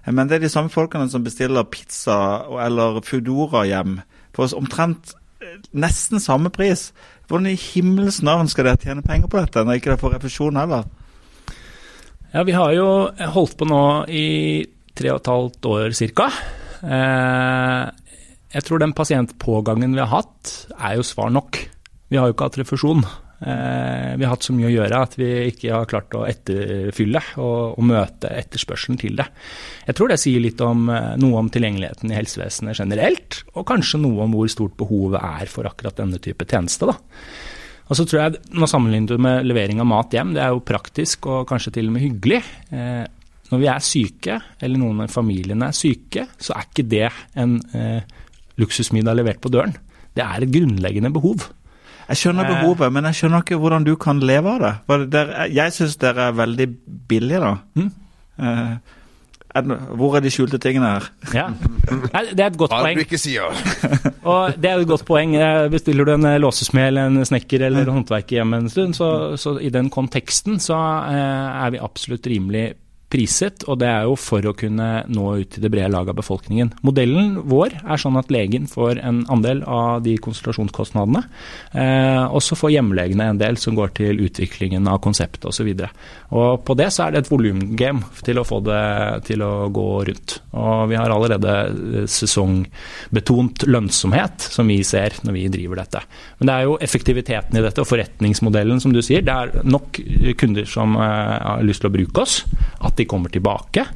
Men 0.06 0.28
det 0.28 0.38
er 0.38 0.46
de 0.46 0.52
samme 0.52 0.72
folkene 0.72 1.08
som 1.10 1.24
bestiller 1.24 1.66
pizza 1.68 2.16
eller 2.64 3.00
Foodora 3.04 3.64
hjem 3.68 3.98
for 4.36 4.54
omtrent 4.56 5.12
eh, 5.42 5.58
nesten 5.74 6.22
samme 6.22 6.52
pris. 6.54 6.92
Hvordan 7.28 7.50
i 7.50 7.58
himmels 7.58 8.22
navn 8.24 8.48
skal 8.48 8.70
dere 8.70 8.80
tjene 8.80 9.04
penger 9.04 9.28
på 9.28 9.40
dette 9.40 9.64
når 9.64 9.80
ikke 9.80 9.92
dere 9.92 10.00
får 10.00 10.14
refusjon 10.16 10.60
heller? 10.60 10.86
Ja, 12.32 12.44
Vi 12.44 12.54
har 12.54 12.72
jo 12.76 12.88
holdt 13.34 13.56
på 13.58 13.68
nå 13.68 13.82
i 14.08 14.28
tre 14.96 15.12
og 15.14 15.20
et 15.22 15.30
halvt 15.32 15.68
år 15.72 15.96
ca. 16.16 16.28
Eh, 16.78 17.97
jeg 18.54 18.64
tror 18.64 18.80
den 18.80 18.96
pasientpågangen 18.96 19.96
vi 19.96 20.00
har 20.00 20.12
hatt, 20.12 20.52
er 20.78 20.96
jo 20.96 21.06
svar 21.06 21.32
nok. 21.34 21.60
Vi 22.08 22.16
har 22.16 22.28
jo 22.28 22.36
ikke 22.36 22.48
hatt 22.48 22.60
refusjon. 22.62 23.02
Eh, 23.38 24.16
vi 24.18 24.24
har 24.24 24.32
hatt 24.32 24.46
så 24.46 24.54
mye 24.56 24.66
å 24.66 24.72
gjøre 24.72 25.00
at 25.04 25.12
vi 25.18 25.28
ikke 25.52 25.70
har 25.70 25.90
klart 25.90 26.16
å 26.18 26.24
etterfylle 26.26 27.20
og, 27.38 27.76
og 27.78 27.84
møte 27.86 28.32
etterspørselen 28.34 28.98
til 28.98 29.20
det. 29.20 29.28
Jeg 29.86 29.98
tror 29.98 30.10
det 30.10 30.18
sier 30.18 30.42
litt 30.42 30.62
om 30.64 30.88
eh, 30.90 31.12
noe 31.20 31.44
om 31.44 31.50
tilgjengeligheten 31.52 32.10
i 32.10 32.16
helsevesenet 32.18 32.80
generelt, 32.80 33.42
og 33.54 33.68
kanskje 33.68 34.00
noe 34.02 34.24
om 34.24 34.34
hvor 34.34 34.50
stort 34.50 34.74
behovet 34.80 35.20
er 35.20 35.52
for 35.52 35.68
akkurat 35.70 36.00
denne 36.00 36.18
type 36.24 36.48
tjeneste. 36.48 36.88
da. 36.88 36.96
Og 37.88 37.96
så 37.96 38.04
tror 38.04 38.20
jeg, 38.24 38.42
Nå 38.58 38.66
sammenligner 38.68 39.14
du 39.14 39.22
med 39.28 39.46
levering 39.46 39.84
av 39.84 39.88
mat 39.92 40.16
hjem, 40.16 40.34
det 40.34 40.42
er 40.44 40.56
jo 40.56 40.64
praktisk 40.66 41.28
og 41.30 41.46
kanskje 41.48 41.76
til 41.78 41.92
og 41.92 41.94
med 41.94 42.08
hyggelig. 42.08 42.42
Eh, 42.72 43.04
når 43.52 43.60
vi 43.62 43.68
er 43.70 43.84
syke, 43.84 44.40
eller 44.60 44.80
noen 44.80 45.04
av 45.04 45.12
familiene 45.12 45.70
er 45.70 45.76
syke, 45.76 46.26
så 46.36 46.56
er 46.56 46.66
ikke 46.66 46.90
det 46.90 47.06
en 47.38 47.54
luksusmiddag 48.58 49.18
levert 49.18 49.40
på 49.44 49.52
døren. 49.52 49.76
Det 50.16 50.24
er 50.24 50.44
et 50.44 50.52
grunnleggende 50.52 51.12
behov. 51.14 51.48
Jeg 52.08 52.22
skjønner 52.22 52.46
eh. 52.48 52.52
behovet, 52.56 52.92
men 52.92 53.08
jeg 53.10 53.20
skjønner 53.20 53.44
ikke 53.44 53.58
hvordan 53.60 53.84
du 53.86 53.94
kan 54.00 54.20
leve 54.24 54.54
av 54.54 54.62
det. 54.64 55.00
Der, 55.12 55.34
jeg 55.52 55.74
syns 55.76 55.98
dere 56.00 56.30
er 56.30 56.38
veldig 56.38 56.68
billige, 57.10 57.42
da. 57.44 57.56
Mm. 57.76 57.90
Uh, 58.38 58.94
hvor 59.98 60.14
er 60.14 60.22
de 60.22 60.30
skjulte 60.30 60.60
tingene 60.62 60.90
her? 60.94 61.06
Ja, 61.34 61.46
Det 62.30 62.40
er 62.40 62.50
et 62.50 62.58
godt 62.60 62.72
poeng. 62.72 62.96
du 62.96 63.04
ikke 63.04 63.20
sier. 63.20 63.52
og 64.30 64.56
det 64.56 64.70
er 64.70 64.80
et 64.80 64.88
godt 64.88 65.04
poeng. 65.08 65.36
Bestiller 65.72 66.08
du 66.08 66.14
en 66.14 66.28
låsesmed 66.40 66.86
eller 66.86 67.10
en 67.10 67.28
snekker 67.28 67.66
eller 67.68 67.90
håndverker 67.90 68.40
hjemme 68.40 68.62
en 68.62 68.72
stund, 68.72 68.96
så, 68.96 69.36
så, 69.36 69.58
i 69.60 69.72
den 69.74 69.90
konteksten 69.90 70.60
så 70.62 70.78
er 70.78 71.74
vi 71.74 71.82
absolutt 71.82 72.28
rimelig 72.30 72.70
priset, 73.08 73.64
og 73.68 73.78
det 73.80 73.88
er 73.88 74.04
jo 74.04 74.16
for 74.20 74.44
å 74.44 74.54
kunne 74.56 74.88
nå 75.08 75.26
ut 75.40 75.50
til 75.54 75.64
det 75.64 75.70
brede 75.72 75.90
laget 75.92 76.12
av 76.12 76.18
befolkningen. 76.20 76.74
Modellen 76.84 77.38
vår 77.48 77.78
er 77.80 78.00
sånn 78.00 78.18
at 78.20 78.32
legen 78.32 78.68
får 78.68 79.00
en 79.00 79.22
andel 79.32 79.62
av 79.64 80.02
de 80.04 80.14
konsultasjonskostnadene, 80.20 81.22
eh, 81.72 82.24
og 82.28 82.42
så 82.44 82.58
får 82.58 82.74
hjemmelegene 82.76 83.30
en 83.32 83.40
del 83.40 83.56
som 83.60 83.76
går 83.78 83.94
til 83.96 84.20
utviklingen 84.26 84.88
av 84.92 85.00
konseptet 85.04 85.48
osv. 85.48 85.70
På 86.28 86.76
det 86.78 86.90
så 86.92 87.06
er 87.06 87.14
det 87.14 87.24
et 87.24 87.30
volumgame 87.32 88.04
til 88.24 88.40
å 88.40 88.46
få 88.46 88.60
det 88.66 88.82
til 89.30 89.44
å 89.44 89.52
gå 89.72 89.88
rundt. 90.10 90.36
Og 90.58 90.84
vi 90.92 91.00
har 91.00 91.14
allerede 91.14 91.56
eh, 92.02 92.08
sesongbetont 92.12 93.64
lønnsomhet 93.68 94.50
som 94.52 94.68
vi 94.68 94.82
ser 94.84 95.16
når 95.24 95.38
vi 95.38 95.46
driver 95.56 95.80
dette. 95.80 96.04
Men 96.40 96.50
det 96.50 96.58
er 96.58 96.68
jo 96.68 96.76
effektiviteten 96.84 97.56
i 97.56 97.64
dette 97.64 97.82
og 97.82 97.88
forretningsmodellen 97.88 98.84
som 98.84 98.92
du 98.92 99.00
sier. 99.04 99.24
Det 99.24 99.32
er 99.32 99.64
nok 99.64 100.02
kunder 100.40 100.68
som 100.68 100.98
eh, 101.00 101.34
har 101.48 101.64
lyst 101.64 101.84
til 101.84 101.88
å 101.88 101.96
bruke 101.96 102.28
oss. 102.28 102.42
at 102.84 102.97
de 102.98 103.06
kommer 103.08 103.32
tilbake. 103.32 103.86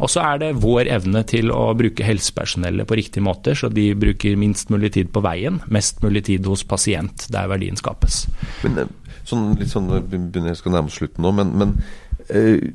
Og 0.00 0.10
så 0.12 0.22
er 0.24 0.40
det 0.42 0.50
vår 0.62 0.90
evne 0.92 1.24
til 1.28 1.52
å 1.54 1.70
bruke 1.76 2.06
helsepersonellet 2.06 2.88
på 2.88 2.98
riktig 2.98 3.24
måte, 3.24 3.56
så 3.56 3.70
de 3.72 3.90
bruker 3.98 4.38
minst 4.40 4.72
mulig 4.72 4.94
tid 4.96 5.12
på 5.14 5.22
veien, 5.24 5.60
mest 5.72 6.00
mulig 6.04 6.26
tid 6.30 6.48
hos 6.48 6.64
pasient, 6.68 7.28
der 7.32 7.50
verdien 7.50 7.78
skapes. 7.80 8.24
Men 8.64 8.84
eh, 8.84 8.94
sånn, 9.28 9.50
litt 9.60 9.72
sånn, 9.72 9.90
Jeg 9.90 10.60
skal 10.60 10.76
nærme 10.76 10.92
oss 10.92 11.00
slutten 11.00 11.26
nå, 11.26 11.34
men, 11.36 11.52
men 11.60 11.76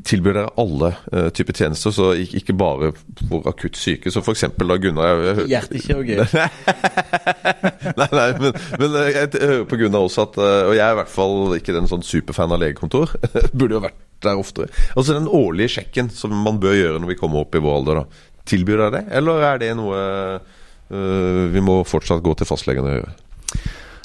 tilbyr 0.05 0.37
dere 0.37 0.51
alle 0.61 0.91
uh, 1.13 1.27
typer 1.35 1.55
tjenester, 1.55 1.93
så 1.95 2.11
ikke, 2.17 2.55
bare 2.57 2.91
for 3.29 3.47
akutt 3.49 3.77
syke. 3.79 4.11
Så 4.11 4.23
f.eks. 4.23 4.45
da 4.57 4.77
Gunnar 4.81 5.43
Hjertekirurgi. 5.49 6.17
nei, 7.99 8.09
nei, 8.11 8.27
men, 8.41 8.51
men 8.81 8.97
eh, 9.01 9.09
jeg 9.13 9.41
hører 9.41 9.65
på 9.69 9.79
Gunnar 9.79 10.07
også 10.07 10.25
at 10.25 10.39
Og 10.41 10.73
jeg 10.75 10.83
er 10.83 10.95
i 10.95 10.99
hvert 10.99 11.11
fall 11.11 11.55
ikke 11.57 11.75
den 11.75 11.89
sånn 11.91 12.05
superfan 12.05 12.53
av 12.55 12.61
legekontor. 12.63 13.15
Burde 13.57 13.77
jo 13.77 13.83
vært 13.85 14.01
der 14.25 14.39
oftere. 14.39 14.69
Altså 14.95 15.17
den 15.17 15.29
årlige 15.31 15.77
sjekken 15.77 16.11
som 16.13 16.33
man 16.45 16.59
bør 16.61 16.77
gjøre 16.77 17.01
når 17.01 17.13
vi 17.13 17.19
kommer 17.19 17.45
opp 17.45 17.55
i 17.55 17.63
vår 17.63 17.81
alder, 17.81 18.03
da. 18.03 18.31
Tilbyr 18.45 18.83
dere 18.83 18.93
det, 18.93 19.03
eller 19.17 19.41
er 19.41 19.61
det 19.61 19.71
noe 19.77 19.99
uh, 20.37 21.45
vi 21.49 21.63
må 21.65 21.79
fortsatt 21.87 22.21
gå 22.25 22.35
til 22.37 22.49
fastlegen 22.49 22.85
og 22.85 22.99
gjøre? 22.99 23.13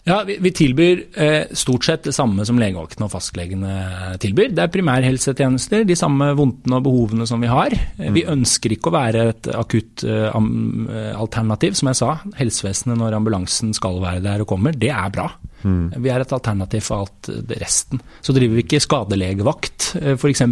Ja, 0.09 0.23
vi, 0.27 0.37
vi 0.41 0.51
tilbyr 0.57 1.03
eh, 1.21 1.51
stort 1.53 1.85
sett 1.85 2.07
det 2.09 2.15
samme 2.17 2.45
som 2.49 2.59
legevaktene 2.61 3.07
og 3.07 3.13
fastlegene 3.13 3.75
tilbyr. 4.23 4.55
Det 4.57 4.65
er 4.65 4.73
primærhelsetjenester, 4.73 5.85
de 5.89 5.97
samme 5.99 6.31
vondtene 6.39 6.79
og 6.79 6.87
behovene 6.87 7.27
som 7.29 7.43
vi 7.43 7.51
har. 7.51 7.75
Mm. 8.01 8.15
vi 8.17 8.25
ønsker 8.33 8.75
ikke 8.75 8.89
å 8.91 8.97
være 8.97 9.27
et 9.35 9.51
akutt 9.53 10.05
eh, 10.09 10.31
eh, 10.31 11.13
alternativ, 11.13 11.77
som 11.79 11.91
jeg 11.91 12.01
sa. 12.01 12.15
Helsevesenet 12.39 12.99
når 13.01 13.19
ambulansen 13.19 13.75
skal 13.77 14.01
være 14.03 14.25
der 14.25 14.45
og 14.45 14.49
kommer, 14.55 14.77
det 14.77 14.93
er 14.95 15.13
bra. 15.13 15.29
Mm. 15.61 15.93
Vi 16.01 16.09
er 16.09 16.25
et 16.25 16.33
alternativ 16.33 16.87
for 16.87 17.05
alt 17.05 17.31
det 17.51 17.61
resten. 17.61 18.01
Så 18.25 18.33
driver 18.37 18.57
vi 18.57 18.65
ikke 18.65 18.81
skadelegevakt 18.81 19.91
eh, 20.01 20.15
f.eks., 20.17 20.47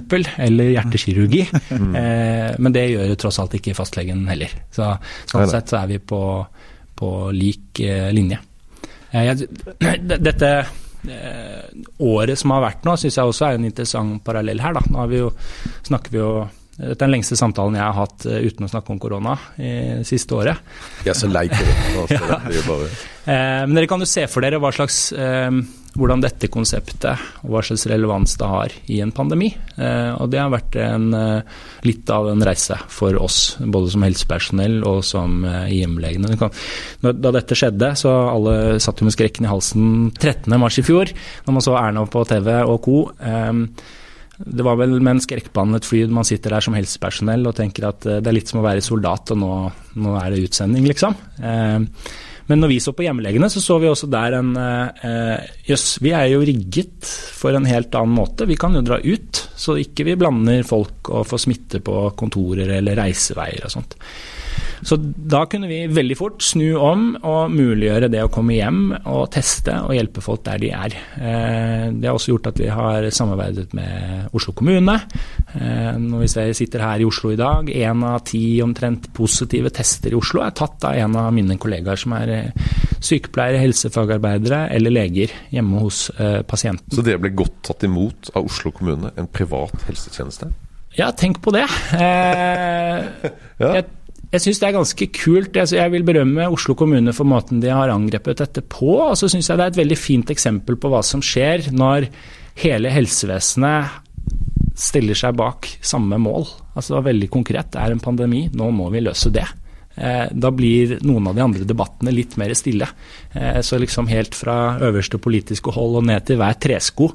eller 0.44 0.74
hjertekirurgi. 0.76 1.46
Mm. 1.72 1.86
Eh, 1.98 2.54
men 2.62 2.72
det 2.72 2.84
gjør 2.90 3.08
jo 3.10 3.16
tross 3.18 3.38
alt 3.42 3.54
ikke 3.56 3.74
fastlegen 3.76 4.20
heller. 4.28 4.52
Så 4.74 4.86
sånn 5.30 5.50
sett 5.50 5.70
så 5.72 5.80
er 5.80 5.88
vi 5.90 5.98
på, 5.98 6.20
på 6.98 7.10
lik 7.34 7.80
linje. 8.14 8.38
Eh, 9.10 9.32
dette 10.28 10.52
eh, 11.08 11.64
året 12.04 12.38
som 12.38 12.54
har 12.54 12.64
vært 12.68 12.86
nå, 12.88 12.96
syns 13.00 13.18
jeg 13.18 13.32
også 13.32 13.48
er 13.48 13.58
en 13.58 13.66
interessant 13.68 14.22
parallell 14.24 14.62
her. 14.62 14.78
Da. 14.78 14.84
Nå 14.94 15.08
vi 15.10 15.22
jo, 15.22 15.32
snakker 15.88 16.14
vi 16.14 16.22
jo 16.22 16.32
dette 16.78 17.02
er 17.02 17.08
den 17.08 17.16
lengste 17.16 17.34
samtalen 17.34 17.74
jeg 17.74 17.82
har 17.82 17.96
hatt 17.96 18.22
uten 18.22 18.68
å 18.68 18.68
snakke 18.70 18.92
om 18.94 19.00
korona 19.02 19.32
i 19.58 19.70
det 19.98 20.04
siste 20.06 20.36
året. 20.36 20.60
Jeg 21.02 21.10
er 21.10 21.16
så 21.18 21.26
lei 21.26 21.48
korona. 21.50 22.04
Altså. 22.04 22.84
ja. 23.26 23.40
men 23.66 23.74
dere 23.74 23.88
kan 23.90 24.04
jo 24.04 24.06
se 24.06 24.28
for 24.30 24.46
dere 24.46 24.60
hva 24.62 24.70
slags 24.76 25.00
uh, 25.10 25.50
hvordan 25.98 26.22
dette 26.22 26.50
konseptet 26.52 27.18
og 27.42 27.52
hva 27.52 27.62
slags 27.66 27.86
relevans 27.90 28.36
det 28.38 28.48
har 28.48 28.74
i 28.92 29.00
en 29.02 29.12
pandemi. 29.14 29.50
Eh, 29.76 30.12
og 30.14 30.30
Det 30.30 30.40
har 30.40 30.50
vært 30.52 30.76
en, 30.78 31.12
eh, 31.14 31.42
litt 31.82 32.08
av 32.10 32.28
en 32.30 32.44
reise 32.44 32.76
for 32.88 33.14
oss, 33.18 33.56
både 33.58 33.90
som 33.90 34.02
helsepersonell 34.06 34.84
og 34.86 35.02
som 35.04 35.44
eh, 35.44 35.74
hjemmelegene. 35.74 36.50
Da 37.02 37.32
dette 37.34 37.58
skjedde, 37.58 37.96
så 37.98 38.14
alle 38.30 38.78
satt 38.78 39.00
jo 39.00 39.08
med 39.08 39.16
skrekken 39.16 39.46
i 39.46 39.50
halsen 39.50 40.12
13.3 40.12 40.78
i 40.78 40.86
fjor, 40.86 41.14
når 41.46 41.56
man 41.56 41.64
så 41.64 41.78
Erna 41.78 42.06
på 42.06 42.24
TV 42.28 42.52
og 42.62 42.82
co. 42.82 42.98
Det 44.38 44.62
var 44.62 44.76
vel 44.78 45.00
med 45.00 45.16
en 45.16 45.20
skrekkblandet 45.20 45.82
fly 45.82 46.04
man 46.06 46.22
sitter 46.22 46.54
der 46.54 46.62
som 46.62 46.76
helsepersonell 46.76 47.42
og 47.50 47.56
tenker 47.58 47.88
at 47.88 48.06
det 48.06 48.26
er 48.26 48.36
litt 48.36 48.46
som 48.46 48.60
å 48.60 48.66
være 48.66 48.84
soldat, 48.86 49.32
og 49.34 49.40
nå, 49.40 49.52
nå 49.98 50.14
er 50.20 50.30
det 50.30 50.44
utsending, 50.46 50.86
liksom. 50.86 51.16
Men 52.48 52.62
når 52.62 52.70
vi 52.72 52.78
så 52.80 52.94
på 52.96 53.04
hjemmelegene, 53.04 53.50
så 53.52 53.60
så 53.60 53.76
vi 53.82 53.90
også 53.90 54.08
der 54.08 54.38
en 54.38 54.54
eh, 54.56 55.48
Jøss, 55.68 55.86
eh, 55.98 56.04
vi 56.06 56.14
er 56.16 56.30
jo 56.32 56.40
rigget 56.48 57.10
for 57.36 57.56
en 57.56 57.68
helt 57.68 57.94
annen 57.98 58.16
måte. 58.16 58.48
Vi 58.48 58.56
kan 58.60 58.76
jo 58.76 58.84
dra 58.84 58.96
ut, 59.04 59.42
så 59.58 59.76
ikke 59.80 60.06
vi 60.08 60.16
blander 60.20 60.64
folk 60.66 61.12
og 61.12 61.26
får 61.28 61.44
smitte 61.44 61.82
på 61.84 62.08
kontorer 62.18 62.78
eller 62.78 62.96
reiseveier 63.02 63.68
og 63.68 63.74
sånt. 63.74 63.98
Så 64.82 64.98
da 64.98 65.44
kunne 65.50 65.68
vi 65.70 65.80
veldig 65.90 66.16
fort 66.18 66.44
snu 66.44 66.76
om 66.78 67.10
og 67.18 67.52
muliggjøre 67.52 68.10
det 68.12 68.22
å 68.24 68.30
komme 68.32 68.56
hjem 68.58 68.92
og 68.98 69.28
teste 69.34 69.74
og 69.84 69.94
hjelpe 69.96 70.22
folk 70.24 70.44
der 70.46 70.62
de 70.62 70.70
er. 70.74 70.96
Eh, 71.18 71.86
det 71.94 72.08
har 72.08 72.18
også 72.18 72.34
gjort 72.34 72.50
at 72.52 72.62
vi 72.62 72.70
har 72.72 73.08
samarbeidet 73.14 73.72
med 73.76 74.28
Oslo 74.36 74.54
kommune. 74.58 74.98
Eh, 75.54 75.90
når 76.02 76.24
vi 76.24 76.46
sitter 76.60 76.84
her 76.84 77.02
i 77.02 77.08
Oslo 77.08 77.32
i 77.34 77.40
dag, 77.40 77.70
én 77.72 78.04
av 78.06 78.22
ti 78.28 78.42
omtrent 78.64 79.10
positive 79.16 79.72
tester 79.74 80.14
i 80.14 80.18
Oslo 80.18 80.44
er 80.44 80.54
tatt 80.56 80.88
av 80.88 80.98
en 80.98 81.18
av 81.18 81.32
mine 81.34 81.58
kollegaer 81.60 81.98
som 82.00 82.14
er 82.18 82.34
eh, 82.34 82.70
sykepleiere, 82.98 83.62
helsefagarbeidere 83.62 84.64
eller 84.74 84.94
leger 84.94 85.34
hjemme 85.54 85.82
hos 85.84 86.08
pasienten. 86.48 86.90
Så 86.94 87.04
det 87.06 87.14
ble 87.22 87.30
godt 87.36 87.60
tatt 87.68 87.84
imot 87.86 88.32
av 88.34 88.48
Oslo 88.48 88.72
kommune, 88.74 89.12
en 89.14 89.28
privat 89.30 89.86
helsetjeneste? 89.86 90.50
Ja, 90.96 91.10
tenk 91.12 91.38
på 91.44 91.52
det. 91.54 91.66
Eh, 91.94 93.28
ja. 93.62 93.70
Jeg 93.76 93.84
jeg 94.28 94.44
syns 94.44 94.58
det 94.60 94.66
er 94.68 94.76
ganske 94.76 95.06
kult. 95.16 95.56
Jeg 95.56 95.92
vil 95.94 96.04
berømme 96.04 96.50
Oslo 96.52 96.74
kommune 96.76 97.14
for 97.16 97.28
måten 97.28 97.62
de 97.62 97.70
har 97.72 97.88
angrepet 97.92 98.42
dette 98.42 98.60
på. 98.60 98.90
Og 99.06 99.16
så 99.16 99.30
syns 99.30 99.48
jeg 99.48 99.56
det 99.56 99.64
er 99.64 99.72
et 99.72 99.80
veldig 99.80 99.98
fint 99.98 100.32
eksempel 100.34 100.76
på 100.80 100.90
hva 100.92 101.00
som 101.06 101.22
skjer 101.24 101.70
når 101.72 102.10
hele 102.60 102.92
helsevesenet 102.92 104.04
stiller 104.78 105.16
seg 105.18 105.38
bak 105.38 105.70
samme 105.80 106.20
mål. 106.20 106.44
Altså 106.74 106.92
det 106.92 106.98
var 106.98 107.08
veldig 107.08 107.30
konkret. 107.32 107.72
Det 107.72 107.80
er 107.80 107.94
en 107.94 108.04
pandemi, 108.04 108.44
nå 108.52 108.68
må 108.74 108.90
vi 108.92 109.02
løse 109.02 109.32
det. 109.34 109.46
Eh, 109.96 110.28
da 110.30 110.52
blir 110.54 110.98
noen 111.08 111.30
av 111.30 111.34
de 111.38 111.42
andre 111.42 111.66
debattene 111.66 112.12
litt 112.14 112.36
mer 112.38 112.52
stille. 112.58 112.86
Eh, 113.32 113.60
så 113.64 113.80
liksom 113.80 114.10
helt 114.12 114.36
fra 114.38 114.76
øverste 114.86 115.18
politiske 115.18 115.72
hold 115.74 116.02
og 116.02 116.08
ned 116.10 116.28
til 116.28 116.38
hver 116.38 116.60
tresko 116.60 117.10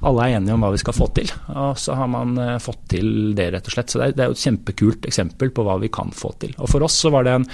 alle 0.00 0.26
er 0.26 0.38
enige 0.38 0.54
om 0.56 0.62
hva 0.64 0.70
vi 0.72 0.80
skal 0.80 0.96
få 0.96 1.10
til. 1.16 1.30
Og 1.52 1.78
så 1.80 1.96
har 1.98 2.08
man 2.10 2.32
uh, 2.40 2.56
fått 2.62 2.86
til 2.94 3.34
det, 3.36 3.50
rett 3.54 3.68
og 3.68 3.74
slett. 3.74 3.92
Så 3.92 4.00
det 4.00 4.14
er, 4.14 4.30
jo 4.30 4.36
et 4.36 4.44
kjempekult 4.46 5.08
eksempel 5.10 5.52
på 5.56 5.64
hva 5.66 5.76
vi 5.82 5.90
kan 5.92 6.12
få 6.16 6.32
til. 6.40 6.54
Og 6.58 6.70
for 6.72 6.86
oss 6.86 6.96
så 7.02 7.12
var 7.12 7.26
det 7.26 7.36
en, 7.36 7.48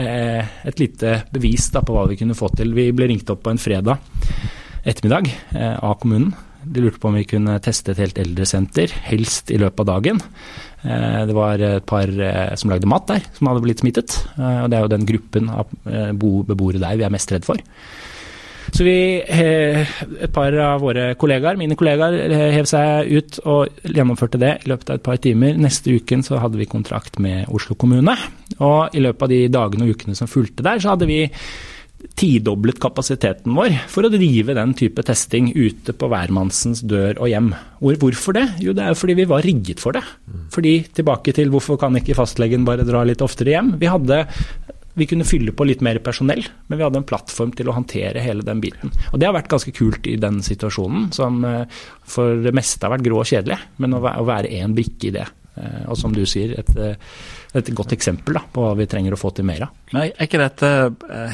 uh, 0.00 0.54
et 0.70 0.80
lite 0.80 1.18
bevis 1.34 1.68
da, 1.74 1.84
på 1.84 1.96
hva 1.96 2.06
vi 2.10 2.16
kunne 2.20 2.38
få 2.38 2.52
til. 2.56 2.72
Vi 2.76 2.88
ble 2.96 3.10
ringt 3.10 3.30
opp 3.32 3.44
på 3.44 3.52
en 3.52 3.60
fredag 3.60 4.00
ettermiddag 4.80 5.28
uh, 5.52 5.76
av 5.90 5.98
kommunen. 6.00 6.32
De 6.60 6.82
lurte 6.84 7.00
på 7.00 7.08
om 7.08 7.16
vi 7.16 7.28
kunne 7.28 7.60
teste 7.64 7.92
et 7.92 8.00
helt 8.00 8.18
eldresenter, 8.20 8.92
helst 9.08 9.52
i 9.52 9.60
løpet 9.60 9.80
av 9.80 9.94
dagen. 9.94 10.18
Det 10.80 11.32
var 11.36 11.60
et 11.60 11.86
par 11.88 12.08
som 12.60 12.68
lagde 12.72 12.88
mat 12.88 13.06
der, 13.08 13.24
som 13.36 13.48
hadde 13.48 13.62
blitt 13.64 13.80
smittet. 13.80 14.12
Og 14.36 14.68
det 14.68 14.76
er 14.76 14.84
jo 14.84 14.90
den 14.92 15.06
gruppen 15.08 15.48
av 15.48 15.72
beboere 16.20 16.80
der 16.80 17.00
vi 17.00 17.06
er 17.08 17.12
mest 17.12 17.32
redd 17.32 17.48
for. 17.48 17.60
Så 18.80 18.84
vi, 18.86 19.20
eh, 19.20 19.88
et 20.24 20.32
par 20.32 20.54
av 20.56 20.80
våre 20.80 21.10
kollegaer, 21.20 21.58
mine 21.60 21.76
kollegaer, 21.76 22.14
eh, 22.32 22.52
hev 22.54 22.64
seg 22.64 23.10
ut 23.12 23.38
og 23.44 23.82
gjennomførte 23.84 24.40
det 24.40 24.52
i 24.64 24.70
løpet 24.70 24.88
av 24.88 24.96
et 24.96 25.02
par 25.04 25.18
timer. 25.20 25.52
Neste 25.60 25.92
uken 25.92 26.24
så 26.24 26.38
hadde 26.40 26.56
vi 26.56 26.64
kontrakt 26.64 27.18
med 27.20 27.44
Oslo 27.52 27.76
kommune. 27.76 28.16
Og 28.58 28.96
i 28.96 29.02
løpet 29.04 29.20
av 29.20 29.28
de 29.28 29.48
dagene 29.48 29.84
og 29.84 29.92
ukene 29.92 30.16
som 30.16 30.26
fulgte 30.26 30.64
der, 30.64 30.80
så 30.80 30.96
hadde 30.96 31.10
vi 31.10 31.28
tidoblet 32.16 32.80
kapasiteten 32.80 33.52
vår 33.52 33.76
for 33.86 34.08
å 34.08 34.10
drive 34.14 34.56
den 34.56 34.72
type 34.72 35.04
testing 35.04 35.52
ute 35.52 35.92
på 35.92 36.08
hvermannsens 36.08 36.80
dør 36.80 37.20
og 37.20 37.28
hjem. 37.28 37.52
Hvorfor 37.84 38.32
det? 38.32 38.46
Jo, 38.64 38.72
det 38.72 38.88
er 38.88 38.96
fordi 38.96 39.20
vi 39.20 39.28
var 39.28 39.44
rigget 39.44 39.78
for 39.78 39.92
det. 39.92 40.06
Fordi, 40.56 40.86
tilbake 40.88 41.36
til 41.36 41.52
hvorfor 41.52 41.76
kan 41.76 41.92
ikke 42.00 42.16
fastlegen 42.16 42.64
bare 42.64 42.88
dra 42.88 43.04
litt 43.04 43.20
oftere 43.20 43.58
hjem? 43.58 43.74
Vi 43.76 43.92
hadde 43.92 44.24
vi 45.00 45.08
kunne 45.08 45.24
fylle 45.24 45.54
på 45.56 45.64
litt 45.64 45.80
mer 45.84 45.98
personell, 46.04 46.42
men 46.68 46.78
vi 46.78 46.84
hadde 46.84 47.00
en 47.00 47.08
plattform 47.08 47.54
til 47.56 47.70
å 47.70 47.76
håndtere 47.78 48.20
hele 48.20 48.44
den 48.44 48.60
biten. 48.60 48.92
Og 49.10 49.20
Det 49.20 49.28
har 49.28 49.36
vært 49.36 49.50
ganske 49.52 49.72
kult 49.72 50.06
i 50.10 50.18
den 50.20 50.42
situasjonen, 50.44 51.08
som 51.16 51.40
eh, 51.48 51.82
for 52.04 52.42
det 52.44 52.52
meste 52.56 52.84
har 52.84 52.92
vært 52.98 53.06
grå 53.08 53.22
og 53.22 53.30
kjedelig. 53.30 53.56
Men 53.80 53.96
å 53.96 54.02
være 54.04 54.52
én 54.60 54.76
brikke 54.76 55.08
i 55.08 55.14
det. 55.16 55.26
Eh, 55.56 55.84
og 55.88 55.96
som 55.98 56.12
du 56.12 56.26
sier, 56.28 56.52
et, 56.60 56.74
eh, 57.52 57.58
et 57.60 57.72
godt 57.76 57.94
eksempel 57.96 58.38
da, 58.38 58.44
på 58.52 58.64
hva 58.64 58.72
vi 58.78 58.88
trenger 58.90 59.16
å 59.16 59.20
få 59.20 59.32
til 59.36 59.46
mer 59.48 59.66
av. 59.66 59.74
Men 59.92 60.08
Er 60.08 60.26
ikke 60.26 60.42
dette 60.42 60.70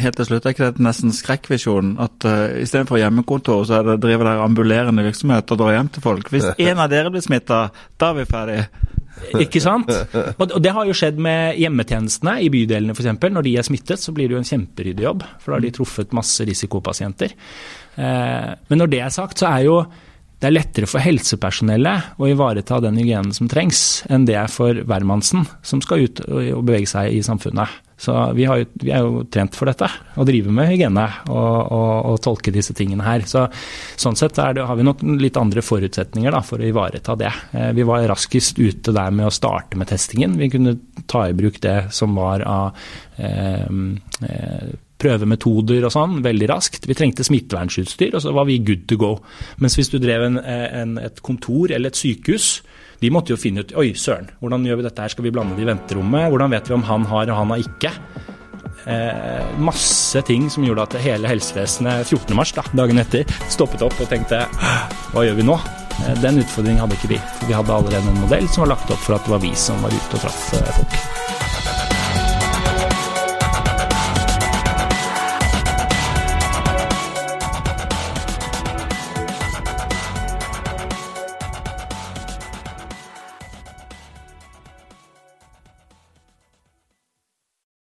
helt 0.01 0.19
til 0.21 0.29
slutt, 0.31 0.47
er 0.47 0.57
ikke 0.57 0.71
dette 0.71 0.85
nesten 0.85 1.15
skrekkvisjonen? 1.15 1.97
At 2.03 2.27
uh, 2.29 2.57
istedenfor 2.63 3.01
hjemmekontor, 3.01 3.65
så 3.69 3.81
er 3.81 3.91
det 3.91 4.01
driver 4.05 4.31
dere 4.31 4.47
ambulerende 4.47 5.05
virksomhet 5.07 5.53
og 5.53 5.61
drar 5.61 5.77
hjem 5.77 5.93
til 5.93 6.05
folk. 6.05 6.33
Hvis 6.33 6.49
en 6.71 6.83
av 6.83 6.93
dere 6.93 7.13
blir 7.13 7.25
smitta, 7.25 7.67
da 8.01 8.13
er 8.13 8.21
vi 8.21 8.29
ferdig. 8.31 8.61
Ikke 9.41 9.61
sant? 9.65 9.91
Og 10.37 10.59
det 10.63 10.73
har 10.77 10.89
jo 10.89 10.97
skjedd 10.97 11.19
med 11.23 11.57
hjemmetjenestene 11.61 12.37
i 12.45 12.51
bydelene 12.53 12.97
f.eks. 12.97 13.15
Når 13.17 13.47
de 13.47 13.55
er 13.59 13.67
smittet, 13.67 14.03
så 14.03 14.13
blir 14.17 14.29
det 14.29 14.37
jo 14.37 14.43
en 14.43 14.49
kjemperyddig 14.49 15.07
jobb, 15.07 15.25
for 15.41 15.53
da 15.53 15.59
har 15.59 15.65
de 15.65 15.73
truffet 15.79 16.17
masse 16.17 16.45
risikopasienter. 16.47 17.33
Eh, 17.97 18.51
men 18.69 18.83
når 18.83 18.93
det 18.93 19.01
er 19.07 19.15
sagt, 19.15 19.41
så 19.41 19.49
er 19.51 19.65
jo 19.67 19.79
det 20.37 20.51
er 20.51 20.53
lettere 20.53 20.89
for 20.91 21.01
helsepersonellet 21.01 22.21
å 22.21 22.29
ivareta 22.29 22.81
den 22.85 22.99
hygienen 23.01 23.33
som 23.37 23.49
trengs, 23.49 24.05
enn 24.13 24.27
det 24.29 24.37
er 24.37 24.53
for 24.53 24.77
hvermannsen 24.85 25.47
som 25.65 25.81
skal 25.85 26.05
ut 26.05 26.21
og 26.29 26.65
bevege 26.67 26.91
seg 26.91 27.17
i 27.17 27.23
samfunnet. 27.25 27.83
Så 27.97 28.13
vi, 28.37 28.45
har, 28.45 28.61
vi, 28.77 28.91
er 28.93 29.07
jo 29.07 29.23
trent 29.33 29.57
for 29.57 29.71
dette, 29.71 29.89
å 30.21 30.25
drive 30.29 30.53
med 30.53 30.69
hygiene 30.69 31.07
og, 31.33 31.55
og, 31.73 31.93
og 32.11 32.19
tolke 32.25 32.53
disse 32.53 32.77
tingene 32.77 33.07
her. 33.07 33.25
Så, 33.25 33.47
sånn 33.97 34.19
sett 34.21 34.37
det, 34.37 34.67
har 34.69 34.77
vi 34.77 34.85
nok 34.85 35.01
litt 35.17 35.41
andre 35.41 35.65
forutsetninger 35.65 36.37
da, 36.37 36.43
for 36.45 36.61
å 36.61 36.69
ivareta 36.69 37.17
det. 37.17 37.33
Eh, 37.57 37.71
vi 37.79 37.87
var 37.89 38.05
raskest 38.11 38.61
ute 38.61 38.93
der 38.93 39.17
med 39.17 39.31
å 39.31 39.33
starte 39.33 39.81
med 39.81 39.89
testingen. 39.89 40.37
Vi 40.37 40.51
kunne 40.53 40.77
ta 41.09 41.25
i 41.31 41.37
bruk 41.37 41.57
det 41.65 41.87
som 41.97 42.13
var 42.21 42.45
av 42.45 42.77
eh, 43.17 43.65
eh, 43.65 44.75
prøvemetoder 45.01 45.85
og 45.87 45.93
sånn 45.93 46.21
veldig 46.25 46.49
raskt. 46.51 46.89
Vi 46.89 46.97
trengte 46.97 47.27
smittevernutstyr, 47.27 48.17
og 48.17 48.25
så 48.25 48.33
var 48.37 48.49
vi 48.49 48.63
good 48.65 48.87
to 48.89 48.99
go. 49.01 49.13
Mens 49.63 49.77
hvis 49.79 49.93
du 49.93 49.99
drev 50.03 50.25
en, 50.29 50.41
en, 50.41 50.97
et 51.03 51.21
kontor 51.25 51.75
eller 51.75 51.93
et 51.93 52.05
sykehus, 52.05 52.63
De 52.97 53.11
måtte 53.13 53.29
jo 53.29 53.37
finne 53.37 53.61
ut 53.61 53.75
Oi, 53.77 53.91
søren, 53.93 54.31
hvordan 54.41 54.63
gjør 54.65 54.79
vi 54.81 54.85
dette 54.87 55.03
her? 55.05 55.13
Skal 55.13 55.27
vi 55.27 55.33
blande 55.35 55.53
det 55.53 55.67
i 55.67 55.69
venterommet? 55.69 56.31
Hvordan 56.33 56.55
vet 56.55 56.71
vi 56.71 56.77
om 56.79 56.87
han 56.89 57.05
har 57.11 57.29
og 57.29 57.37
han 57.43 57.53
har 57.53 57.61
ikke? 57.61 57.91
Eh, 58.87 59.59
masse 59.59 60.23
ting 60.23 60.47
som 60.51 60.65
gjorde 60.65 60.87
at 60.87 60.97
hele 61.03 61.29
helsevesenet 61.29 62.07
14. 62.07 62.37
mars, 62.39 62.55
da, 62.55 62.63
dagen 62.79 63.03
etter, 63.03 63.27
stoppet 63.51 63.83
opp 63.83 63.99
og 64.01 64.09
tenkte 64.09 64.45
hva 65.13 65.27
gjør 65.27 65.41
vi 65.41 65.47
nå? 65.49 65.59
Eh, 66.07 66.15
den 66.23 66.41
utfordringen 66.45 66.85
hadde 66.85 66.99
ikke 66.99 67.15
vi. 67.17 67.21
For 67.41 67.51
vi 67.51 67.59
hadde 67.59 67.77
allerede 67.77 68.15
en 68.15 68.25
modell 68.25 68.49
som 68.49 68.67
var 68.67 68.77
lagt 68.77 68.95
opp 68.95 69.03
for 69.03 69.19
at 69.19 69.27
det 69.27 69.35
var 69.37 69.45
vi 69.45 69.55
som 69.59 69.83
var 69.83 69.95
ute 69.95 70.19
og 70.21 70.27
traff 70.27 70.43
eh, 70.61 70.75
folk. 70.81 71.56